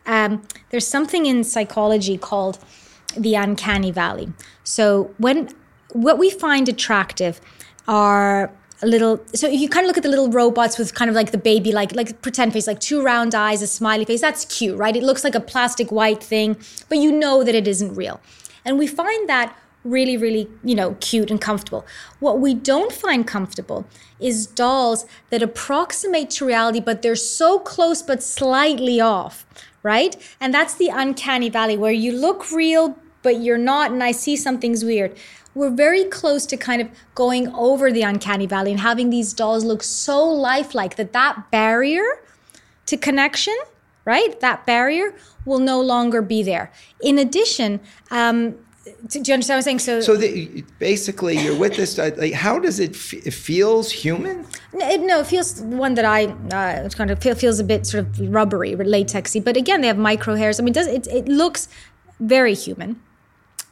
um, 0.06 0.42
there's 0.70 0.86
something 0.86 1.26
in 1.26 1.44
psychology 1.44 2.16
called 2.16 2.58
the 3.16 3.34
uncanny 3.34 3.90
valley. 3.90 4.32
So 4.64 5.14
when 5.18 5.50
what 5.92 6.18
we 6.18 6.30
find 6.30 6.68
attractive 6.68 7.40
are 7.88 8.52
a 8.82 8.86
little 8.86 9.22
so 9.34 9.46
if 9.46 9.60
you 9.60 9.68
kind 9.68 9.84
of 9.84 9.88
look 9.88 9.96
at 9.96 10.02
the 10.02 10.08
little 10.08 10.30
robots 10.30 10.78
with 10.78 10.94
kind 10.94 11.08
of 11.08 11.14
like 11.14 11.32
the 11.32 11.38
baby 11.38 11.72
like 11.72 11.94
like 11.94 12.20
pretend 12.22 12.52
face 12.52 12.66
like 12.66 12.80
two 12.80 13.02
round 13.02 13.34
eyes 13.34 13.62
a 13.62 13.66
smiley 13.66 14.04
face 14.04 14.20
that's 14.20 14.44
cute 14.46 14.76
right? 14.78 14.96
It 14.96 15.02
looks 15.02 15.24
like 15.24 15.34
a 15.34 15.40
plastic 15.40 15.92
white 15.92 16.22
thing 16.22 16.56
but 16.88 16.98
you 16.98 17.12
know 17.12 17.44
that 17.44 17.54
it 17.54 17.68
isn't 17.68 17.94
real. 17.94 18.20
And 18.64 18.78
we 18.78 18.86
find 18.86 19.28
that 19.28 19.56
really 19.84 20.16
really 20.16 20.48
you 20.64 20.74
know 20.74 20.96
cute 21.00 21.30
and 21.30 21.40
comfortable. 21.40 21.86
What 22.20 22.40
we 22.40 22.54
don't 22.54 22.92
find 22.92 23.26
comfortable 23.26 23.86
is 24.18 24.46
dolls 24.46 25.06
that 25.30 25.42
approximate 25.42 26.30
to 26.30 26.46
reality 26.46 26.80
but 26.80 27.02
they're 27.02 27.16
so 27.16 27.58
close 27.58 28.02
but 28.02 28.22
slightly 28.22 29.00
off 29.00 29.46
right? 29.82 30.16
And 30.40 30.52
that's 30.52 30.74
the 30.74 30.88
uncanny 30.88 31.48
valley 31.48 31.76
where 31.76 31.92
you 31.92 32.12
look 32.12 32.50
real 32.50 32.96
but 33.22 33.40
you're 33.40 33.58
not 33.58 33.90
and 33.90 34.02
i 34.02 34.10
see 34.10 34.36
something's 34.36 34.84
weird 34.84 35.16
we're 35.54 35.70
very 35.70 36.04
close 36.04 36.46
to 36.46 36.56
kind 36.56 36.80
of 36.80 36.88
going 37.14 37.48
over 37.54 37.90
the 37.92 38.02
uncanny 38.02 38.46
valley 38.46 38.70
and 38.70 38.80
having 38.80 39.10
these 39.10 39.32
dolls 39.32 39.64
look 39.64 39.82
so 39.82 40.24
lifelike 40.24 40.96
that 40.96 41.12
that 41.12 41.50
barrier 41.50 42.04
to 42.86 42.96
connection 42.96 43.56
right 44.04 44.40
that 44.40 44.64
barrier 44.66 45.14
will 45.44 45.58
no 45.58 45.80
longer 45.80 46.22
be 46.22 46.42
there 46.42 46.70
in 47.00 47.18
addition 47.18 47.80
um, 48.10 48.56
do 49.08 49.18
you 49.18 49.34
understand 49.34 49.56
what 49.56 49.56
I'm 49.56 49.62
saying? 49.62 49.78
So, 49.80 50.00
so 50.00 50.16
the, 50.16 50.64
basically, 50.78 51.36
you're 51.38 51.56
with 51.56 51.76
this. 51.76 51.98
uh, 51.98 52.10
Like, 52.16 52.32
how 52.32 52.58
does 52.58 52.80
it? 52.80 52.92
F- 52.92 53.26
it 53.26 53.34
feels 53.34 53.90
human. 53.90 54.46
no, 54.72 54.88
it, 54.88 55.00
no, 55.02 55.20
it 55.20 55.26
feels 55.26 55.60
one 55.60 55.94
that 55.94 56.04
I 56.04 56.26
uh, 56.26 56.88
kind 56.88 57.10
of 57.10 57.18
feel, 57.20 57.34
feels 57.34 57.60
a 57.60 57.64
bit 57.64 57.86
sort 57.86 58.06
of 58.06 58.34
rubbery, 58.34 58.74
latexy. 58.74 59.44
But 59.44 59.56
again, 59.56 59.82
they 59.82 59.86
have 59.86 59.98
micro 59.98 60.34
hairs. 60.34 60.58
I 60.58 60.62
mean, 60.62 60.72
does 60.72 60.86
it? 60.86 61.06
It 61.08 61.28
looks 61.28 61.68
very 62.20 62.54
human. 62.54 63.00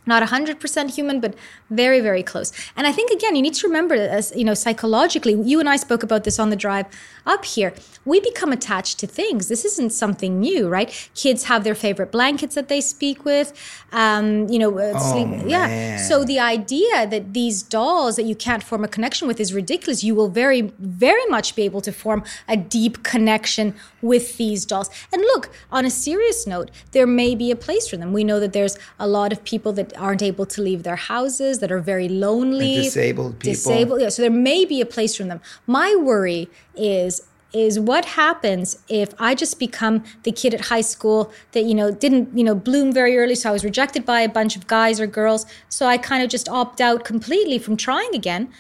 Not 0.09 0.23
100% 0.23 0.95
human, 0.99 1.21
but 1.21 1.35
very, 1.71 2.01
very 2.01 2.23
close. 2.23 2.51
And 2.77 2.87
I 2.87 2.93
think, 2.93 3.11
again, 3.11 3.37
you 3.37 3.43
need 3.43 3.55
to 3.61 3.67
remember, 3.67 3.95
as 3.95 4.33
you 4.35 4.45
know, 4.49 4.55
psychologically, 4.55 5.35
you 5.51 5.61
and 5.61 5.69
I 5.69 5.77
spoke 5.77 6.03
about 6.03 6.25
this 6.25 6.39
on 6.39 6.49
the 6.51 6.57
drive 6.57 6.87
up 7.27 7.45
here. 7.45 7.75
We 8.05 8.21
become 8.21 8.51
attached 8.51 8.99
to 9.01 9.07
things. 9.07 9.49
This 9.49 9.65
isn't 9.71 9.93
something 9.93 10.41
new, 10.41 10.69
right? 10.69 10.89
Kids 11.15 11.45
have 11.45 11.63
their 11.63 11.75
favorite 11.75 12.11
blankets 12.11 12.55
that 12.55 12.69
they 12.69 12.81
speak 12.81 13.25
with. 13.27 13.53
Um, 13.93 14.49
you 14.49 14.59
know, 14.59 14.73
uh, 14.79 14.93
Oh, 14.97 15.13
sleep. 15.13 15.29
Yeah. 15.47 15.99
So 15.99 16.25
the 16.25 16.39
idea 16.41 17.07
that 17.07 17.35
these 17.35 17.63
dolls 17.63 18.17
that 18.17 18.25
you 18.25 18.35
can't 18.35 18.63
form 18.63 18.83
a 18.85 18.89
connection 18.89 19.29
with 19.29 19.39
is 19.41 19.53
ridiculous. 19.53 20.03
You 20.03 20.15
will 20.15 20.29
very, 20.29 20.63
very 20.79 21.27
much 21.27 21.55
be 21.55 21.63
able 21.65 21.83
to 21.83 21.93
form 21.93 22.25
a 22.49 22.57
deep 22.57 23.03
connection 23.03 23.75
with 24.01 24.39
these 24.39 24.65
dolls. 24.65 24.89
And 25.13 25.21
look, 25.23 25.51
on 25.71 25.85
a 25.85 25.91
serious 25.91 26.47
note, 26.47 26.71
there 26.93 27.07
may 27.07 27.35
be 27.35 27.51
a 27.51 27.57
place 27.57 27.89
for 27.89 27.99
them. 27.99 28.15
We 28.15 28.25
know 28.25 28.41
that 28.41 28.53
there's 28.55 28.79
a 28.99 29.07
lot 29.07 29.33
of 29.33 29.45
people 29.45 29.73
that 29.75 29.93
aren't 29.99 30.23
able 30.23 30.47
to 30.47 30.63
leave 30.63 30.83
their 30.83 30.97
houses, 30.97 31.59
that 31.59 31.71
are 31.71 31.81
very 31.81 32.09
lonely, 32.09 32.77
Like 32.77 32.85
disabled 32.85 33.39
people. 33.39 33.53
Disabled, 33.53 34.01
yeah. 34.01 34.09
So 34.09 34.23
there 34.23 34.31
may 34.31 34.65
be 34.65 34.81
a 34.81 34.87
place 34.87 35.17
for 35.17 35.25
them. 35.25 35.41
My 35.67 35.95
worry 35.95 36.49
is 36.75 37.23
is 37.53 37.81
what 37.81 38.05
happens 38.05 38.77
if 38.89 39.15
I 39.19 39.35
just 39.35 39.59
become 39.59 40.05
the 40.25 40.33
kid 40.33 40.53
at 40.53 40.61
high 40.67 40.83
school 40.83 41.33
that 41.53 41.63
you 41.63 41.75
know 41.75 41.91
didn't 41.91 42.37
you 42.37 42.45
know 42.45 42.55
bloom 42.55 42.93
very 42.93 43.17
early, 43.19 43.35
so 43.35 43.51
I 43.51 43.53
was 43.53 43.65
rejected 43.65 44.05
by 44.05 44.21
a 44.21 44.29
bunch 44.29 44.57
of 44.57 44.67
guys 44.67 45.01
or 45.01 45.07
girls, 45.07 45.47
so 45.69 45.87
I 45.87 45.97
kind 45.99 46.23
of 46.23 46.29
just 46.29 46.49
opt 46.49 46.81
out 46.81 47.05
completely 47.05 47.59
from 47.59 47.77
trying 47.77 48.15
again. 48.15 48.51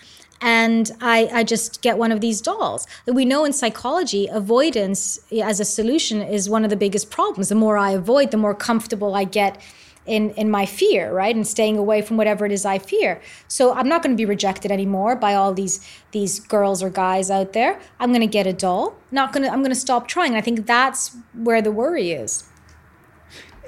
And 0.40 0.92
I, 1.00 1.28
I 1.32 1.42
just 1.42 1.82
get 1.82 1.98
one 1.98 2.12
of 2.12 2.20
these 2.20 2.40
dolls. 2.40 2.86
We 3.06 3.24
know 3.24 3.44
in 3.44 3.52
psychology, 3.52 4.28
avoidance 4.28 5.18
as 5.42 5.58
a 5.58 5.64
solution 5.64 6.22
is 6.22 6.48
one 6.48 6.62
of 6.62 6.70
the 6.70 6.76
biggest 6.76 7.10
problems. 7.10 7.48
The 7.48 7.56
more 7.56 7.76
I 7.76 7.90
avoid, 7.90 8.30
the 8.30 8.36
more 8.36 8.54
comfortable 8.54 9.16
I 9.16 9.24
get 9.24 9.60
in 10.08 10.30
in 10.30 10.50
my 10.50 10.66
fear 10.66 11.12
right? 11.12 11.34
And 11.34 11.46
staying 11.46 11.78
away 11.78 12.02
from 12.02 12.16
whatever 12.16 12.46
it 12.46 12.52
is 12.52 12.64
i 12.64 12.78
fear. 12.78 13.20
So 13.48 13.74
i'm 13.74 13.88
not 13.88 14.02
going 14.02 14.14
to 14.16 14.20
be 14.20 14.24
rejected 14.24 14.70
anymore 14.70 15.16
by 15.16 15.34
all 15.34 15.54
these 15.54 15.76
these 16.12 16.40
girls 16.40 16.82
or 16.82 16.90
guys 16.90 17.30
out 17.30 17.52
there. 17.52 17.80
I'm 18.00 18.10
going 18.10 18.20
to 18.28 18.34
get 18.38 18.46
a 18.46 18.52
doll 18.52 18.96
not 19.10 19.32
going 19.32 19.44
to 19.44 19.52
i'm 19.52 19.60
going 19.60 19.70
to 19.70 19.84
stop 19.86 20.08
trying. 20.08 20.30
And 20.32 20.38
i 20.38 20.40
think 20.40 20.66
that's 20.66 21.16
where 21.34 21.62
the 21.62 21.72
worry 21.72 22.12
is. 22.12 22.44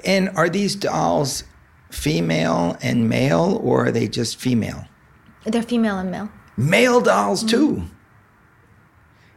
And 0.03 0.29
are 0.35 0.49
these 0.49 0.75
dolls 0.75 1.43
female 1.91 2.77
and 2.81 3.07
male, 3.07 3.59
or 3.61 3.87
are 3.87 3.91
they 3.91 4.07
just 4.07 4.37
female? 4.37 4.85
they're 5.45 5.63
female 5.63 5.97
and 5.97 6.11
male. 6.11 6.29
Male 6.55 7.01
dolls 7.01 7.43
too. 7.43 7.71
Mm-hmm. 7.71 7.85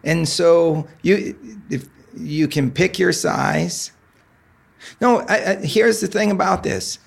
And 0.05 0.29
so 0.29 0.87
you 1.03 1.63
if 1.71 1.89
you 2.17 2.47
can 2.49 2.71
pick 2.71 2.99
your 2.99 3.13
size. 3.13 3.91
No, 5.01 5.21
I, 5.21 5.51
I, 5.51 5.55
here's 5.57 6.01
the 6.01 6.07
thing 6.07 6.31
about 6.31 6.63
this. 6.63 6.99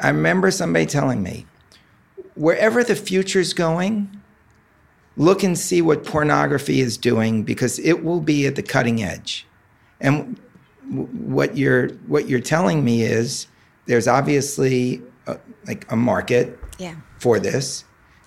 I 0.00 0.08
remember 0.08 0.50
somebody 0.50 0.86
telling 0.86 1.22
me, 1.22 1.46
wherever 2.34 2.82
the 2.82 2.96
future's 2.96 3.52
going, 3.52 4.20
look 5.16 5.42
and 5.42 5.58
see 5.58 5.80
what 5.80 6.04
pornography 6.04 6.80
is 6.80 6.96
doing 6.96 7.42
because 7.42 7.78
it 7.78 8.04
will 8.04 8.20
be 8.20 8.46
at 8.46 8.56
the 8.56 8.62
cutting 8.62 9.02
edge. 9.02 9.46
And 10.00 10.40
w- 10.88 11.06
what 11.06 11.56
you're 11.56 11.88
what 12.08 12.28
you're 12.28 12.40
telling 12.40 12.84
me 12.84 13.02
is 13.02 13.46
there's 13.86 14.08
obviously 14.08 15.02
a, 15.26 15.38
like 15.66 15.90
a 15.92 15.96
market 15.96 16.58
yeah 16.78 16.96
for 17.18 17.38
this, 17.38 17.84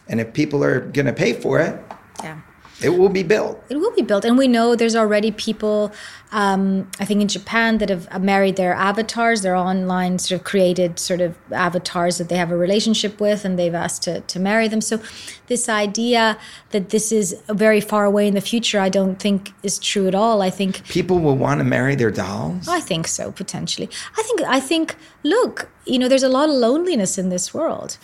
and 0.08 0.20
if 0.20 0.34
people 0.34 0.64
are 0.64 0.80
going 0.80 1.06
to 1.06 1.14
pay 1.14 1.34
for 1.34 1.60
it, 1.60 1.80
yeah 2.24 2.40
it 2.82 2.90
will 2.90 3.10
be 3.10 3.24
built. 3.24 3.64
It 3.70 3.78
will 3.78 3.94
be 3.96 4.04
built, 4.04 4.24
and 4.24 4.38
we 4.38 4.48
know 4.48 4.76
there's 4.76 4.96
already 4.96 5.32
people. 5.32 5.92
Um, 6.32 6.92
I 7.00 7.06
think 7.06 7.22
in 7.22 7.28
Japan 7.28 7.78
that 7.80 7.90
have 7.90 8.22
married 8.22 8.56
their 8.56 8.74
avatars, 8.74 9.42
their 9.42 9.56
online 9.56 10.20
sort 10.20 10.40
of 10.40 10.46
created 10.46 11.00
sort 11.00 11.22
of 11.22 11.36
avatars 11.52 12.18
that 12.18 12.30
they 12.30 12.36
have 12.36 12.52
a 12.52 12.58
relationship 12.58 13.20
with, 13.20 13.46
and 13.46 13.58
they've 13.58 13.74
asked 13.74 14.04
to 14.04 14.22
to 14.22 14.40
marry 14.40 14.68
them. 14.68 14.82
So, 14.82 15.02
this 15.48 15.68
idea 15.70 16.38
that 16.72 16.90
this 16.90 17.12
is 17.12 17.36
very 17.50 17.82
far 17.82 18.06
away 18.06 18.28
in 18.28 18.36
the 18.36 18.42
future, 18.42 18.80
I 18.80 18.90
don't 18.90 19.18
think 19.20 19.54
is 19.64 19.80
true 19.80 20.08
at 20.08 20.14
all. 20.14 20.42
I 20.42 20.50
think 20.50 20.84
People 20.88 21.20
will 21.20 21.38
want 21.38 21.60
to 21.60 21.64
marry 21.64 21.96
their 21.96 22.12
dolls. 22.12 22.68
I 22.68 22.80
think 22.80 23.08
so 23.08 23.32
potentially. 23.32 23.90
I 24.18 24.22
think 24.24 24.42
I 24.42 24.60
think 24.60 24.96
look, 25.24 25.70
you 25.86 25.98
know, 25.98 26.08
there's 26.08 26.24
a 26.24 26.30
lot 26.30 26.50
of 26.50 26.56
loneliness 26.56 27.18
in 27.18 27.30
this 27.30 27.54
world. 27.54 27.98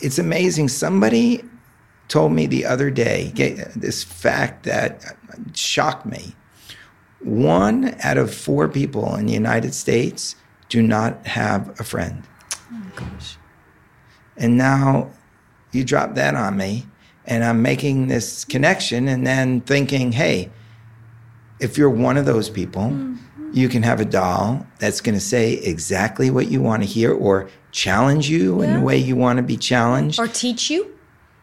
It's 0.00 0.18
amazing. 0.18 0.68
Somebody 0.68 1.44
told 2.12 2.30
me 2.30 2.46
the 2.46 2.66
other 2.66 2.90
day 2.90 3.32
this 3.74 4.04
fact 4.04 4.64
that 4.64 5.16
shocked 5.54 6.04
me. 6.04 6.34
One 7.20 7.96
out 8.02 8.18
of 8.18 8.34
four 8.34 8.68
people 8.68 9.14
in 9.16 9.24
the 9.24 9.32
United 9.32 9.72
States 9.72 10.36
do 10.68 10.82
not 10.82 11.26
have 11.26 11.80
a 11.80 11.84
friend. 11.84 12.22
Oh 12.70 12.82
gosh. 12.96 13.38
And 14.36 14.58
now 14.58 15.10
you 15.72 15.84
drop 15.84 16.14
that 16.16 16.34
on 16.34 16.58
me, 16.58 16.86
and 17.24 17.42
I'm 17.42 17.62
making 17.62 18.08
this 18.08 18.44
connection 18.44 19.08
and 19.08 19.26
then 19.26 19.62
thinking, 19.62 20.12
hey, 20.12 20.50
if 21.60 21.78
you're 21.78 21.88
one 21.88 22.18
of 22.18 22.26
those 22.26 22.50
people, 22.50 22.82
mm-hmm. 22.82 23.50
you 23.54 23.70
can 23.70 23.82
have 23.84 24.00
a 24.00 24.04
doll 24.04 24.66
that's 24.80 25.00
going 25.00 25.14
to 25.14 25.20
say 25.20 25.54
exactly 25.54 26.30
what 26.30 26.48
you 26.48 26.60
want 26.60 26.82
to 26.82 26.88
hear 26.88 27.14
or 27.14 27.48
challenge 27.70 28.28
you 28.28 28.60
in 28.60 28.74
the 28.74 28.80
way 28.80 28.98
you 28.98 29.16
want 29.16 29.38
to 29.38 29.42
be 29.42 29.56
challenged, 29.56 30.20
Or 30.20 30.26
teach 30.26 30.68
you. 30.68 30.92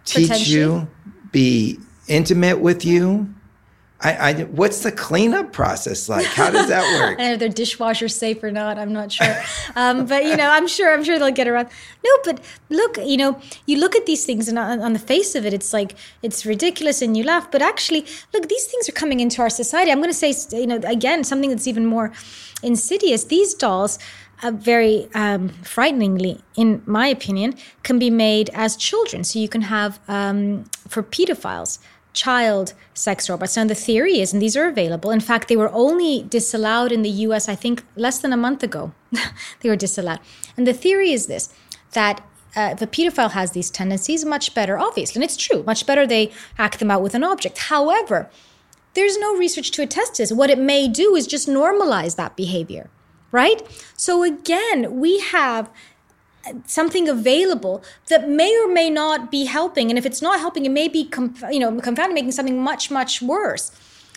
Teach 0.06 0.48
you, 0.48 0.88
be 1.32 1.80
intimate 2.08 2.60
with 2.60 2.86
you. 2.86 3.34
I, 4.02 4.14
I, 4.14 4.44
what's 4.46 4.84
the 4.84 4.94
cleanup 4.94 5.52
process 5.52 6.08
like? 6.08 6.26
How 6.26 6.50
does 6.50 6.70
that 6.70 6.84
I 6.96 7.00
work? 7.02 7.18
don't 7.18 7.28
know 7.28 7.34
if 7.34 7.40
their 7.40 7.50
dishwasher's 7.50 8.16
safe 8.16 8.42
or 8.42 8.50
not. 8.50 8.80
I'm 8.80 8.94
not 8.94 9.12
sure. 9.12 9.36
Um, 9.76 10.06
but 10.06 10.24
you 10.24 10.38
know, 10.38 10.50
I'm 10.50 10.70
sure. 10.70 10.94
I'm 10.94 11.04
sure 11.04 11.20
they'll 11.20 11.32
get 11.32 11.50
around. 11.50 11.68
No, 12.02 12.12
but 12.24 12.42
look, 12.70 12.98
you 12.98 13.18
know, 13.18 13.42
you 13.66 13.78
look 13.78 13.98
at 13.98 14.06
these 14.06 14.26
things, 14.26 14.48
and 14.48 14.58
on, 14.58 14.80
on 14.80 14.94
the 14.94 15.00
face 15.00 15.36
of 15.36 15.46
it, 15.46 15.54
it's 15.54 15.74
like 15.74 15.96
it's 16.22 16.46
ridiculous, 16.46 17.02
and 17.02 17.18
you 17.18 17.26
laugh. 17.26 17.52
But 17.52 17.62
actually, 17.62 18.06
look, 18.34 18.48
these 18.48 18.66
things 18.68 18.88
are 18.88 18.94
coming 18.94 19.20
into 19.20 19.42
our 19.42 19.50
society. 19.50 19.92
I'm 19.92 20.00
going 20.00 20.14
to 20.14 20.34
say, 20.34 20.34
you 20.58 20.68
know, 20.68 20.80
again, 20.86 21.26
something 21.26 21.50
that's 21.50 21.68
even 21.68 21.86
more 21.86 22.14
insidious. 22.64 23.26
These 23.26 23.54
dolls. 23.54 24.00
Uh, 24.42 24.52
very 24.52 25.10
um, 25.14 25.50
frighteningly, 25.64 26.40
in 26.56 26.82
my 26.86 27.08
opinion, 27.08 27.54
can 27.84 28.00
be 28.00 28.10
made 28.10 28.50
as 28.54 28.78
children. 28.78 29.24
So 29.24 29.38
you 29.38 29.50
can 29.50 29.64
have 29.64 30.00
um, 30.08 30.64
for 30.88 31.04
pedophiles 31.04 31.80
child 32.14 32.74
sex 32.94 33.30
robots. 33.30 33.56
Now, 33.56 33.66
the 33.66 33.76
theory 33.76 34.20
is, 34.20 34.34
and 34.34 34.42
these 34.42 34.58
are 34.58 34.68
available, 34.68 35.12
in 35.12 35.20
fact, 35.20 35.48
they 35.48 35.56
were 35.56 35.72
only 35.74 36.24
disallowed 36.24 36.92
in 36.92 37.02
the 37.02 37.10
US, 37.28 37.48
I 37.48 37.56
think, 37.56 37.84
less 37.96 38.20
than 38.20 38.34
a 38.34 38.38
month 38.38 38.64
ago. 38.64 38.94
they 39.62 39.70
were 39.70 39.76
disallowed. 39.76 40.20
And 40.58 40.66
the 40.66 40.74
theory 40.74 41.12
is 41.12 41.28
this 41.28 41.50
that 41.94 42.22
uh, 42.56 42.76
a 42.80 42.88
pedophile 42.88 43.32
has 43.32 43.52
these 43.52 43.70
tendencies, 43.70 44.26
much 44.26 44.54
better, 44.54 44.78
obviously, 44.78 45.20
and 45.20 45.24
it's 45.24 45.38
true, 45.38 45.64
much 45.64 45.86
better 45.86 46.06
they 46.06 46.32
act 46.58 46.80
them 46.80 46.92
out 46.92 47.02
with 47.02 47.16
an 47.16 47.24
object. 47.24 47.58
However, 47.58 48.30
there's 48.96 49.18
no 49.18 49.36
research 49.36 49.72
to 49.72 49.82
attest 49.82 50.18
this. 50.18 50.32
What 50.32 50.50
it 50.50 50.60
may 50.60 50.88
do 50.88 51.16
is 51.16 51.28
just 51.28 51.48
normalize 51.48 52.16
that 52.16 52.36
behavior, 52.36 52.90
right? 53.32 53.62
So 53.96 54.24
again, 54.24 55.00
we 55.00 55.20
have 55.20 55.70
something 56.66 57.08
available 57.10 57.84
that 58.08 58.30
may 58.30 58.58
or 58.58 58.68
may 58.72 58.90
not 58.90 59.30
be 59.32 59.46
helping, 59.46 59.90
and 59.90 59.98
if 59.98 60.06
it's 60.06 60.22
not 60.22 60.40
helping, 60.40 60.66
it 60.66 60.72
may 60.72 60.88
be 60.88 61.04
conf- 61.06 61.44
you 61.52 61.60
know 61.60 61.80
confounding, 61.80 62.16
making 62.16 62.32
something 62.32 62.62
much 62.62 62.90
much 62.92 63.22
worse. 63.22 63.72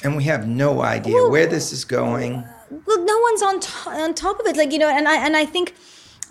And 0.05 0.17
we 0.17 0.25
have 0.25 0.49
no 0.49 0.83
idea 0.83 1.29
where 1.29 1.47
this 1.47 1.73
is 1.73 1.85
going. 1.85 2.45
Well, 2.87 3.05
no 3.05 3.19
one's 3.21 3.43
on 3.43 3.61
to- 3.61 3.91
on 3.91 4.15
top 4.15 4.41
of 4.41 4.47
it, 4.47 4.57
like 4.57 4.73
you 4.73 4.79
know, 4.79 4.89
and 4.89 5.07
I 5.09 5.17
and 5.25 5.37
I 5.37 5.45
think. 5.45 5.75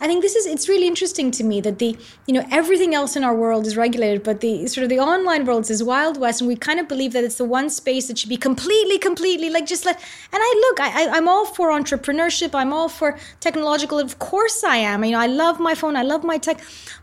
I 0.02 0.08
think 0.08 0.24
this 0.24 0.36
is 0.36 0.47
it's 0.47 0.68
really 0.68 0.88
interesting 0.88 1.30
to 1.32 1.43
me 1.43 1.62
that 1.62 1.78
the 1.78 1.95
you 2.26 2.34
know 2.34 2.43
everything 2.49 2.95
else 2.95 3.16
in 3.16 3.24
our 3.24 3.36
world 3.36 3.68
is 3.68 3.78
regulated, 3.78 4.24
but 4.24 4.41
the 4.41 4.66
sort 4.66 4.84
of 4.84 4.89
the 4.89 4.99
online 4.99 5.45
world 5.45 5.70
is 5.70 5.84
wild 5.84 6.20
west, 6.20 6.41
and 6.41 6.47
we 6.47 6.56
kind 6.56 6.80
of 6.80 6.88
believe 6.88 7.14
that 7.14 7.24
it's 7.24 7.36
the 7.36 7.45
one 7.45 7.70
space 7.70 8.08
that 8.08 8.18
should 8.18 8.30
be 8.30 8.36
completely, 8.36 8.97
completely 8.97 9.52
like 9.52 9.68
just 9.68 9.86
let. 9.86 9.97
And 10.34 10.41
I 10.41 10.54
look, 10.64 10.80
I, 10.80 10.89
I 11.04 11.18
I'm 11.18 11.28
all 11.28 11.45
for 11.45 11.70
entrepreneurship. 11.70 12.56
I'm 12.56 12.74
all 12.74 12.89
for 12.89 13.20
technological. 13.39 13.99
Of 13.99 14.18
course, 14.18 14.64
I 14.64 14.78
am. 14.78 15.06
You 15.06 15.12
know, 15.12 15.20
I 15.20 15.28
love 15.28 15.60
my 15.60 15.76
phone. 15.76 15.95
I 15.95 16.02
love 16.02 16.24
my 16.24 16.39
tech, 16.39 16.60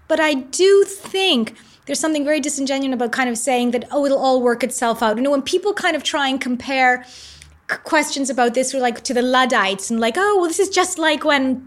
but 0.09 0.19
I 0.19 0.35
do 0.35 0.85
think 0.85 1.55
there's 1.87 2.01
something 2.01 2.25
very 2.25 2.41
disingenuous 2.41 2.95
about 2.95 3.13
kind 3.13 3.31
of 3.31 3.39
saying 3.39 3.71
that 3.71 3.85
oh 3.93 4.05
it'll 4.05 4.19
all 4.19 4.43
work 4.43 4.63
itself 4.63 5.03
out 5.03 5.17
you 5.17 5.23
know 5.23 5.31
when 5.31 5.41
people 5.41 5.73
kind 5.73 5.97
of 5.97 6.03
try 6.03 6.29
and 6.29 6.39
compare 6.39 7.03
questions 7.85 8.29
about 8.29 8.53
this 8.53 8.75
were 8.75 8.81
like 8.81 9.03
to 9.05 9.15
the 9.15 9.23
luddites 9.23 9.91
and 9.91 9.99
like 9.99 10.17
oh 10.19 10.37
well 10.37 10.49
this 10.49 10.59
is 10.59 10.69
just 10.69 10.99
like 10.99 11.25
when 11.25 11.67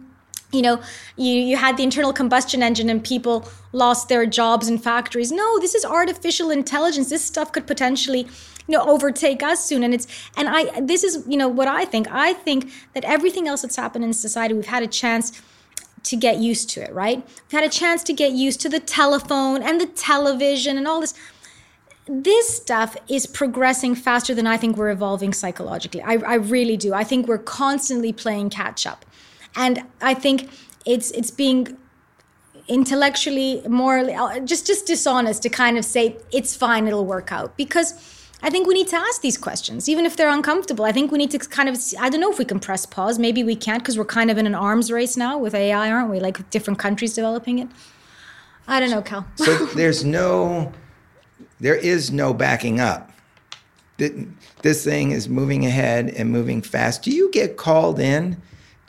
you 0.51 0.61
know 0.61 0.81
you, 1.15 1.33
you 1.33 1.57
had 1.57 1.77
the 1.77 1.83
internal 1.83 2.13
combustion 2.13 2.61
engine 2.61 2.89
and 2.89 3.03
people 3.03 3.47
lost 3.71 4.09
their 4.09 4.25
jobs 4.25 4.67
in 4.67 4.77
factories 4.77 5.31
no 5.31 5.59
this 5.59 5.75
is 5.75 5.85
artificial 5.85 6.49
intelligence 6.49 7.09
this 7.09 7.23
stuff 7.23 7.51
could 7.51 7.65
potentially 7.67 8.27
you 8.67 8.77
know 8.77 8.83
overtake 8.83 9.41
us 9.43 9.63
soon 9.65 9.83
and 9.83 9.93
it's 9.93 10.07
and 10.37 10.47
i 10.49 10.79
this 10.81 11.03
is 11.03 11.25
you 11.27 11.37
know 11.37 11.47
what 11.47 11.67
i 11.67 11.85
think 11.85 12.07
i 12.11 12.33
think 12.33 12.71
that 12.93 13.03
everything 13.05 13.47
else 13.47 13.61
that's 13.61 13.75
happened 13.75 14.03
in 14.03 14.13
society 14.13 14.53
we've 14.53 14.65
had 14.65 14.83
a 14.83 14.87
chance 14.87 15.41
to 16.03 16.15
get 16.15 16.37
used 16.37 16.69
to 16.69 16.81
it 16.81 16.93
right 16.93 17.17
we've 17.25 17.59
had 17.59 17.63
a 17.63 17.69
chance 17.69 18.03
to 18.03 18.13
get 18.13 18.31
used 18.31 18.59
to 18.59 18.69
the 18.69 18.79
telephone 18.79 19.61
and 19.61 19.79
the 19.79 19.85
television 19.85 20.77
and 20.77 20.87
all 20.87 21.01
this 21.01 21.13
this 22.07 22.57
stuff 22.57 22.97
is 23.07 23.25
progressing 23.25 23.95
faster 23.95 24.33
than 24.33 24.47
I 24.47 24.57
think 24.57 24.75
we're 24.75 24.89
evolving 24.89 25.33
psychologically. 25.33 26.01
I, 26.01 26.15
I 26.15 26.33
really 26.35 26.75
do. 26.75 26.93
I 26.93 27.03
think 27.03 27.27
we're 27.27 27.37
constantly 27.37 28.11
playing 28.11 28.49
catch 28.49 28.87
up. 28.87 29.05
And 29.55 29.83
I 30.01 30.13
think 30.13 30.49
it's 30.85 31.11
it's 31.11 31.31
being 31.31 31.77
intellectually 32.67 33.61
morally 33.67 34.13
uh, 34.13 34.39
just 34.39 34.65
just 34.65 34.85
dishonest 34.85 35.43
to 35.43 35.49
kind 35.49 35.77
of 35.77 35.83
say 35.83 36.15
it's 36.31 36.55
fine 36.55 36.87
it'll 36.87 37.05
work 37.05 37.31
out 37.31 37.57
because 37.57 37.93
I 38.43 38.49
think 38.49 38.67
we 38.67 38.73
need 38.73 38.87
to 38.87 38.95
ask 38.95 39.21
these 39.21 39.37
questions, 39.37 39.87
even 39.87 40.05
if 40.05 40.17
they're 40.17 40.29
uncomfortable. 40.29 40.83
I 40.83 40.91
think 40.91 41.11
we 41.11 41.19
need 41.19 41.29
to 41.31 41.39
kind 41.39 41.69
of, 41.69 41.77
I 41.99 42.09
don't 42.09 42.19
know 42.19 42.31
if 42.31 42.39
we 42.39 42.45
can 42.45 42.59
press 42.59 42.87
pause. 42.87 43.19
Maybe 43.19 43.43
we 43.43 43.55
can't 43.55 43.83
because 43.83 43.99
we're 43.99 44.05
kind 44.05 44.31
of 44.31 44.37
in 44.39 44.47
an 44.47 44.55
arms 44.55 44.91
race 44.91 45.15
now 45.15 45.37
with 45.37 45.53
AI, 45.53 45.91
aren't 45.91 46.09
we? 46.09 46.19
Like 46.19 46.49
different 46.49 46.79
countries 46.79 47.13
developing 47.13 47.59
it. 47.59 47.67
I 48.67 48.79
don't 48.79 48.89
know, 48.89 49.03
Cal. 49.03 49.27
so 49.35 49.65
there's 49.75 50.03
no, 50.03 50.71
there 51.59 51.75
is 51.75 52.11
no 52.11 52.33
backing 52.33 52.79
up. 52.79 53.11
This 53.97 54.83
thing 54.83 55.11
is 55.11 55.29
moving 55.29 55.63
ahead 55.63 56.09
and 56.09 56.31
moving 56.31 56.63
fast. 56.63 57.03
Do 57.03 57.11
you 57.11 57.29
get 57.29 57.57
called 57.57 57.99
in 57.99 58.41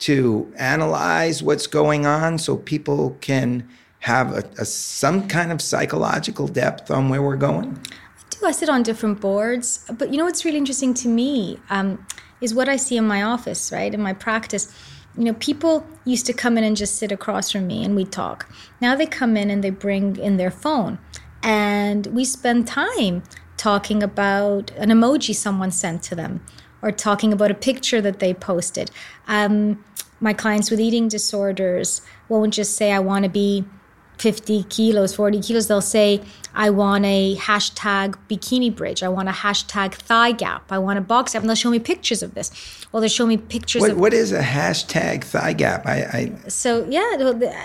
to 0.03 0.51
analyze 0.57 1.41
what's 1.41 1.65
going 1.65 2.05
on 2.05 2.37
so 2.37 2.57
people 2.57 3.17
can 3.21 3.65
have 3.99 4.33
a, 4.33 4.43
a, 4.57 4.65
some 4.65 5.29
kind 5.29 5.49
of 5.49 5.61
psychological 5.61 6.45
depth 6.45 6.91
on 6.91 7.07
where 7.07 7.21
we're 7.21 7.37
going? 7.37 7.79
I 8.17 8.23
do. 8.29 8.45
I 8.45 8.51
sit 8.51 8.67
on 8.67 8.83
different 8.83 9.21
boards, 9.21 9.85
but 9.97 10.11
you 10.11 10.17
know 10.17 10.25
what's 10.25 10.43
really 10.43 10.57
interesting 10.57 10.93
to 10.95 11.07
me 11.07 11.57
um, 11.69 12.05
is 12.41 12.53
what 12.53 12.67
I 12.67 12.75
see 12.75 12.97
in 12.97 13.07
my 13.07 13.23
office, 13.23 13.71
right, 13.71 13.93
in 13.93 14.01
my 14.01 14.11
practice. 14.11 14.75
You 15.17 15.23
know, 15.23 15.35
people 15.35 15.87
used 16.03 16.25
to 16.25 16.33
come 16.33 16.57
in 16.57 16.65
and 16.65 16.75
just 16.75 16.97
sit 16.97 17.13
across 17.13 17.51
from 17.51 17.65
me 17.65 17.85
and 17.85 17.95
we 17.95 18.03
talk. 18.03 18.53
Now 18.81 18.95
they 18.95 19.05
come 19.05 19.37
in 19.37 19.49
and 19.49 19.63
they 19.63 19.69
bring 19.69 20.17
in 20.17 20.35
their 20.35 20.51
phone, 20.51 20.99
and 21.41 22.07
we 22.07 22.25
spend 22.25 22.67
time 22.67 23.23
talking 23.55 24.03
about 24.03 24.71
an 24.71 24.89
emoji 24.89 25.33
someone 25.33 25.71
sent 25.71 26.03
to 26.03 26.15
them 26.15 26.41
or 26.83 26.91
talking 26.91 27.33
about 27.33 27.49
a 27.49 27.55
picture 27.55 28.01
that 28.01 28.19
they 28.19 28.33
posted. 28.33 28.91
Um, 29.27 29.83
my 30.19 30.33
clients 30.33 30.69
with 30.69 30.79
eating 30.79 31.07
disorders 31.07 32.01
won't 32.29 32.53
just 32.53 32.75
say, 32.75 32.91
I 32.91 32.99
want 32.99 33.23
to 33.23 33.29
be 33.29 33.65
50 34.19 34.63
kilos, 34.65 35.15
40 35.15 35.41
kilos. 35.41 35.67
They'll 35.67 35.81
say, 35.81 36.21
I 36.55 36.69
want 36.69 37.05
a 37.05 37.35
hashtag 37.35 38.15
bikini 38.29 38.75
bridge. 38.75 39.03
I 39.03 39.09
want 39.09 39.29
a 39.29 39.31
hashtag 39.31 39.93
thigh 39.93 40.31
gap. 40.31 40.71
I 40.71 40.77
want 40.77 40.99
a 40.99 41.01
box 41.01 41.33
gap. 41.33 41.41
And 41.41 41.49
they'll 41.49 41.55
show 41.55 41.71
me 41.71 41.79
pictures 41.79 42.21
of 42.21 42.33
this. 42.35 42.51
Well, 42.91 43.01
they'll 43.01 43.09
show 43.09 43.25
me 43.25 43.37
pictures 43.37 43.81
what, 43.81 43.91
of. 43.91 43.99
What 43.99 44.13
is 44.13 44.31
a 44.31 44.41
hashtag 44.41 45.23
thigh 45.23 45.53
gap? 45.53 45.85
I, 45.87 46.03
I 46.03 46.47
So, 46.47 46.85
yeah, 46.89 47.15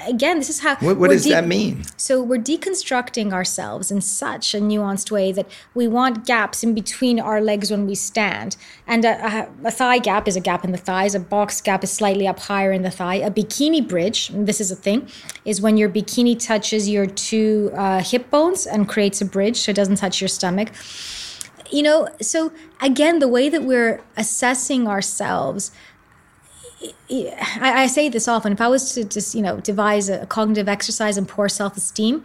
again, 0.06 0.38
this 0.38 0.48
is 0.48 0.60
how. 0.60 0.76
What, 0.76 0.96
what 0.96 1.10
does 1.10 1.24
de- 1.24 1.30
that 1.30 1.46
mean? 1.46 1.84
So, 1.96 2.22
we're 2.22 2.40
deconstructing 2.40 3.32
ourselves 3.32 3.90
in 3.90 4.00
such 4.00 4.54
a 4.54 4.58
nuanced 4.58 5.10
way 5.10 5.32
that 5.32 5.46
we 5.74 5.86
want 5.86 6.24
gaps 6.26 6.62
in 6.62 6.72
between 6.74 7.20
our 7.20 7.40
legs 7.40 7.70
when 7.70 7.86
we 7.86 7.94
stand. 7.94 8.56
And 8.86 9.04
a, 9.04 9.48
a, 9.64 9.68
a 9.68 9.70
thigh 9.70 9.98
gap 9.98 10.26
is 10.26 10.36
a 10.36 10.40
gap 10.40 10.64
in 10.64 10.72
the 10.72 10.78
thighs. 10.78 11.14
A 11.14 11.20
box 11.20 11.60
gap 11.60 11.84
is 11.84 11.92
slightly 11.92 12.26
up 12.26 12.40
higher 12.40 12.72
in 12.72 12.82
the 12.82 12.90
thigh. 12.90 13.16
A 13.16 13.30
bikini 13.30 13.86
bridge, 13.86 14.30
this 14.32 14.60
is 14.60 14.70
a 14.70 14.76
thing, 14.76 15.08
is 15.44 15.60
when 15.60 15.76
your 15.76 15.90
bikini 15.90 16.38
touches 16.38 16.88
your 16.88 17.06
two 17.06 17.70
uh, 17.74 18.02
hip 18.02 18.30
bones 18.30 18.66
and 18.78 18.88
creates 18.88 19.20
a 19.20 19.24
bridge 19.24 19.56
so 19.56 19.70
it 19.70 19.74
doesn't 19.74 19.96
touch 19.96 20.20
your 20.20 20.28
stomach. 20.28 20.70
You 21.70 21.82
know, 21.82 22.08
so 22.20 22.52
again, 22.80 23.18
the 23.18 23.28
way 23.28 23.48
that 23.48 23.64
we're 23.64 24.00
assessing 24.16 24.88
ourselves. 24.88 25.70
I, 27.10 27.34
I 27.60 27.86
say 27.88 28.08
this 28.08 28.28
often. 28.28 28.52
If 28.52 28.60
I 28.60 28.68
was 28.68 28.94
to 28.94 29.04
just, 29.04 29.34
you 29.34 29.42
know, 29.42 29.60
devise 29.60 30.08
a 30.08 30.26
cognitive 30.26 30.68
exercise 30.68 31.18
and 31.18 31.28
poor 31.28 31.48
self-esteem, 31.48 32.24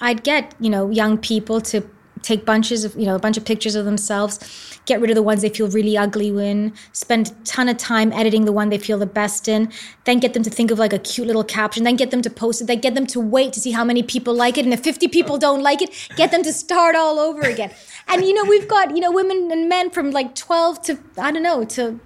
I'd 0.00 0.24
get, 0.24 0.54
you 0.58 0.70
know, 0.70 0.90
young 0.90 1.18
people 1.18 1.60
to 1.60 1.88
take 2.22 2.44
bunches 2.44 2.84
of 2.84 2.94
you 2.96 3.04
know 3.04 3.14
a 3.14 3.18
bunch 3.18 3.36
of 3.36 3.44
pictures 3.44 3.74
of 3.74 3.84
themselves 3.84 4.80
get 4.86 5.00
rid 5.00 5.10
of 5.10 5.16
the 5.16 5.22
ones 5.22 5.42
they 5.42 5.48
feel 5.48 5.68
really 5.68 5.96
ugly 5.96 6.28
in 6.28 6.72
spend 6.92 7.30
a 7.30 7.34
ton 7.44 7.68
of 7.68 7.76
time 7.76 8.12
editing 8.12 8.44
the 8.44 8.52
one 8.52 8.68
they 8.68 8.78
feel 8.78 8.98
the 8.98 9.06
best 9.06 9.48
in 9.48 9.70
then 10.04 10.18
get 10.18 10.32
them 10.32 10.42
to 10.42 10.50
think 10.50 10.70
of 10.70 10.78
like 10.78 10.92
a 10.92 10.98
cute 10.98 11.26
little 11.26 11.44
caption 11.44 11.84
then 11.84 11.96
get 11.96 12.10
them 12.10 12.22
to 12.22 12.30
post 12.30 12.60
it 12.60 12.66
then 12.66 12.80
get 12.80 12.94
them 12.94 13.06
to 13.06 13.20
wait 13.20 13.52
to 13.52 13.60
see 13.60 13.72
how 13.72 13.84
many 13.84 14.02
people 14.02 14.34
like 14.34 14.56
it 14.56 14.64
and 14.64 14.72
if 14.72 14.80
50 14.80 15.08
people 15.08 15.38
don't 15.38 15.62
like 15.62 15.82
it 15.82 15.90
get 16.16 16.30
them 16.30 16.42
to 16.42 16.52
start 16.52 16.96
all 16.96 17.18
over 17.18 17.42
again. 17.42 17.72
And 18.08 18.24
you 18.24 18.34
know 18.34 18.44
we've 18.48 18.68
got 18.68 18.94
you 18.94 19.00
know 19.00 19.12
women 19.12 19.50
and 19.50 19.68
men 19.68 19.90
from 19.90 20.10
like 20.10 20.34
12 20.34 20.82
to 20.82 20.98
i 21.18 21.32
don't 21.32 21.42
know 21.42 21.64
to 21.64 22.00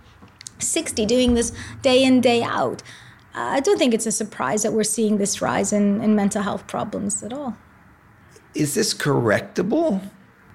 60 0.59 1.05
doing 1.07 1.35
this 1.35 1.53
day 1.83 2.03
in 2.03 2.21
day 2.21 2.43
out. 2.43 2.83
Uh, 3.35 3.57
i 3.57 3.61
don't 3.61 3.79
think 3.79 3.93
it's 3.93 4.07
a 4.07 4.13
surprise 4.13 4.63
that 4.63 4.73
we're 4.73 4.85
seeing 4.85 5.19
this 5.19 5.43
rise 5.43 5.73
in, 5.73 6.01
in 6.01 6.15
mental 6.15 6.43
health 6.43 6.67
problems 6.67 7.23
at 7.23 7.33
all 7.33 7.57
is 8.57 8.75
this 8.75 8.95
correctable? 8.95 10.03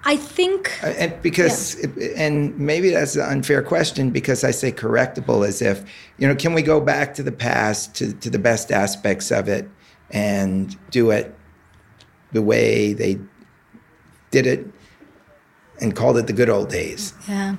I 0.03 0.15
think, 0.15 0.83
uh, 0.83 0.87
and 0.87 1.21
because, 1.21 1.77
yeah. 1.95 2.07
and 2.15 2.57
maybe 2.57 2.89
that's 2.89 3.15
an 3.15 3.21
unfair 3.21 3.61
question 3.61 4.09
because 4.09 4.43
I 4.43 4.49
say 4.49 4.71
correctable 4.71 5.47
as 5.47 5.61
if, 5.61 5.83
you 6.17 6.27
know, 6.27 6.35
can 6.35 6.53
we 6.53 6.63
go 6.63 6.81
back 6.81 7.13
to 7.15 7.23
the 7.23 7.31
past 7.31 7.93
to, 7.95 8.11
to 8.13 8.29
the 8.31 8.39
best 8.39 8.71
aspects 8.71 9.31
of 9.31 9.47
it 9.47 9.69
and 10.09 10.75
do 10.89 11.11
it 11.11 11.35
the 12.31 12.41
way 12.41 12.93
they 12.93 13.19
did 14.31 14.47
it 14.47 14.65
and 15.79 15.95
called 15.95 16.17
it 16.17 16.25
the 16.25 16.33
good 16.33 16.49
old 16.49 16.69
days? 16.69 17.13
Yeah. 17.27 17.57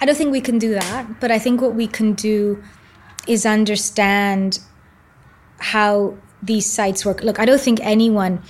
I 0.00 0.06
don't 0.06 0.16
think 0.16 0.30
we 0.30 0.40
can 0.40 0.58
do 0.58 0.74
that, 0.74 1.18
but 1.18 1.32
I 1.32 1.38
think 1.40 1.60
what 1.60 1.74
we 1.74 1.88
can 1.88 2.12
do 2.12 2.62
is 3.26 3.44
understand 3.44 4.60
how 5.58 6.16
these 6.42 6.70
sites 6.70 7.04
work. 7.04 7.22
Look, 7.22 7.40
I 7.40 7.44
don't 7.44 7.60
think 7.60 7.80
anyone 7.82 8.42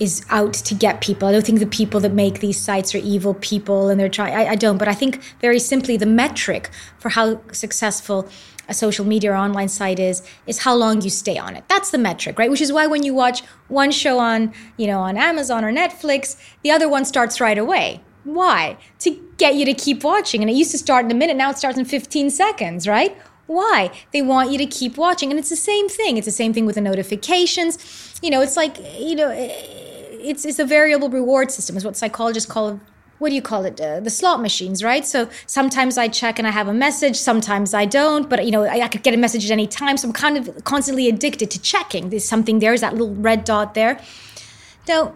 is 0.00 0.24
out 0.30 0.54
to 0.54 0.74
get 0.74 1.02
people. 1.02 1.28
I 1.28 1.32
don't 1.32 1.44
think 1.44 1.60
the 1.60 1.66
people 1.66 2.00
that 2.00 2.12
make 2.12 2.40
these 2.40 2.58
sites 2.58 2.94
are 2.94 2.98
evil 2.98 3.34
people 3.34 3.90
and 3.90 4.00
they're 4.00 4.08
trying. 4.08 4.34
I, 4.34 4.56
don't, 4.56 4.78
but 4.78 4.88
I 4.88 4.94
think 4.94 5.22
very 5.40 5.58
simply 5.58 5.98
the 5.98 6.06
metric 6.06 6.70
for 6.98 7.10
how 7.10 7.42
successful 7.52 8.28
a 8.66 8.74
social 8.74 9.04
media 9.04 9.32
or 9.32 9.36
online 9.36 9.68
site 9.68 9.98
is 9.98 10.22
is 10.46 10.60
how 10.60 10.74
long 10.74 11.02
you 11.02 11.10
stay 11.10 11.36
on 11.36 11.54
it. 11.56 11.64
That's 11.68 11.90
the 11.90 11.98
metric, 11.98 12.38
right? 12.38 12.50
Which 12.50 12.60
is 12.60 12.72
why 12.72 12.86
when 12.86 13.02
you 13.02 13.12
watch 13.12 13.42
one 13.68 13.90
show 13.90 14.18
on 14.18 14.54
you 14.76 14.86
know 14.86 15.00
on 15.00 15.16
Amazon 15.16 15.64
or 15.64 15.72
Netflix, 15.72 16.36
the 16.62 16.70
other 16.70 16.88
one 16.88 17.04
starts 17.04 17.40
right 17.40 17.58
away. 17.58 18.00
Why? 18.24 18.78
To 19.00 19.10
get 19.38 19.54
you 19.56 19.64
to 19.64 19.74
keep 19.74 20.04
watching. 20.04 20.40
And 20.40 20.50
it 20.50 20.54
used 20.54 20.70
to 20.70 20.78
start 20.78 21.04
in 21.04 21.10
a 21.10 21.14
minute, 21.14 21.36
now 21.36 21.50
it 21.50 21.58
starts 21.58 21.78
in 21.78 21.84
15 21.84 22.30
seconds, 22.30 22.86
right? 22.86 23.16
Why? 23.46 23.90
They 24.12 24.22
want 24.22 24.52
you 24.52 24.58
to 24.58 24.66
keep 24.66 24.96
watching. 24.96 25.30
And 25.30 25.38
it's 25.38 25.48
the 25.48 25.56
same 25.56 25.88
thing. 25.88 26.18
It's 26.18 26.26
the 26.26 26.30
same 26.30 26.52
thing 26.52 26.66
with 26.66 26.76
the 26.76 26.80
notifications. 26.80 28.20
You 28.22 28.30
know, 28.30 28.42
it's 28.42 28.56
like, 28.56 28.76
you 28.98 29.16
know, 29.16 29.30
it's 30.22 30.44
it's 30.44 30.58
a 30.58 30.64
variable 30.64 31.08
reward 31.08 31.50
system 31.50 31.76
is 31.76 31.84
what 31.84 31.96
psychologists 31.96 32.50
call 32.50 32.80
what 33.18 33.28
do 33.28 33.34
you 33.34 33.42
call 33.42 33.66
it? 33.66 33.78
Uh, 33.78 34.00
the 34.00 34.08
slot 34.08 34.40
machines 34.40 34.82
right? 34.82 35.04
So 35.06 35.28
sometimes 35.46 35.98
i 35.98 36.08
check 36.08 36.38
and 36.38 36.46
i 36.46 36.50
have 36.50 36.68
a 36.68 36.74
message 36.74 37.16
sometimes 37.16 37.74
i 37.74 37.84
don't 37.84 38.28
but 38.28 38.44
you 38.44 38.50
know 38.50 38.64
I, 38.64 38.82
I, 38.82 38.88
could 38.88 39.02
get 39.02 39.14
a 39.14 39.16
message 39.16 39.44
at 39.44 39.50
any 39.50 39.66
time. 39.66 39.96
So 39.96 40.08
i'm 40.08 40.14
kind 40.14 40.36
of 40.36 40.64
constantly 40.64 41.08
addicted 41.08 41.50
to 41.50 41.60
checking. 41.60 42.10
There's 42.10 42.24
something 42.24 42.60
there's 42.60 42.80
that 42.82 42.92
little 42.92 43.14
red 43.14 43.44
dot 43.44 43.74
there. 43.74 44.00
Now 44.88 45.14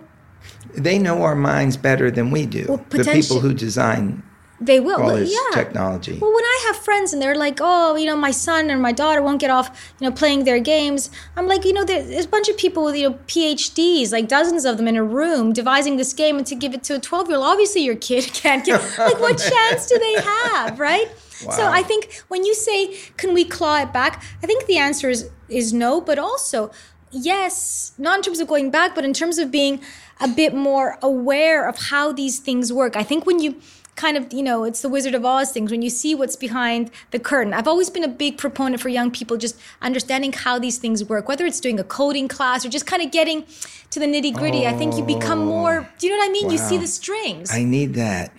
they 0.75 0.99
know 0.99 1.23
our 1.23 1.37
minds 1.37 1.77
better 1.77 2.11
than 2.11 2.31
we 2.31 2.47
do 2.47 2.67
well, 2.69 2.85
the 2.91 3.05
people 3.05 3.41
who 3.41 3.55
design 3.55 4.23
they 4.67 4.81
will. 4.81 5.03
All 5.03 5.17
this 5.17 5.33
yeah. 5.33 5.63
technology. 5.63 6.19
Well, 6.21 6.33
when 6.33 6.45
I 6.45 6.65
have 6.67 6.77
friends 6.77 7.13
and 7.13 7.21
they're 7.21 7.35
like, 7.35 7.59
"Oh, 7.61 7.97
you 7.97 8.07
know, 8.07 8.17
my 8.17 8.31
son 8.31 8.71
or 8.71 8.79
my 8.79 8.93
daughter 8.93 9.23
won't 9.23 9.41
get 9.41 9.51
off, 9.51 9.95
you 10.01 10.09
know, 10.09 10.15
playing 10.15 10.45
their 10.45 10.59
games," 10.59 11.11
I'm 11.37 11.47
like, 11.47 11.65
you 11.65 11.73
know, 11.73 11.85
there's 11.85 12.27
a 12.27 12.29
bunch 12.29 12.49
of 12.49 12.57
people 12.57 12.85
with 12.85 12.97
you 12.97 13.11
know 13.11 13.19
PhDs, 13.27 14.13
like 14.13 14.29
dozens 14.29 14.65
of 14.65 14.77
them 14.77 14.89
in 14.89 14.97
a 14.97 15.05
room, 15.05 15.53
devising 15.53 15.97
this 15.97 16.13
game, 16.13 16.37
and 16.39 16.47
to 16.47 16.55
give 16.55 16.75
it 16.75 16.83
to 16.85 16.97
a 16.97 16.99
12 16.99 17.29
year 17.29 17.37
old, 17.39 17.47
obviously 17.47 17.83
your 17.83 17.97
kid 17.97 18.25
can't 18.33 18.65
get. 18.65 18.75
Like, 18.99 19.21
what 19.21 19.39
chance 19.39 19.87
do 19.87 19.99
they 19.99 20.15
have, 20.15 20.79
right? 20.79 21.09
So 21.51 21.67
I 21.67 21.83
think 21.83 22.23
when 22.29 22.45
you 22.45 22.55
say, 22.55 22.95
can 23.17 23.35
we 23.35 23.45
claw 23.45 23.83
it 23.83 23.93
back? 23.93 24.23
I 24.43 24.47
think 24.47 24.67
the 24.67 24.79
answer 24.79 25.11
is, 25.11 25.31
is 25.49 25.73
no, 25.73 26.01
but 26.01 26.19
also, 26.19 26.71
yes, 27.11 27.93
not 27.99 28.19
in 28.19 28.23
terms 28.23 28.41
of 28.41 28.49
going 28.49 28.71
back, 28.71 28.95
but 28.95 29.05
in 29.05 29.13
terms 29.13 29.39
of 29.39 29.51
being 29.51 29.81
a 30.21 30.29
bit 30.29 30.55
more 30.55 30.99
aware 31.03 31.69
of 31.69 31.79
how 31.91 32.13
these 32.13 32.39
things 32.39 32.73
work. 32.73 32.97
I 32.97 33.03
think 33.03 33.27
when 33.27 33.41
you 33.41 33.61
kind 33.97 34.17
of, 34.17 34.33
you 34.33 34.43
know, 34.43 34.65
it's 34.65 34.83
the 34.83 34.89
Wizard 34.89 35.15
of 35.15 35.25
Oz 35.25 35.53
things, 35.53 35.71
when 35.71 35.83
you 35.83 35.91
see 35.91 36.15
what's 36.15 36.37
behind 36.37 36.91
the 37.11 37.19
curtain. 37.19 37.53
I've 37.53 37.69
always 37.69 37.91
been 37.91 38.05
a 38.05 38.09
big 38.09 38.39
proponent 38.39 38.83
for 38.83 38.89
young 38.89 39.11
people 39.11 39.37
just 39.37 39.59
understanding 39.83 40.33
how 40.33 40.59
these 40.59 40.79
things 40.79 41.05
work, 41.05 41.29
whether 41.29 41.47
it's 41.47 41.61
doing 41.61 41.79
a 41.79 41.85
coding 41.85 42.29
class 42.29 42.65
or 42.65 42.69
just 42.69 42.87
kind 42.87 43.03
of 43.03 43.11
getting 43.11 43.45
to 43.91 44.01
the 44.01 44.07
nitty 44.07 44.35
gritty. 44.35 44.67
I 44.67 44.73
think 44.73 44.97
you 44.97 45.05
become 45.05 45.45
more, 45.45 45.89
do 45.99 46.07
you 46.07 46.13
know 46.13 46.19
what 46.19 46.29
I 46.29 46.33
mean? 46.33 46.51
You 46.51 46.59
see 46.59 46.79
the 46.79 46.87
strings. 46.87 47.53
I 47.53 47.63
need 47.65 47.95
that, 47.95 48.33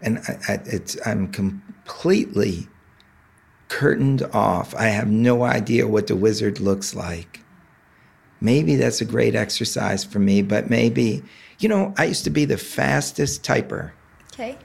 and 0.00 0.18
I, 0.18 0.52
I, 0.52 0.60
it's 0.66 0.96
I'm 1.06 1.28
completely 1.28 2.68
curtained 3.68 4.22
off. 4.32 4.74
I 4.74 4.86
have 4.86 5.08
no 5.08 5.42
idea 5.42 5.88
what 5.88 6.06
the 6.06 6.16
wizard 6.16 6.60
looks 6.60 6.94
like. 6.94 7.40
Maybe 8.40 8.76
that's 8.76 9.00
a 9.00 9.04
great 9.06 9.34
exercise 9.34 10.04
for 10.04 10.18
me, 10.18 10.42
but 10.42 10.70
maybe 10.70 11.22
you 11.58 11.68
know 11.68 11.94
I 11.96 12.04
used 12.04 12.24
to 12.24 12.30
be 12.30 12.44
the 12.44 12.58
fastest 12.58 13.42
typer 13.42 13.92
okay. 14.34 14.58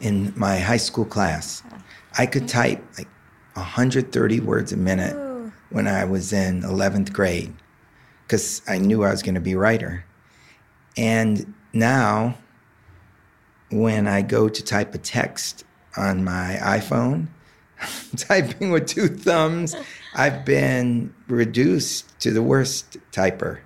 In 0.00 0.32
my 0.36 0.58
high 0.58 0.76
school 0.76 1.04
class. 1.04 1.62
I 2.18 2.26
could 2.26 2.42
mm-hmm. 2.42 2.58
type 2.58 2.84
like 2.98 3.08
130 3.54 4.40
words 4.40 4.72
a 4.72 4.76
minute 4.76 5.16
when 5.70 5.88
I 5.88 6.04
was 6.04 6.32
in 6.32 6.62
11th 6.62 7.12
grade 7.12 7.54
because 8.22 8.62
I 8.68 8.78
knew 8.78 9.04
I 9.04 9.10
was 9.10 9.22
going 9.22 9.34
to 9.34 9.40
be 9.40 9.52
a 9.52 9.58
writer. 9.58 10.04
And 10.96 11.54
now, 11.72 12.38
when 13.70 14.06
I 14.06 14.22
go 14.22 14.48
to 14.48 14.64
type 14.64 14.94
a 14.94 14.98
text 14.98 15.64
on 15.96 16.24
my 16.24 16.58
iPhone, 16.62 17.28
typing 18.16 18.70
with 18.70 18.86
two 18.86 19.08
thumbs, 19.08 19.74
I've 20.14 20.44
been 20.44 21.14
reduced 21.28 22.18
to 22.20 22.30
the 22.30 22.42
worst 22.42 22.96
typer 23.12 23.60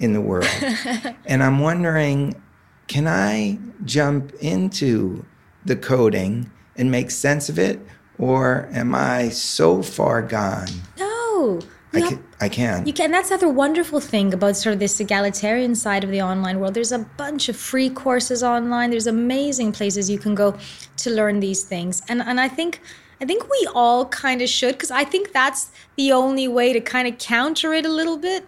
in 0.00 0.12
the 0.12 0.20
world. 0.20 0.48
and 1.26 1.42
I'm 1.42 1.60
wondering 1.60 2.40
can 2.88 3.06
I 3.06 3.58
jump 3.84 4.32
into 4.40 5.24
the 5.68 5.76
coding 5.76 6.50
and 6.76 6.90
make 6.90 7.10
sense 7.10 7.48
of 7.48 7.58
it? 7.58 7.80
Or 8.18 8.68
am 8.72 8.94
I 8.94 9.28
so 9.28 9.82
far 9.82 10.22
gone? 10.22 10.68
No. 10.98 11.60
I, 11.94 12.00
have- 12.00 12.08
can, 12.08 12.24
I 12.40 12.48
can. 12.48 12.86
You 12.86 12.92
can. 12.92 13.10
That's 13.10 13.30
another 13.30 13.48
wonderful 13.48 14.00
thing 14.00 14.34
about 14.34 14.56
sort 14.56 14.74
of 14.74 14.80
this 14.80 14.98
egalitarian 15.00 15.74
side 15.74 16.04
of 16.04 16.10
the 16.10 16.20
online 16.20 16.58
world. 16.58 16.74
There's 16.74 16.92
a 16.92 16.98
bunch 16.98 17.48
of 17.48 17.56
free 17.56 17.88
courses 17.88 18.42
online. 18.42 18.90
There's 18.90 19.06
amazing 19.06 19.72
places 19.72 20.10
you 20.10 20.18
can 20.18 20.34
go 20.34 20.58
to 20.98 21.10
learn 21.10 21.40
these 21.40 21.62
things, 21.64 22.02
and 22.08 22.20
and 22.20 22.38
I 22.40 22.48
think 22.48 22.80
I 23.22 23.24
think 23.24 23.48
we 23.48 23.68
all 23.74 24.04
kind 24.06 24.42
of 24.42 24.48
should 24.50 24.74
because 24.74 24.90
I 24.90 25.04
think 25.04 25.32
that's 25.32 25.70
the 25.96 26.12
only 26.12 26.46
way 26.46 26.74
to 26.74 26.80
kind 26.80 27.08
of 27.08 27.16
counter 27.18 27.72
it 27.72 27.86
a 27.86 27.88
little 27.88 28.18
bit. 28.18 28.44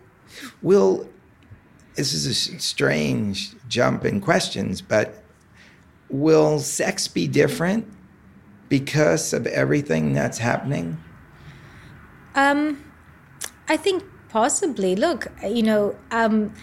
Will 0.60 1.08
this 1.94 2.12
is 2.12 2.26
a 2.26 2.60
strange 2.60 3.54
jump 3.68 4.04
in 4.04 4.20
questions, 4.20 4.82
but 4.82 5.22
will 6.11 6.58
sex 6.58 7.08
be 7.08 7.26
different 7.26 7.86
because 8.68 9.32
of 9.32 9.46
everything 9.46 10.12
that's 10.12 10.38
happening? 10.38 10.98
Um, 12.34 12.84
I 13.68 13.76
think 13.76 14.04
possibly. 14.30 14.96
Look, 14.96 15.26
you 15.46 15.62
know, 15.62 15.96
um, 16.11 16.54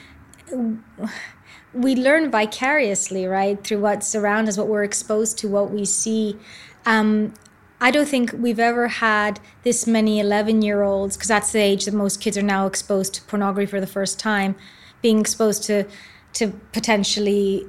we 1.73 1.95
learn 1.95 2.31
vicariously, 2.31 3.25
right, 3.25 3.61
through 3.63 3.81
what's 3.81 4.15
around 4.15 4.47
us, 4.49 4.57
what 4.57 4.67
we're 4.67 4.83
exposed 4.83 5.37
to, 5.39 5.47
what 5.47 5.69
we 5.69 5.85
see. 5.85 6.37
Um, 6.85 7.33
I 7.79 7.91
don't 7.91 8.07
think 8.07 8.33
we've 8.33 8.59
ever 8.59 8.87
had 8.87 9.39
this 9.63 9.85
many 9.85 10.19
11 10.19 10.63
year 10.63 10.81
olds, 10.81 11.15
because 11.15 11.27
that's 11.27 11.51
the 11.51 11.59
age 11.59 11.85
that 11.85 11.93
most 11.93 12.21
kids 12.21 12.37
are 12.37 12.41
now 12.41 12.65
exposed 12.65 13.13
to 13.15 13.21
pornography 13.23 13.69
for 13.69 13.79
the 13.79 13.87
first 13.87 14.19
time, 14.19 14.55
being 15.01 15.19
exposed 15.19 15.63
to, 15.63 15.85
to 16.33 16.49
potentially 16.71 17.67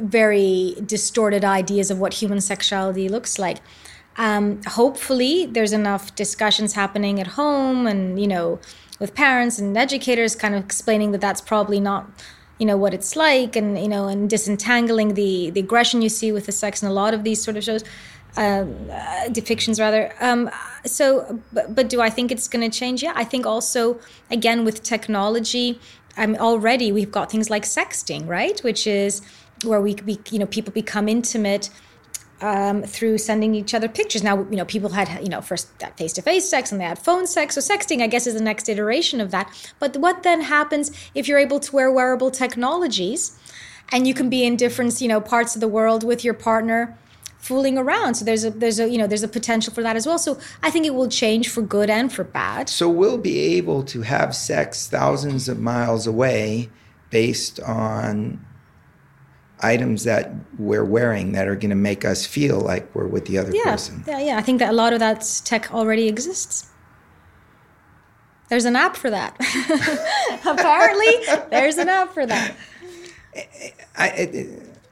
very 0.00 0.76
distorted 0.84 1.44
ideas 1.44 1.90
of 1.90 1.98
what 1.98 2.14
human 2.14 2.40
sexuality 2.40 3.08
looks 3.08 3.38
like. 3.38 3.58
Um, 4.16 4.62
hopefully, 4.62 5.46
there's 5.46 5.72
enough 5.72 6.14
discussions 6.14 6.74
happening 6.74 7.20
at 7.20 7.26
home 7.26 7.86
and, 7.86 8.20
you 8.20 8.28
know, 8.28 8.60
with 9.00 9.14
parents 9.14 9.58
and 9.58 9.76
educators 9.76 10.36
kind 10.36 10.54
of 10.54 10.64
explaining 10.64 11.12
that 11.12 11.20
that's 11.20 11.40
probably 11.40 11.80
not, 11.80 12.08
you 12.58 12.66
know, 12.66 12.76
what 12.76 12.94
it's 12.94 13.16
like 13.16 13.56
and, 13.56 13.76
you 13.76 13.88
know, 13.88 14.06
and 14.06 14.30
disentangling 14.30 15.14
the, 15.14 15.50
the 15.50 15.60
aggression 15.60 16.00
you 16.00 16.08
see 16.08 16.30
with 16.30 16.46
the 16.46 16.52
sex 16.52 16.82
in 16.82 16.88
a 16.88 16.92
lot 16.92 17.12
of 17.12 17.24
these 17.24 17.42
sort 17.42 17.56
of 17.56 17.64
shows, 17.64 17.82
um, 18.36 18.88
uh, 18.90 19.28
depictions 19.30 19.80
rather. 19.80 20.14
Um, 20.20 20.48
so, 20.84 21.40
but, 21.52 21.74
but 21.74 21.88
do 21.88 22.00
I 22.00 22.10
think 22.10 22.30
it's 22.30 22.46
going 22.46 22.68
to 22.68 22.78
change? 22.78 23.02
Yeah, 23.02 23.12
I 23.16 23.24
think 23.24 23.46
also, 23.46 23.98
again, 24.30 24.64
with 24.64 24.84
technology, 24.84 25.80
I'm 26.16 26.36
already, 26.36 26.92
we've 26.92 27.10
got 27.10 27.32
things 27.32 27.50
like 27.50 27.64
sexting, 27.64 28.28
right? 28.28 28.60
Which 28.60 28.86
is 28.86 29.22
where 29.62 29.80
we, 29.80 29.94
we 30.06 30.18
you 30.30 30.38
know, 30.38 30.46
people 30.46 30.72
become 30.72 31.08
intimate 31.08 31.70
um, 32.40 32.82
through 32.82 33.18
sending 33.18 33.54
each 33.54 33.72
other 33.74 33.88
pictures. 33.88 34.22
Now, 34.22 34.38
you 34.50 34.56
know, 34.56 34.64
people 34.64 34.90
had, 34.90 35.22
you 35.22 35.28
know, 35.28 35.40
first 35.40 35.78
that 35.78 35.96
face-to-face 35.96 36.48
sex 36.48 36.72
and 36.72 36.80
they 36.80 36.84
had 36.84 36.98
phone 36.98 37.26
sex. 37.26 37.54
So 37.54 37.60
sexting, 37.60 38.02
I 38.02 38.06
guess, 38.06 38.26
is 38.26 38.34
the 38.34 38.42
next 38.42 38.68
iteration 38.68 39.20
of 39.20 39.30
that. 39.30 39.50
But 39.78 39.96
what 39.96 40.22
then 40.24 40.42
happens 40.42 40.90
if 41.14 41.28
you're 41.28 41.38
able 41.38 41.60
to 41.60 41.74
wear 41.74 41.90
wearable 41.90 42.30
technologies 42.30 43.38
and 43.90 44.06
you 44.06 44.14
can 44.14 44.28
be 44.28 44.44
in 44.44 44.56
different, 44.56 45.00
you 45.00 45.08
know, 45.08 45.20
parts 45.20 45.54
of 45.54 45.60
the 45.60 45.68
world 45.68 46.04
with 46.04 46.24
your 46.24 46.34
partner 46.34 46.98
fooling 47.38 47.78
around? 47.78 48.16
So 48.16 48.24
there's 48.24 48.44
a, 48.44 48.50
there's 48.50 48.80
a, 48.80 48.88
you 48.88 48.98
know, 48.98 49.06
there's 49.06 49.22
a 49.22 49.28
potential 49.28 49.72
for 49.72 49.82
that 49.82 49.96
as 49.96 50.06
well. 50.06 50.18
So 50.18 50.38
I 50.62 50.70
think 50.70 50.84
it 50.84 50.94
will 50.94 51.08
change 51.08 51.48
for 51.48 51.62
good 51.62 51.88
and 51.88 52.12
for 52.12 52.24
bad. 52.24 52.68
So 52.68 52.90
we'll 52.90 53.18
be 53.18 53.38
able 53.56 53.84
to 53.84 54.02
have 54.02 54.34
sex 54.34 54.86
thousands 54.88 55.48
of 55.48 55.60
miles 55.60 56.06
away 56.06 56.68
based 57.10 57.60
on 57.60 58.44
items 59.64 60.04
that 60.04 60.30
we're 60.58 60.84
wearing 60.84 61.32
that 61.32 61.48
are 61.48 61.56
going 61.56 61.70
to 61.70 61.76
make 61.76 62.04
us 62.04 62.26
feel 62.26 62.60
like 62.60 62.92
we're 62.94 63.06
with 63.06 63.26
the 63.26 63.38
other 63.38 63.50
Yeah, 63.54 63.64
person. 63.72 64.04
yeah, 64.06 64.18
yeah. 64.20 64.36
I 64.38 64.42
think 64.42 64.58
that 64.60 64.70
a 64.70 64.72
lot 64.76 64.92
of 64.92 65.00
that 65.00 65.20
tech 65.44 65.72
already 65.72 66.06
exists. 66.08 66.66
There's 68.50 68.66
an 68.66 68.76
app 68.76 68.94
for 68.96 69.10
that. 69.10 69.34
Apparently, 70.46 71.10
there's 71.50 71.78
an 71.78 71.88
app 71.88 72.12
for 72.12 72.26
that. 72.26 72.54
I, 73.96 74.48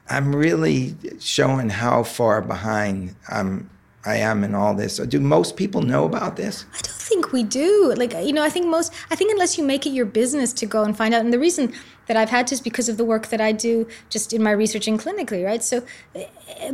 I'm 0.09 0.35
really 0.35 0.95
showing 1.19 1.69
how 1.69 2.03
far 2.03 2.41
behind 2.41 3.15
I'm, 3.29 3.69
I 4.05 4.17
am 4.17 4.43
in 4.43 4.55
all 4.55 4.73
this. 4.73 4.97
Do 4.97 5.19
most 5.19 5.55
people 5.55 5.81
know 5.81 6.03
about 6.05 6.35
this? 6.35 6.65
I 6.73 6.81
don't 6.81 6.87
think 6.95 7.31
we 7.31 7.43
do. 7.43 7.93
Like, 7.95 8.13
you 8.13 8.33
know, 8.33 8.43
I 8.43 8.49
think 8.49 8.65
most, 8.67 8.91
I 9.11 9.15
think 9.15 9.31
unless 9.31 9.57
you 9.57 9.63
make 9.63 9.85
it 9.85 9.91
your 9.91 10.05
business 10.05 10.51
to 10.53 10.65
go 10.65 10.83
and 10.83 10.97
find 10.97 11.13
out. 11.13 11.21
And 11.21 11.31
the 11.31 11.39
reason 11.39 11.73
that 12.07 12.17
I've 12.17 12.29
had 12.29 12.47
to 12.47 12.53
is 12.53 12.61
because 12.61 12.89
of 12.89 12.97
the 12.97 13.05
work 13.05 13.27
that 13.27 13.39
I 13.41 13.51
do 13.51 13.87
just 14.09 14.33
in 14.33 14.43
my 14.43 14.51
research 14.51 14.87
and 14.87 14.99
clinically, 14.99 15.45
right? 15.45 15.63
So, 15.63 15.83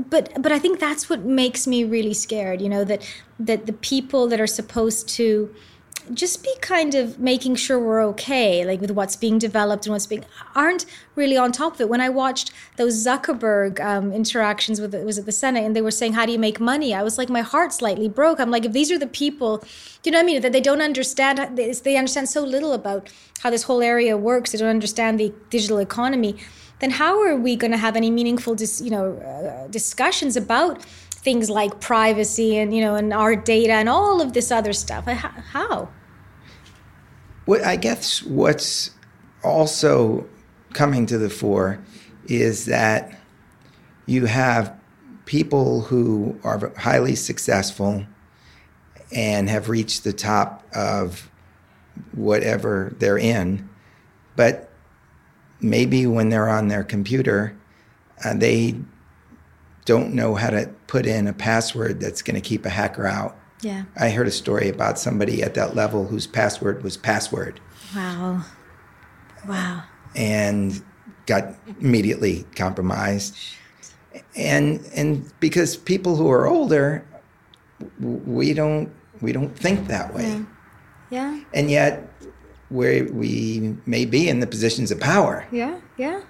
but, 0.09 0.31
but 0.41 0.51
I 0.51 0.59
think 0.59 0.79
that's 0.79 1.09
what 1.09 1.21
makes 1.21 1.67
me 1.67 1.83
really 1.83 2.13
scared, 2.13 2.61
you 2.61 2.69
know, 2.69 2.83
that, 2.83 3.07
that 3.39 3.65
the 3.65 3.73
people 3.73 4.27
that 4.27 4.41
are 4.41 4.47
supposed 4.47 5.07
to, 5.09 5.53
just 6.13 6.43
be 6.43 6.53
kind 6.61 6.95
of 6.95 7.19
making 7.19 7.55
sure 7.55 7.79
we're 7.79 8.03
okay, 8.07 8.65
like 8.65 8.81
with 8.81 8.91
what's 8.91 9.15
being 9.15 9.37
developed 9.37 9.85
and 9.85 9.93
what's 9.93 10.07
being 10.07 10.25
aren't 10.55 10.85
really 11.15 11.37
on 11.37 11.51
top 11.51 11.75
of 11.75 11.81
it. 11.81 11.89
When 11.89 12.01
I 12.01 12.09
watched 12.09 12.51
those 12.77 13.05
Zuckerberg 13.05 13.79
um, 13.79 14.11
interactions 14.11 14.81
with 14.81 14.93
it 14.95 15.05
was 15.05 15.17
at 15.17 15.25
the 15.25 15.31
Senate, 15.31 15.63
and 15.63 15.75
they 15.75 15.81
were 15.81 15.91
saying, 15.91 16.13
"How 16.13 16.25
do 16.25 16.31
you 16.31 16.39
make 16.39 16.59
money?" 16.59 16.93
I 16.93 17.03
was 17.03 17.17
like, 17.17 17.29
my 17.29 17.41
heart 17.41 17.73
slightly 17.73 18.09
broke. 18.09 18.39
I'm 18.39 18.51
like, 18.51 18.65
if 18.65 18.73
these 18.73 18.91
are 18.91 18.99
the 18.99 19.07
people, 19.07 19.63
you 20.03 20.11
know 20.11 20.17
what 20.17 20.23
I 20.23 20.25
mean? 20.25 20.41
That 20.41 20.51
they 20.51 20.61
don't 20.61 20.81
understand, 20.81 21.57
they 21.57 21.97
understand 21.97 22.29
so 22.29 22.43
little 22.43 22.73
about 22.73 23.09
how 23.39 23.49
this 23.49 23.63
whole 23.63 23.81
area 23.81 24.17
works. 24.17 24.51
They 24.51 24.57
don't 24.57 24.69
understand 24.69 25.19
the 25.19 25.33
digital 25.49 25.77
economy. 25.77 26.35
Then 26.79 26.91
how 26.91 27.21
are 27.21 27.35
we 27.35 27.55
going 27.55 27.71
to 27.71 27.77
have 27.77 27.97
any 27.97 28.09
meaningful, 28.09 28.55
dis, 28.55 28.79
you 28.79 28.89
know, 28.89 29.17
uh, 29.17 29.67
discussions 29.67 30.35
about? 30.35 30.85
things 31.21 31.49
like 31.49 31.81
privacy 31.81 32.57
and 32.57 32.73
you 32.73 32.81
know 32.81 32.95
and 32.95 33.13
our 33.13 33.35
data 33.35 33.73
and 33.73 33.89
all 33.89 34.21
of 34.21 34.31
this 34.31 34.51
other 34.51 34.71
stuff 34.71 35.03
how 35.51 35.89
What 37.49 37.65
I 37.65 37.77
guess 37.77 38.21
what's 38.21 38.91
also 39.43 40.29
coming 40.73 41.07
to 41.07 41.17
the 41.17 41.31
fore 41.31 41.79
is 42.27 42.65
that 42.65 43.19
you 44.05 44.27
have 44.27 44.79
people 45.25 45.81
who 45.81 46.39
are 46.43 46.71
highly 46.77 47.15
successful 47.15 48.05
and 49.11 49.49
have 49.49 49.67
reached 49.67 50.03
the 50.03 50.13
top 50.13 50.63
of 50.75 51.31
whatever 52.11 52.95
they're 52.99 53.17
in, 53.17 53.67
but 54.35 54.69
maybe 55.59 56.05
when 56.05 56.29
they're 56.29 56.49
on 56.49 56.67
their 56.67 56.83
computer, 56.83 57.57
uh, 58.23 58.35
they 58.35 58.75
don't 59.85 60.13
know 60.13 60.35
how 60.35 60.51
to 60.51 60.69
put 60.85 61.07
in 61.07 61.27
a 61.27 61.33
password 61.33 61.99
that's 61.99 62.21
going 62.21 62.39
to 62.39 62.47
keep 62.47 62.63
a 62.63 62.69
hacker 62.69 63.07
out. 63.07 63.38
Yeah 63.61 63.83
I 63.97 64.09
heard 64.09 64.27
a 64.27 64.31
story 64.31 64.69
about 64.69 64.99
somebody 64.99 65.43
at 65.43 65.53
that 65.55 65.75
level 65.75 66.07
whose 66.07 66.27
password 66.27 66.83
was 66.83 66.97
password 66.97 67.59
wow 67.95 68.43
wow 69.47 69.83
and 70.15 70.81
got 71.29 71.53
immediately 71.79 72.43
compromised. 72.55 73.37
And 74.35 74.83
and 74.95 75.31
because 75.39 75.77
people 75.77 76.15
who 76.15 76.29
are 76.31 76.47
older 76.47 77.05
we 77.99 78.53
don't 78.53 78.91
we 79.21 79.31
don't 79.31 79.55
think 79.55 79.87
that 79.87 80.13
way. 80.13 80.23
Yeah. 80.23 80.43
yeah. 81.11 81.43
And 81.53 81.69
yet 81.69 82.11
where 82.69 83.05
we 83.05 83.77
may 83.85 84.05
be 84.05 84.27
in 84.27 84.39
the 84.39 84.47
positions 84.47 84.91
of 84.91 84.99
power. 84.99 85.47
Yeah. 85.51 85.79
Yeah. 85.97 86.21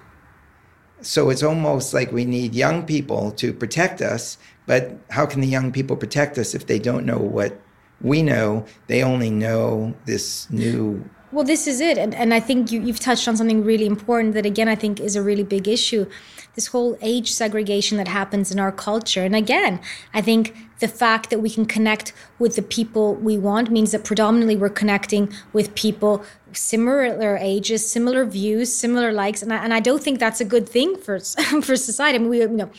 So 1.00 1.30
it's 1.30 1.42
almost 1.42 1.94
like 1.94 2.12
we 2.12 2.26
need 2.26 2.54
young 2.54 2.84
people 2.84 3.30
to 3.32 3.54
protect 3.54 4.02
us, 4.02 4.36
but 4.66 4.96
how 5.10 5.26
can 5.26 5.40
the 5.40 5.46
young 5.46 5.72
people 5.72 5.96
protect 5.96 6.38
us 6.38 6.54
if 6.54 6.66
they 6.66 6.78
don't 6.78 7.04
know 7.04 7.18
what 7.18 7.60
we 8.00 8.22
know? 8.22 8.64
They 8.86 9.02
only 9.02 9.30
know 9.30 9.94
this 10.06 10.50
new 10.50 11.08
well, 11.32 11.44
this 11.44 11.68
is 11.68 11.80
it. 11.80 11.96
And, 11.96 12.12
and 12.12 12.34
I 12.34 12.40
think 12.40 12.72
you, 12.72 12.80
you've 12.82 12.98
touched 12.98 13.28
on 13.28 13.36
something 13.36 13.62
really 13.62 13.86
important 13.86 14.34
that, 14.34 14.44
again, 14.44 14.66
I 14.66 14.74
think 14.74 14.98
is 14.98 15.14
a 15.14 15.22
really 15.22 15.44
big 15.44 15.68
issue 15.68 16.06
this 16.54 16.68
whole 16.68 16.98
age 17.00 17.32
segregation 17.32 17.96
that 17.98 18.08
happens 18.08 18.50
in 18.50 18.58
our 18.58 18.72
culture. 18.72 19.22
And 19.22 19.36
again, 19.36 19.80
I 20.12 20.20
think 20.20 20.56
the 20.80 20.88
fact 20.88 21.30
that 21.30 21.38
we 21.38 21.48
can 21.48 21.64
connect 21.64 22.12
with 22.38 22.56
the 22.56 22.62
people 22.62 23.14
we 23.14 23.38
want 23.38 23.70
means 23.70 23.92
that 23.92 24.04
predominantly 24.04 24.56
we're 24.56 24.68
connecting 24.68 25.32
with 25.52 25.74
people 25.74 26.24
similar 26.52 27.38
ages, 27.40 27.88
similar 27.88 28.24
views, 28.24 28.74
similar 28.74 29.12
likes. 29.12 29.42
And 29.42 29.52
I, 29.52 29.62
and 29.62 29.72
I 29.72 29.80
don't 29.80 30.02
think 30.02 30.18
that's 30.18 30.40
a 30.40 30.44
good 30.44 30.68
thing 30.68 30.96
for, 30.96 31.20
for 31.62 31.76
society. 31.76 32.16
I 32.16 32.18
mean, 32.18 32.30
we, 32.30 32.40
you 32.40 32.48
know, 32.48 32.70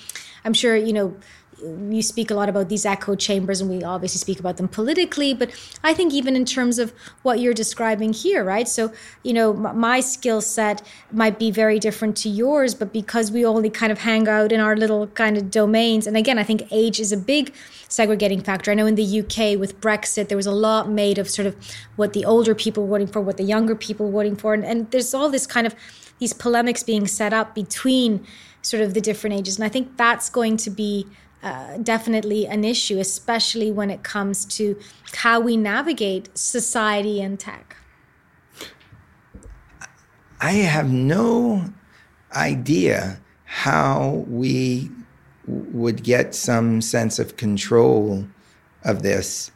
I'm 0.44 0.54
sure, 0.54 0.76
you 0.76 0.94
know, 0.94 1.16
you 1.62 2.01
speak 2.01 2.32
a 2.32 2.34
lot 2.34 2.49
about 2.49 2.70
these 2.70 2.86
echo 2.86 3.16
chambers 3.16 3.62
and 3.62 3.70
we 3.70 3.84
obviously 3.84 4.18
speak 4.18 4.39
about 4.39 4.57
them 4.57 4.68
politically 4.68 5.34
but 5.34 5.49
i 5.84 5.93
think 5.93 6.14
even 6.14 6.36
in 6.36 6.45
terms 6.45 6.80
of 6.80 6.93
what 7.24 7.39
you're 7.39 7.53
describing 7.53 8.14
here 8.14 8.43
right? 8.43 8.68
So 8.68 8.91
you 9.24 9.34
know 9.34 9.53
my 9.53 9.99
skill 9.99 10.41
set 10.41 10.82
might 11.12 11.38
be 11.38 11.51
very 11.51 11.80
different 11.80 12.18
to 12.18 12.30
yours 12.30 12.74
but 12.74 12.91
because 12.93 13.32
we 13.32 13.45
only 13.45 13.70
kind 13.70 13.91
of 13.91 13.99
hang 13.99 14.28
out 14.28 14.51
in 14.51 14.59
our 14.59 14.76
little 14.76 15.07
kind 15.07 15.38
of 15.38 15.51
domains 15.51 16.07
and 16.07 16.18
again 16.18 16.38
i 16.38 16.43
think 16.43 16.68
age 16.72 16.99
is 16.99 17.12
a 17.12 17.18
big 17.18 17.53
segregating 17.88 18.41
factor. 18.41 18.72
I 18.72 18.74
know 18.74 18.86
in 18.86 18.95
the 18.95 19.20
uk 19.20 19.59
with 19.59 19.80
brexit 19.82 20.28
there 20.30 20.38
was 20.38 20.47
a 20.47 20.51
lot 20.51 20.89
made 20.89 21.18
of 21.18 21.30
sort 21.30 21.45
of 21.45 21.55
what 21.95 22.14
the 22.14 22.26
older 22.26 22.55
people 22.55 22.84
were 22.84 22.89
voting 22.89 23.07
for 23.07 23.22
what 23.22 23.38
the 23.38 23.43
younger 23.43 23.76
people 23.76 24.07
were 24.07 24.24
voting 24.24 24.36
for 24.36 24.53
and, 24.53 24.66
and 24.66 24.89
there's 24.91 25.14
all 25.14 25.30
this 25.30 25.45
kind 25.45 25.68
of 25.68 25.76
these 26.20 26.34
polemics 26.34 26.84
being 26.84 27.07
set 27.07 27.34
up 27.34 27.53
between 27.55 28.26
sort 28.62 28.84
of 28.84 28.93
the 28.93 29.01
different 29.01 29.36
ages 29.36 29.57
and 29.57 29.66
i 29.66 29.70
think 29.70 29.97
that's 29.97 30.30
going 30.30 30.57
to 30.57 30.70
be 30.70 31.07
uh, 31.44 31.78
definitely 31.78 32.48
an 32.48 32.64
issue, 32.64 33.00
especially 33.00 33.72
when 33.72 33.89
it 33.89 34.04
comes 34.04 34.46
to 34.46 34.80
how 35.14 35.39
we 35.39 35.58
navigate 35.58 36.36
society 36.38 37.22
and 37.22 37.39
tech. 37.39 37.78
I 40.39 40.52
have 40.52 40.92
no 40.92 41.72
idea 42.36 43.20
how 43.46 44.24
we 44.28 44.89
would 45.46 46.04
get 46.04 46.34
some 46.34 46.82
sense 46.82 47.20
of 47.20 47.38
control 47.38 48.26
of 48.84 49.04
this 49.04 49.52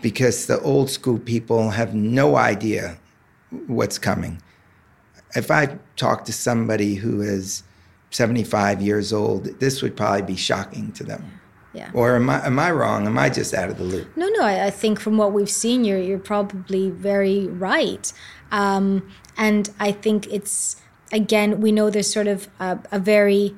because 0.00 0.46
the 0.46 0.60
old 0.60 0.90
school 0.90 1.18
people 1.18 1.70
have 1.70 1.94
no 1.94 2.36
idea 2.36 2.98
what's 3.66 3.98
coming. 3.98 4.40
If 5.34 5.50
I 5.50 5.78
talk 5.96 6.24
to 6.26 6.32
somebody 6.32 6.94
who 6.94 7.20
is 7.20 7.62
75 8.14 8.80
years 8.80 9.12
old, 9.12 9.46
this 9.58 9.82
would 9.82 9.96
probably 9.96 10.22
be 10.22 10.36
shocking 10.36 10.92
to 10.92 11.02
them. 11.02 11.40
Yeah. 11.72 11.90
Or 11.92 12.14
am 12.14 12.30
I 12.30 12.46
am 12.46 12.60
I 12.60 12.70
wrong? 12.70 13.06
Am 13.08 13.18
I 13.18 13.28
just 13.28 13.52
out 13.52 13.68
of 13.68 13.78
the 13.78 13.82
loop? 13.82 14.16
No, 14.16 14.28
no. 14.28 14.42
I, 14.44 14.66
I 14.66 14.70
think 14.70 15.00
from 15.00 15.16
what 15.16 15.32
we've 15.32 15.50
seen, 15.50 15.84
you're 15.84 15.98
you're 15.98 16.20
probably 16.20 16.90
very 16.90 17.48
right. 17.48 18.12
Um, 18.52 19.10
and 19.36 19.68
I 19.80 19.90
think 19.90 20.32
it's 20.32 20.76
again 21.10 21.60
we 21.60 21.72
know 21.72 21.90
there's 21.90 22.12
sort 22.12 22.28
of 22.28 22.48
a, 22.60 22.78
a 22.92 23.00
very 23.00 23.56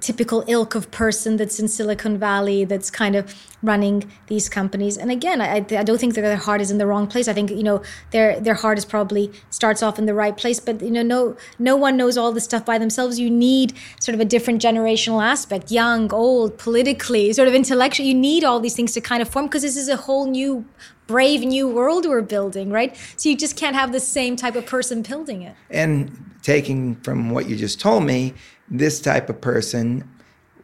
typical 0.00 0.44
ilk 0.46 0.74
of 0.74 0.90
person 0.90 1.36
that's 1.36 1.58
in 1.58 1.68
Silicon 1.68 2.18
Valley 2.18 2.64
that's 2.64 2.90
kind 2.90 3.16
of 3.16 3.34
running 3.62 4.10
these 4.26 4.48
companies. 4.48 4.96
And 4.96 5.10
again, 5.10 5.40
I, 5.40 5.56
I 5.56 5.82
don't 5.82 5.98
think 5.98 6.14
that 6.14 6.20
their 6.20 6.36
heart 6.36 6.60
is 6.60 6.70
in 6.70 6.78
the 6.78 6.86
wrong 6.86 7.06
place. 7.06 7.28
I 7.28 7.32
think 7.32 7.50
you 7.50 7.62
know 7.62 7.82
their 8.10 8.38
their 8.40 8.54
heart 8.54 8.78
is 8.78 8.84
probably 8.84 9.32
starts 9.50 9.82
off 9.82 9.98
in 9.98 10.06
the 10.06 10.14
right 10.14 10.36
place. 10.36 10.60
But 10.60 10.82
you 10.82 10.90
know, 10.90 11.02
no 11.02 11.36
no 11.58 11.76
one 11.76 11.96
knows 11.96 12.16
all 12.16 12.32
this 12.32 12.44
stuff 12.44 12.64
by 12.64 12.78
themselves. 12.78 13.18
You 13.18 13.30
need 13.30 13.74
sort 14.00 14.14
of 14.14 14.20
a 14.20 14.24
different 14.24 14.62
generational 14.62 15.22
aspect, 15.24 15.70
young, 15.70 16.12
old, 16.12 16.58
politically, 16.58 17.32
sort 17.32 17.48
of 17.48 17.54
intellectual. 17.54 18.06
You 18.06 18.14
need 18.14 18.44
all 18.44 18.60
these 18.60 18.76
things 18.76 18.92
to 18.92 19.00
kind 19.00 19.22
of 19.22 19.28
form 19.28 19.46
because 19.46 19.62
this 19.62 19.76
is 19.76 19.88
a 19.88 19.96
whole 19.96 20.26
new 20.26 20.64
brave 21.06 21.42
new 21.42 21.68
world 21.68 22.06
we're 22.06 22.22
building, 22.22 22.70
right? 22.70 22.96
So 23.16 23.28
you 23.28 23.36
just 23.36 23.56
can't 23.56 23.76
have 23.76 23.92
the 23.92 24.00
same 24.00 24.36
type 24.36 24.56
of 24.56 24.66
person 24.66 25.02
building 25.02 25.42
it. 25.42 25.54
And 25.70 26.34
taking 26.42 26.96
from 26.96 27.30
what 27.30 27.48
you 27.48 27.56
just 27.56 27.80
told 27.80 28.04
me, 28.04 28.34
this 28.68 29.00
type 29.00 29.28
of 29.28 29.40
person 29.40 30.08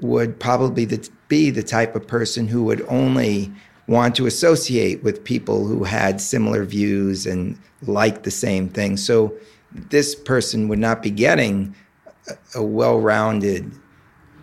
would 0.00 0.40
probably 0.40 0.86
be 1.28 1.50
the 1.50 1.62
type 1.62 1.94
of 1.94 2.06
person 2.06 2.48
who 2.48 2.64
would 2.64 2.82
only 2.88 3.52
want 3.86 4.14
to 4.16 4.26
associate 4.26 5.02
with 5.02 5.24
people 5.24 5.66
who 5.66 5.84
had 5.84 6.20
similar 6.20 6.64
views 6.64 7.26
and 7.26 7.58
liked 7.82 8.22
the 8.22 8.30
same 8.30 8.68
thing. 8.68 8.96
So 8.96 9.34
this 9.72 10.14
person 10.14 10.68
would 10.68 10.78
not 10.78 11.02
be 11.02 11.10
getting 11.10 11.74
a, 12.28 12.60
a 12.60 12.62
well-rounded 12.62 13.70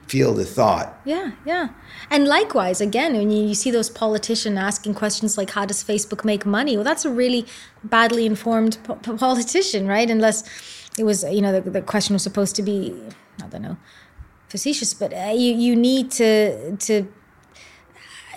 field 0.08 0.40
of 0.40 0.48
thought. 0.48 1.00
Yeah, 1.04 1.32
yeah. 1.46 1.70
And 2.10 2.28
likewise, 2.28 2.80
again, 2.80 3.14
when 3.14 3.30
you, 3.30 3.48
you 3.48 3.56
see 3.56 3.72
those 3.72 3.90
politicians 3.90 4.58
asking 4.58 4.94
questions 4.94 5.38
like, 5.38 5.50
how 5.50 5.66
does 5.66 5.84
Facebook 5.84 6.24
make 6.24 6.46
money? 6.46 6.78
Well, 6.78 6.86
that's 6.86 7.04
a 7.04 7.10
really 7.10 7.46
badly 7.84 8.26
informed 8.26 8.78
po- 8.84 8.96
politician, 8.96 9.88
right? 9.88 10.10
Unless 10.10 10.44
it 10.98 11.04
was, 11.04 11.24
you 11.24 11.42
know, 11.42 11.60
the, 11.60 11.70
the 11.70 11.82
question 11.82 12.14
was 12.14 12.24
supposed 12.24 12.56
to 12.56 12.64
be 12.64 12.94
I 13.44 13.48
don't 13.48 13.62
know, 13.62 13.78
facetious, 14.50 14.94
but 14.94 15.14
uh, 15.14 15.34
you 15.34 15.54
you 15.54 15.76
need 15.76 16.12
to 16.12 16.76
to 16.78 17.08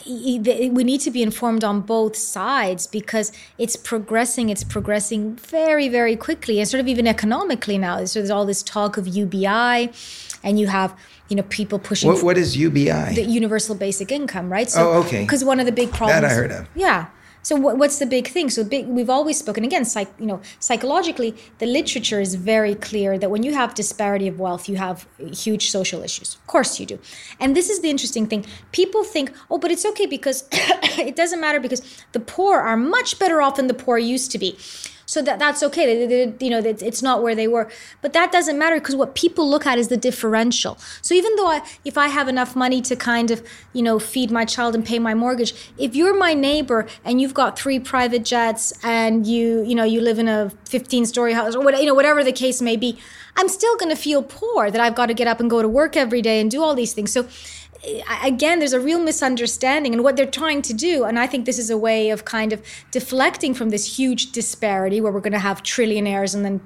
we 0.06 0.84
need 0.84 1.00
to 1.02 1.10
be 1.10 1.22
informed 1.22 1.62
on 1.62 1.82
both 1.82 2.16
sides 2.16 2.86
because 2.86 3.32
it's 3.58 3.76
progressing 3.76 4.48
it's 4.48 4.64
progressing 4.64 5.36
very 5.36 5.88
very 5.88 6.16
quickly 6.16 6.58
and 6.58 6.66
sort 6.66 6.80
of 6.80 6.88
even 6.88 7.06
economically 7.06 7.78
now. 7.78 8.04
So 8.04 8.20
there's 8.20 8.30
all 8.30 8.46
this 8.46 8.62
talk 8.62 8.96
of 8.96 9.06
ubi 9.06 9.46
and 9.46 10.58
you 10.58 10.66
have 10.68 10.98
you 11.28 11.36
know 11.36 11.42
people 11.44 11.78
pushing 11.78 12.10
what, 12.10 12.22
what 12.22 12.38
is 12.38 12.56
ubi 12.56 12.86
the 12.86 13.22
universal 13.22 13.74
basic 13.74 14.10
income 14.10 14.50
right? 14.50 14.70
So 14.70 14.90
oh 14.90 15.00
okay. 15.00 15.22
because 15.22 15.44
one 15.44 15.60
of 15.60 15.66
the 15.66 15.72
big 15.72 15.92
problems 15.92 16.22
that 16.22 16.30
i 16.30 16.34
heard 16.34 16.50
of. 16.50 16.68
Yeah 16.74 17.06
so 17.42 17.56
what, 17.56 17.78
what's 17.78 17.98
the 17.98 18.06
big 18.06 18.28
thing? 18.28 18.50
So 18.50 18.64
big, 18.64 18.86
we've 18.86 19.10
always 19.10 19.38
spoken 19.38 19.64
again, 19.64 19.84
psych, 19.84 20.08
you 20.18 20.26
know, 20.26 20.40
psychologically, 20.58 21.34
the 21.58 21.66
literature 21.66 22.20
is 22.20 22.34
very 22.34 22.74
clear 22.74 23.18
that 23.18 23.30
when 23.30 23.42
you 23.42 23.54
have 23.54 23.74
disparity 23.74 24.28
of 24.28 24.38
wealth, 24.38 24.68
you 24.68 24.76
have 24.76 25.06
huge 25.18 25.70
social 25.70 26.02
issues. 26.02 26.34
Of 26.34 26.46
course 26.46 26.78
you 26.78 26.86
do. 26.86 26.98
And 27.38 27.56
this 27.56 27.70
is 27.70 27.80
the 27.80 27.90
interesting 27.90 28.26
thing. 28.26 28.44
People 28.72 29.04
think, 29.04 29.32
oh, 29.50 29.58
but 29.58 29.70
it's 29.70 29.86
okay 29.86 30.06
because 30.06 30.44
it 30.52 31.16
doesn't 31.16 31.40
matter 31.40 31.60
because 31.60 31.82
the 32.12 32.20
poor 32.20 32.60
are 32.60 32.76
much 32.76 33.18
better 33.18 33.40
off 33.40 33.56
than 33.56 33.68
the 33.68 33.74
poor 33.74 33.98
used 33.98 34.30
to 34.32 34.38
be 34.38 34.58
so 35.10 35.20
that 35.22 35.40
that's 35.40 35.60
okay. 35.64 35.86
They, 35.86 36.06
they, 36.06 36.46
you 36.46 36.50
know, 36.52 36.60
it's 36.64 37.02
not 37.02 37.20
where 37.20 37.34
they 37.34 37.48
were, 37.48 37.68
but 38.00 38.12
that 38.12 38.30
doesn't 38.30 38.56
matter 38.56 38.76
because 38.76 38.94
what 38.94 39.16
people 39.16 39.50
look 39.50 39.66
at 39.66 39.76
is 39.76 39.88
the 39.88 39.96
differential. 39.96 40.78
So 41.02 41.16
even 41.16 41.34
though 41.34 41.48
I, 41.48 41.66
if 41.84 41.98
I 41.98 42.06
have 42.06 42.28
enough 42.28 42.54
money 42.54 42.80
to 42.82 42.94
kind 42.94 43.32
of, 43.32 43.44
you 43.72 43.82
know, 43.82 43.98
feed 43.98 44.30
my 44.30 44.44
child 44.44 44.76
and 44.76 44.86
pay 44.86 45.00
my 45.00 45.14
mortgage, 45.14 45.72
if 45.76 45.96
you're 45.96 46.16
my 46.16 46.32
neighbor 46.32 46.86
and 47.04 47.20
you've 47.20 47.34
got 47.34 47.58
three 47.58 47.80
private 47.80 48.24
jets 48.24 48.72
and 48.84 49.26
you, 49.26 49.64
you 49.64 49.74
know, 49.74 49.82
you 49.82 50.00
live 50.00 50.20
in 50.20 50.28
a 50.28 50.50
15 50.66 51.06
story 51.06 51.32
house 51.32 51.56
or 51.56 51.64
what, 51.64 51.76
you 51.80 51.86
know, 51.86 51.94
whatever 51.94 52.22
the 52.22 52.30
case 52.30 52.62
may 52.62 52.76
be, 52.76 52.96
I'm 53.34 53.48
still 53.48 53.76
going 53.78 53.90
to 53.90 54.00
feel 54.00 54.22
poor 54.22 54.70
that 54.70 54.80
I've 54.80 54.94
got 54.94 55.06
to 55.06 55.14
get 55.14 55.26
up 55.26 55.40
and 55.40 55.50
go 55.50 55.60
to 55.60 55.68
work 55.68 55.96
every 55.96 56.22
day 56.22 56.40
and 56.40 56.48
do 56.48 56.62
all 56.62 56.76
these 56.76 56.92
things. 56.92 57.10
So 57.10 57.26
again 58.22 58.58
there's 58.58 58.72
a 58.72 58.80
real 58.80 59.00
misunderstanding 59.00 59.94
and 59.94 60.04
what 60.04 60.16
they're 60.16 60.26
trying 60.26 60.62
to 60.62 60.74
do. 60.74 61.04
And 61.04 61.18
i 61.18 61.26
think 61.26 61.46
this 61.46 61.58
is 61.58 61.70
a 61.70 61.78
way 61.78 62.10
of 62.10 62.24
kind 62.24 62.52
of 62.52 62.62
deflecting 62.90 63.54
from 63.54 63.70
this 63.70 63.98
huge 63.98 64.32
disparity 64.32 65.00
where 65.00 65.12
we're 65.12 65.20
going 65.20 65.32
to 65.32 65.38
have 65.38 65.62
trillionaires 65.62 66.34
and 66.34 66.44
then 66.44 66.60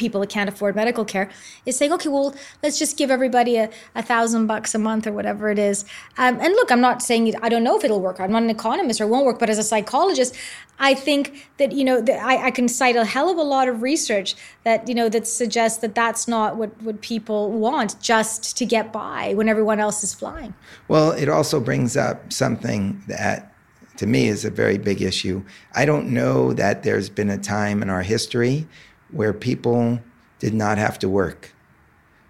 people 0.00 0.20
that 0.22 0.30
can't 0.30 0.48
afford 0.48 0.74
medical 0.74 1.04
care 1.04 1.30
is 1.66 1.76
saying, 1.76 1.92
okay, 1.92 2.08
well, 2.08 2.34
let's 2.62 2.78
just 2.78 2.96
give 2.96 3.10
everybody 3.10 3.56
a, 3.56 3.70
a 3.94 4.02
thousand 4.02 4.46
bucks 4.46 4.74
a 4.74 4.78
month 4.78 5.06
or 5.06 5.12
whatever 5.12 5.50
it 5.50 5.58
is. 5.58 5.84
Um, 6.18 6.40
and 6.40 6.54
look, 6.54 6.72
I'm 6.72 6.80
not 6.80 7.02
saying 7.02 7.34
I 7.42 7.48
don't 7.48 7.62
know 7.62 7.76
if 7.76 7.84
it'll 7.84 8.00
work. 8.00 8.18
I'm 8.18 8.32
not 8.32 8.42
an 8.42 8.50
economist 8.50 9.00
or 9.00 9.04
it 9.04 9.08
won't 9.08 9.26
work, 9.26 9.38
but 9.38 9.50
as 9.50 9.58
a 9.58 9.62
psychologist, 9.62 10.34
I 10.80 10.94
think 10.94 11.48
that 11.58 11.72
you 11.72 11.84
know 11.84 12.00
that 12.00 12.24
I, 12.24 12.46
I 12.46 12.50
can 12.50 12.66
cite 12.66 12.96
a 12.96 13.04
hell 13.04 13.28
of 13.28 13.36
a 13.36 13.42
lot 13.42 13.68
of 13.68 13.82
research 13.82 14.34
that 14.64 14.88
you 14.88 14.94
know 14.94 15.10
that 15.10 15.26
suggests 15.26 15.78
that 15.80 15.94
that's 15.94 16.26
not 16.26 16.56
what 16.56 16.70
what 16.82 17.02
people 17.02 17.52
want 17.52 18.00
just 18.00 18.56
to 18.56 18.64
get 18.64 18.90
by 18.90 19.34
when 19.34 19.48
everyone 19.48 19.78
else 19.78 20.02
is 20.02 20.14
flying. 20.14 20.54
Well, 20.88 21.12
it 21.12 21.28
also 21.28 21.60
brings 21.60 21.96
up 21.96 22.32
something 22.32 23.02
that 23.06 23.52
to 23.98 24.06
me 24.06 24.28
is 24.28 24.46
a 24.46 24.50
very 24.50 24.78
big 24.78 25.02
issue. 25.02 25.44
I 25.74 25.84
don't 25.84 26.08
know 26.08 26.54
that 26.54 26.84
there's 26.84 27.10
been 27.10 27.28
a 27.28 27.36
time 27.36 27.82
in 27.82 27.90
our 27.90 28.00
history 28.00 28.66
where 29.12 29.32
people 29.32 30.00
did 30.38 30.54
not 30.54 30.78
have 30.78 30.98
to 31.00 31.08
work. 31.08 31.52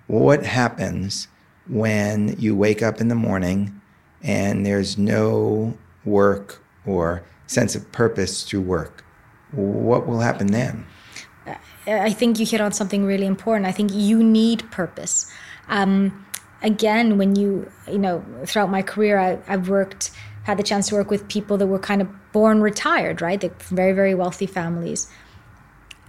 What 0.07 0.45
happens 0.45 1.29
when 1.69 2.37
you 2.39 2.57
wake 2.57 2.83
up 2.83 3.01
in 3.01 3.09
the 3.09 3.15
morning 3.15 3.81
and 4.23 4.67
there's 4.67 4.99
no 4.99 5.77
work 6.05 6.63
or 6.85 7.23
sense 7.47 7.75
of 7.75 7.91
purpose 7.93 8.45
through 8.45 8.63
work? 8.63 9.05
What 9.53 10.07
will 10.07 10.21
happen 10.21 10.49
then? 10.49 10.87
I 11.87 12.13
think 12.13 12.39
you 12.39 12.47
hit 12.47 12.61
on 12.61 12.73
something 12.73 13.05
really 13.05 13.27
important. 13.27 13.67
I 13.67 13.73
think 13.73 13.91
you 13.93 14.23
need 14.23 14.71
purpose. 14.71 15.31
Um, 15.69 16.27
again, 16.63 17.19
when 17.19 17.37
you, 17.37 17.71
you 17.89 17.99
know, 17.99 18.25
throughout 18.45 18.71
my 18.71 18.83
career, 18.83 19.19
I, 19.19 19.39
I've 19.49 19.69
worked 19.69 20.11
had 20.45 20.59
the 20.59 20.63
chance 20.63 20.89
to 20.89 20.95
work 20.95 21.11
with 21.11 21.29
people 21.29 21.57
that 21.59 21.67
were 21.67 21.79
kind 21.79 22.01
of 22.01 22.09
born 22.33 22.61
retired, 22.61 23.21
right? 23.21 23.41
They're 23.41 23.55
very, 23.69 23.93
very 23.93 24.15
wealthy 24.15 24.47
families. 24.47 25.07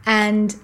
And 0.06 0.56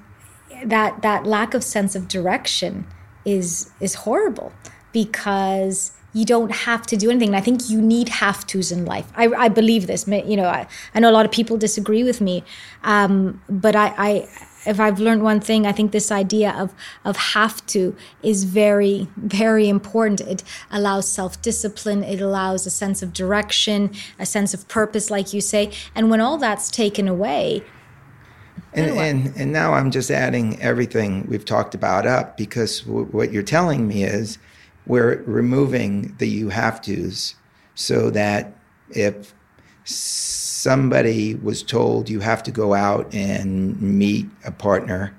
that 0.65 1.01
that 1.01 1.25
lack 1.25 1.53
of 1.53 1.63
sense 1.63 1.95
of 1.95 2.07
direction 2.07 2.87
is 3.25 3.71
is 3.79 3.95
horrible 3.95 4.53
because 4.91 5.91
you 6.13 6.25
don't 6.25 6.51
have 6.51 6.83
to 6.87 6.97
do 6.97 7.11
anything. 7.11 7.29
And 7.29 7.35
I 7.35 7.41
think 7.41 7.69
you 7.69 7.79
need 7.81 8.09
have 8.09 8.47
tos 8.47 8.71
in 8.71 8.85
life. 8.85 9.05
I, 9.15 9.27
I 9.27 9.49
believe 9.49 9.85
this. 9.85 10.07
You 10.07 10.37
know, 10.37 10.47
I, 10.47 10.67
I 10.95 10.99
know 10.99 11.11
a 11.11 11.15
lot 11.19 11.25
of 11.25 11.31
people 11.31 11.57
disagree 11.57 12.03
with 12.03 12.21
me, 12.21 12.43
um, 12.83 13.41
but 13.47 13.75
I, 13.75 13.93
I 13.97 14.29
if 14.65 14.79
I've 14.79 14.99
learned 14.99 15.21
one 15.23 15.39
thing, 15.39 15.67
I 15.67 15.71
think 15.71 15.91
this 15.91 16.11
idea 16.11 16.51
of 16.51 16.73
of 17.05 17.17
have 17.17 17.65
to 17.67 17.95
is 18.23 18.45
very 18.45 19.07
very 19.15 19.69
important. 19.69 20.21
It 20.21 20.43
allows 20.71 21.07
self 21.07 21.41
discipline. 21.41 22.03
It 22.03 22.21
allows 22.21 22.65
a 22.65 22.71
sense 22.71 23.03
of 23.03 23.13
direction, 23.13 23.91
a 24.17 24.25
sense 24.25 24.53
of 24.53 24.67
purpose, 24.67 25.11
like 25.11 25.33
you 25.33 25.41
say. 25.41 25.71
And 25.93 26.09
when 26.09 26.21
all 26.21 26.37
that's 26.37 26.71
taken 26.71 27.07
away. 27.07 27.63
And, 28.77 28.97
and, 28.97 29.37
and 29.37 29.51
now 29.51 29.73
I'm 29.73 29.91
just 29.91 30.11
adding 30.11 30.61
everything 30.61 31.25
we've 31.27 31.45
talked 31.45 31.73
about 31.73 32.05
up 32.05 32.37
because 32.37 32.81
w- 32.81 33.05
what 33.07 33.31
you're 33.31 33.43
telling 33.43 33.87
me 33.87 34.03
is 34.03 34.37
we're 34.85 35.23
removing 35.23 36.15
the 36.17 36.27
you 36.27 36.49
have 36.49 36.81
tos 36.81 37.35
so 37.75 38.09
that 38.11 38.53
if 38.89 39.33
somebody 39.83 41.35
was 41.35 41.63
told 41.63 42.09
you 42.09 42.19
have 42.19 42.43
to 42.43 42.51
go 42.51 42.73
out 42.73 43.13
and 43.13 43.81
meet 43.81 44.27
a 44.45 44.51
partner 44.51 45.15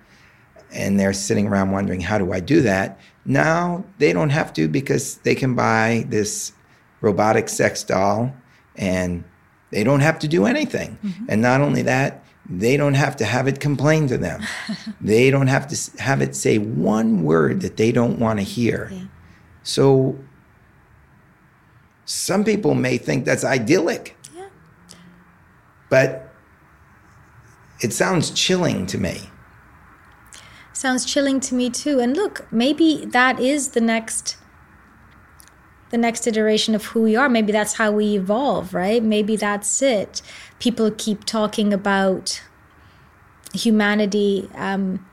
and 0.73 1.01
they're 1.01 1.13
sitting 1.13 1.47
around 1.47 1.71
wondering 1.71 2.01
how 2.01 2.19
do 2.19 2.33
I 2.33 2.41
do 2.41 2.61
that? 2.63 3.01
Now 3.25 3.85
they 3.99 4.13
don't 4.13 4.31
have 4.31 4.53
to 4.55 4.69
because 4.69 5.17
they 5.19 5.35
can 5.35 5.55
buy 5.55 6.05
this 6.09 6.53
robotic 7.01 7.49
sex 7.49 7.83
doll 7.83 8.35
and 8.77 9.25
they 9.71 9.85
don't 9.85 10.01
have 10.01 10.19
to 10.21 10.29
do 10.29 10.47
anything. 10.47 10.99
Mm-hmm. 11.03 11.25
and 11.29 11.43
not 11.43 11.61
only 11.61 11.83
that 11.83 12.23
they 12.49 12.77
don't 12.77 12.95
have 12.95 13.17
to 13.17 13.25
have 13.25 13.47
it 13.47 13.61
complain 13.61 14.07
to 14.09 14.17
them 14.17 14.43
they 15.01 15.31
don't 15.31 15.49
have 15.49 15.67
to 15.69 16.01
have 16.01 16.23
it 16.23 16.35
say 16.35 16.59
one 16.59 17.23
word 17.23 17.61
that 17.61 17.77
they 17.77 17.93
don't 17.93 18.19
want 18.19 18.39
to 18.39 18.43
hear 18.43 18.91
yeah. 18.93 19.03
so 19.63 20.19
some 22.05 22.43
people 22.43 22.75
may 22.75 22.97
think 22.97 23.25
that's 23.25 23.45
idyllic 23.45 24.17
but 25.89 26.29
it 27.81 27.93
sounds 27.93 28.31
chilling 28.31 28.87
to 28.87 28.99
me. 28.99 29.31
Sounds 30.73 31.05
chilling 31.05 31.41
to 31.41 31.55
me 31.55 31.71
too. 31.71 31.99
And 32.01 32.17
look, 32.17 32.51
maybe 32.53 33.05
that 33.07 33.41
is 33.41 33.71
the 33.71 33.81
next 33.81 34.37
the 35.91 35.99
next 35.99 36.27
iteration 36.27 36.75
of 36.75 36.85
who 36.87 37.03
we 37.03 37.17
are. 37.17 37.29
Maybe 37.29 37.53
that's 37.53 37.75
how 37.75 37.93
we 37.93 38.17
evolve, 38.17 38.75
right? 38.75 39.03
Maybe 39.03 39.37
that's 39.37 39.83
it. 39.83 40.23
People 40.59 40.91
keep 40.91 41.25
talking 41.25 41.73
about 41.73 42.43
humanity 43.55 44.49
um, 44.55 45.05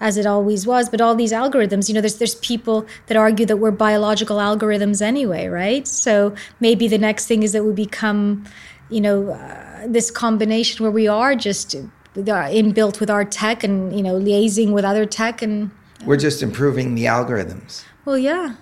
as 0.00 0.16
it 0.16 0.26
always 0.26 0.66
was, 0.66 0.88
but 0.88 1.00
all 1.00 1.14
these 1.14 1.32
algorithms, 1.32 1.88
you 1.88 1.94
know, 1.94 2.00
there's 2.00 2.16
there's 2.16 2.34
people 2.36 2.86
that 3.06 3.16
argue 3.16 3.46
that 3.46 3.58
we're 3.58 3.70
biological 3.70 4.38
algorithms 4.38 5.02
anyway, 5.02 5.46
right? 5.46 5.86
So 5.86 6.34
maybe 6.60 6.88
the 6.88 6.98
next 6.98 7.26
thing 7.26 7.42
is 7.42 7.52
that 7.52 7.64
we 7.64 7.72
become, 7.72 8.44
you 8.88 9.00
know. 9.00 9.30
Uh, 9.30 9.72
this 9.86 10.10
combination 10.10 10.82
where 10.82 10.92
we 10.92 11.08
are 11.08 11.34
just 11.34 11.74
inbuilt 12.14 13.00
with 13.00 13.10
our 13.10 13.24
tech 13.24 13.64
and 13.64 13.94
you 13.96 14.02
know 14.02 14.18
liaising 14.18 14.72
with 14.72 14.84
other 14.84 15.06
tech 15.06 15.42
and 15.42 15.70
we're 16.04 16.16
just 16.16 16.42
improving 16.42 16.94
the 16.94 17.04
algorithms 17.04 17.84
well 18.04 18.18
yeah 18.18 18.54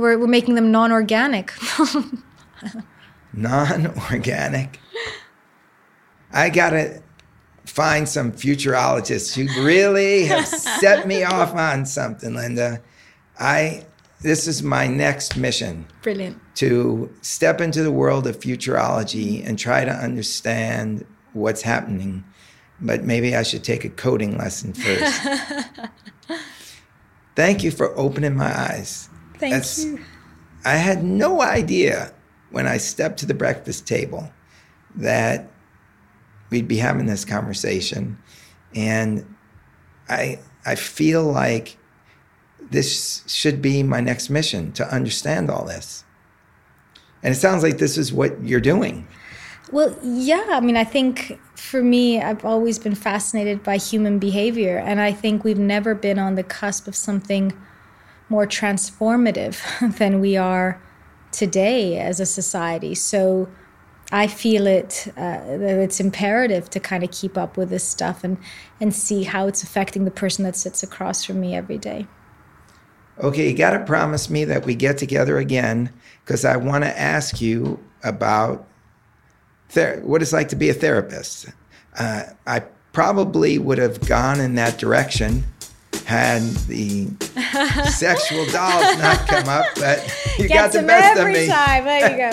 we're, 0.00 0.18
we're 0.18 0.26
making 0.26 0.54
them 0.54 0.72
non-organic 0.72 1.52
non-organic 3.32 4.80
i 6.32 6.48
gotta 6.48 7.00
find 7.64 8.08
some 8.08 8.32
futurologists 8.32 9.34
who 9.34 9.64
really 9.64 10.24
have 10.24 10.46
set 10.46 11.06
me 11.06 11.22
off 11.36 11.54
on 11.54 11.86
something 11.86 12.34
linda 12.34 12.80
i 13.38 13.84
this 14.22 14.46
is 14.46 14.62
my 14.62 14.86
next 14.86 15.36
mission. 15.36 15.86
Brilliant. 16.02 16.40
To 16.56 17.12
step 17.22 17.60
into 17.60 17.82
the 17.82 17.90
world 17.90 18.26
of 18.26 18.38
futurology 18.38 19.46
and 19.46 19.58
try 19.58 19.84
to 19.84 19.90
understand 19.90 21.04
what's 21.32 21.62
happening. 21.62 22.24
But 22.80 23.02
maybe 23.04 23.34
I 23.34 23.42
should 23.42 23.64
take 23.64 23.84
a 23.84 23.88
coding 23.88 24.38
lesson 24.38 24.72
first. 24.72 25.22
Thank 27.36 27.64
you 27.64 27.70
for 27.70 27.96
opening 27.98 28.36
my 28.36 28.56
eyes. 28.56 29.08
Thank 29.42 29.54
That's, 29.54 29.84
you. 29.84 29.98
I 30.64 30.76
had 30.76 31.02
no 31.02 31.42
idea 31.42 32.12
when 32.52 32.68
I 32.68 32.76
stepped 32.76 33.18
to 33.18 33.26
the 33.26 33.34
breakfast 33.34 33.88
table 33.88 34.32
that 34.94 35.50
we'd 36.50 36.68
be 36.68 36.76
having 36.76 37.06
this 37.06 37.24
conversation. 37.24 38.18
And 38.72 39.26
I 40.08 40.38
I 40.64 40.76
feel 40.76 41.24
like 41.24 41.76
this 42.70 43.24
should 43.26 43.60
be 43.60 43.82
my 43.82 44.00
next 44.00 44.30
mission 44.30 44.70
to 44.74 44.86
understand 44.94 45.50
all 45.50 45.64
this. 45.64 46.04
And 47.24 47.34
it 47.34 47.38
sounds 47.38 47.64
like 47.64 47.78
this 47.78 47.98
is 47.98 48.12
what 48.12 48.40
you're 48.44 48.60
doing. 48.60 49.08
Well, 49.72 49.98
yeah. 50.04 50.50
I 50.50 50.60
mean, 50.60 50.76
I 50.76 50.84
think 50.84 51.40
for 51.56 51.82
me, 51.82 52.20
I've 52.20 52.44
always 52.44 52.78
been 52.78 52.94
fascinated 52.94 53.64
by 53.64 53.78
human 53.78 54.20
behavior. 54.20 54.78
And 54.78 55.00
I 55.00 55.10
think 55.10 55.42
we've 55.42 55.58
never 55.58 55.96
been 55.96 56.20
on 56.20 56.36
the 56.36 56.44
cusp 56.44 56.86
of 56.86 56.94
something 56.94 57.52
more 58.28 58.46
transformative 58.46 59.58
than 59.98 60.20
we 60.20 60.36
are 60.36 60.80
today 61.30 61.98
as 61.98 62.20
a 62.20 62.26
society. 62.26 62.94
So 62.94 63.48
I 64.10 64.26
feel 64.26 64.66
it 64.66 65.08
uh, 65.16 65.56
that 65.56 65.78
it's 65.78 66.00
imperative 66.00 66.68
to 66.70 66.80
kind 66.80 67.02
of 67.02 67.10
keep 67.10 67.38
up 67.38 67.56
with 67.56 67.70
this 67.70 67.84
stuff 67.84 68.24
and, 68.24 68.36
and 68.80 68.94
see 68.94 69.22
how 69.22 69.46
it's 69.46 69.62
affecting 69.62 70.04
the 70.04 70.10
person 70.10 70.44
that 70.44 70.56
sits 70.56 70.82
across 70.82 71.24
from 71.24 71.40
me 71.40 71.54
every 71.54 71.78
day 71.78 72.06
okay, 73.20 73.48
you 73.48 73.56
got 73.56 73.70
to 73.70 73.84
promise 73.84 74.30
me 74.30 74.44
that 74.44 74.64
we 74.64 74.74
get 74.74 74.98
together 74.98 75.38
again 75.38 75.90
because 76.24 76.44
I 76.44 76.56
want 76.56 76.84
to 76.84 76.98
ask 76.98 77.40
you 77.40 77.78
about 78.02 78.66
ther- 79.68 80.00
what 80.02 80.22
it's 80.22 80.32
like 80.32 80.48
to 80.48 80.56
be 80.56 80.70
a 80.70 80.74
therapist. 80.74 81.46
Uh, 81.98 82.24
I 82.46 82.60
probably 82.92 83.58
would 83.58 83.78
have 83.78 84.06
gone 84.06 84.40
in 84.40 84.54
that 84.56 84.78
direction 84.78 85.44
had 86.12 86.42
the 86.68 87.06
sexual 87.90 88.44
dolls 88.46 88.98
not 88.98 89.26
come 89.26 89.48
up, 89.48 89.64
but 89.76 89.98
you 90.38 90.46
Gets 90.46 90.74
got 90.74 90.80
the 90.82 90.86
best 90.86 91.18
of 91.18 91.26
me. 91.28 91.46
Time. 91.46 91.84
There 91.86 92.10
you 92.10 92.16
go. 92.18 92.30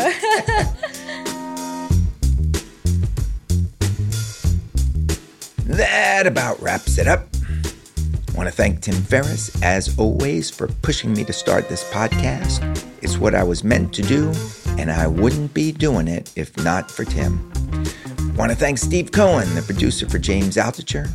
that 5.75 6.27
about 6.27 6.61
wraps 6.61 6.97
it 6.97 7.07
up. 7.07 7.25
I 7.55 8.33
want 8.35 8.49
to 8.49 8.55
thank 8.55 8.81
Tim 8.81 8.95
Ferriss, 8.95 9.61
as 9.63 9.97
always, 9.97 10.49
for 10.49 10.67
pushing 10.81 11.13
me 11.13 11.23
to 11.23 11.31
start 11.31 11.69
this 11.69 11.89
podcast. 11.89 12.61
It's 13.01 13.17
what 13.17 13.33
I 13.33 13.43
was 13.43 13.63
meant 13.63 13.93
to 13.93 14.01
do, 14.01 14.33
and 14.77 14.91
I 14.91 15.07
wouldn't 15.07 15.53
be 15.53 15.71
doing 15.71 16.09
it 16.09 16.33
if 16.35 16.57
not 16.57 16.91
for 16.91 17.05
Tim. 17.05 17.49
I 17.53 18.31
want 18.35 18.51
to 18.51 18.57
thank 18.57 18.77
Steve 18.77 19.13
Cohen, 19.13 19.55
the 19.55 19.61
producer 19.61 20.09
for 20.09 20.19
James 20.19 20.57
Altucher, 20.57 21.09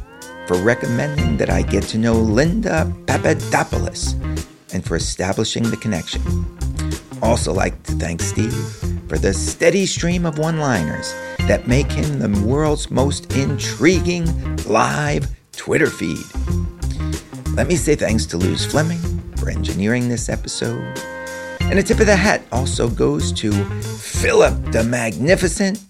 for 0.47 0.57
recommending 0.59 1.37
that 1.39 1.51
I 1.51 1.63
get 1.63 1.85
to 1.85 1.99
know 1.99 2.15
Linda 2.15 2.93
Papadopoulos 3.07 4.13
and 4.73 4.85
for 4.85 4.97
establishing 4.97 5.63
the 5.63 5.77
connection. 5.77 6.23
Also, 7.23 7.53
like 7.53 7.83
to 7.85 7.93
thank 7.93 8.21
Steve 8.21 8.55
for 9.09 9.19
the 9.19 9.33
steady 9.33 9.87
stream 9.87 10.27
of 10.27 10.39
one 10.39 10.59
liners 10.59 11.15
that 11.47 11.67
make 11.67 11.91
him 11.91 12.19
the 12.19 12.47
world's 12.47 12.91
most 12.91 13.35
intriguing 13.37 14.27
live 14.65 15.29
Twitter 15.53 15.89
feed. 15.89 16.25
Let 17.55 17.69
me 17.69 17.77
say 17.77 17.95
thanks 17.95 18.27
to 18.27 18.37
Luz 18.37 18.67
Fleming 18.67 19.01
for 19.37 19.49
engineering 19.49 20.09
this 20.09 20.29
episode. 20.29 20.99
And 21.61 21.79
a 21.79 21.83
tip 21.83 22.01
of 22.01 22.07
the 22.07 22.17
hat 22.17 22.43
also 22.53 22.89
goes 22.91 23.33
to 23.33 23.53
Philip 23.53 24.73
the 24.73 24.85
Magnificent 24.85 25.83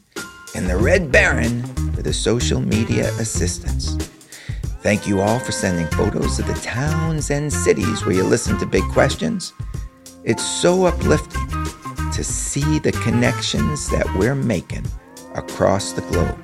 and 0.55 0.69
the 0.69 0.77
Red 0.77 1.11
Baron 1.11 1.63
for 1.95 2.03
the 2.03 2.13
social 2.13 2.61
media 2.61 3.09
assistance. 3.19 3.97
Thank 4.85 5.07
you 5.07 5.23
all 5.23 5.39
for 5.39 5.51
sending 5.51 5.87
photos 5.87 6.39
of 6.39 6.47
the 6.47 6.53
towns 6.53 7.31
and 7.31 7.51
cities 7.51 8.05
where 8.05 8.15
you 8.15 8.23
listen 8.23 8.59
to 8.59 8.67
big 8.67 8.83
questions. 8.93 9.55
It's 10.25 10.45
so 10.45 10.85
uplifting 10.85 11.49
to 12.13 12.23
see 12.23 12.79
the 12.79 12.93
connections 12.93 13.89
that 13.89 14.07
we're 14.19 14.35
making 14.35 14.85
across 15.37 15.93
the 15.93 16.03
globe. 16.03 16.39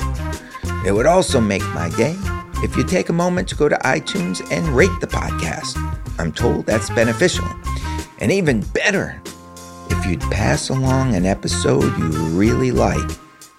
It 0.86 0.92
would 0.92 1.04
also 1.04 1.38
make 1.38 1.62
my 1.74 1.90
day 1.90 2.16
if 2.64 2.78
you 2.78 2.82
take 2.82 3.10
a 3.10 3.12
moment 3.12 3.46
to 3.50 3.56
go 3.56 3.68
to 3.68 3.76
iTunes 3.84 4.40
and 4.50 4.66
rate 4.68 4.98
the 5.02 5.06
podcast. 5.06 5.76
I'm 6.18 6.32
told 6.32 6.64
that's 6.64 6.88
beneficial. 6.88 7.46
And 8.20 8.32
even 8.32 8.62
better, 8.72 9.20
if 9.90 10.06
you'd 10.06 10.22
pass 10.22 10.70
along 10.70 11.14
an 11.14 11.26
episode 11.26 11.94
you 11.98 12.08
really 12.38 12.70
like 12.70 13.10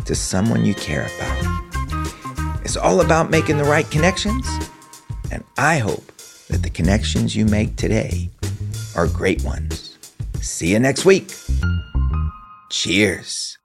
to 0.06 0.16
someone 0.16 0.66
you 0.66 0.74
care 0.74 1.06
about. 1.06 1.71
It's 2.64 2.78
all 2.78 3.02
about 3.02 3.30
making 3.30 3.58
the 3.58 3.64
right 3.64 3.90
connections, 3.90 4.48
and 5.32 5.44
I 5.58 5.80
hope 5.80 6.06
that 6.50 6.62
the 6.64 6.70
connections 6.70 7.36
you 7.36 7.46
make 7.46 7.76
today 7.76 8.30
are 8.96 9.08
great 9.08 9.44
ones. 9.44 9.98
See 10.42 10.72
you 10.72 10.80
next 10.80 11.06
week. 11.06 11.34
Cheers. 12.70 13.58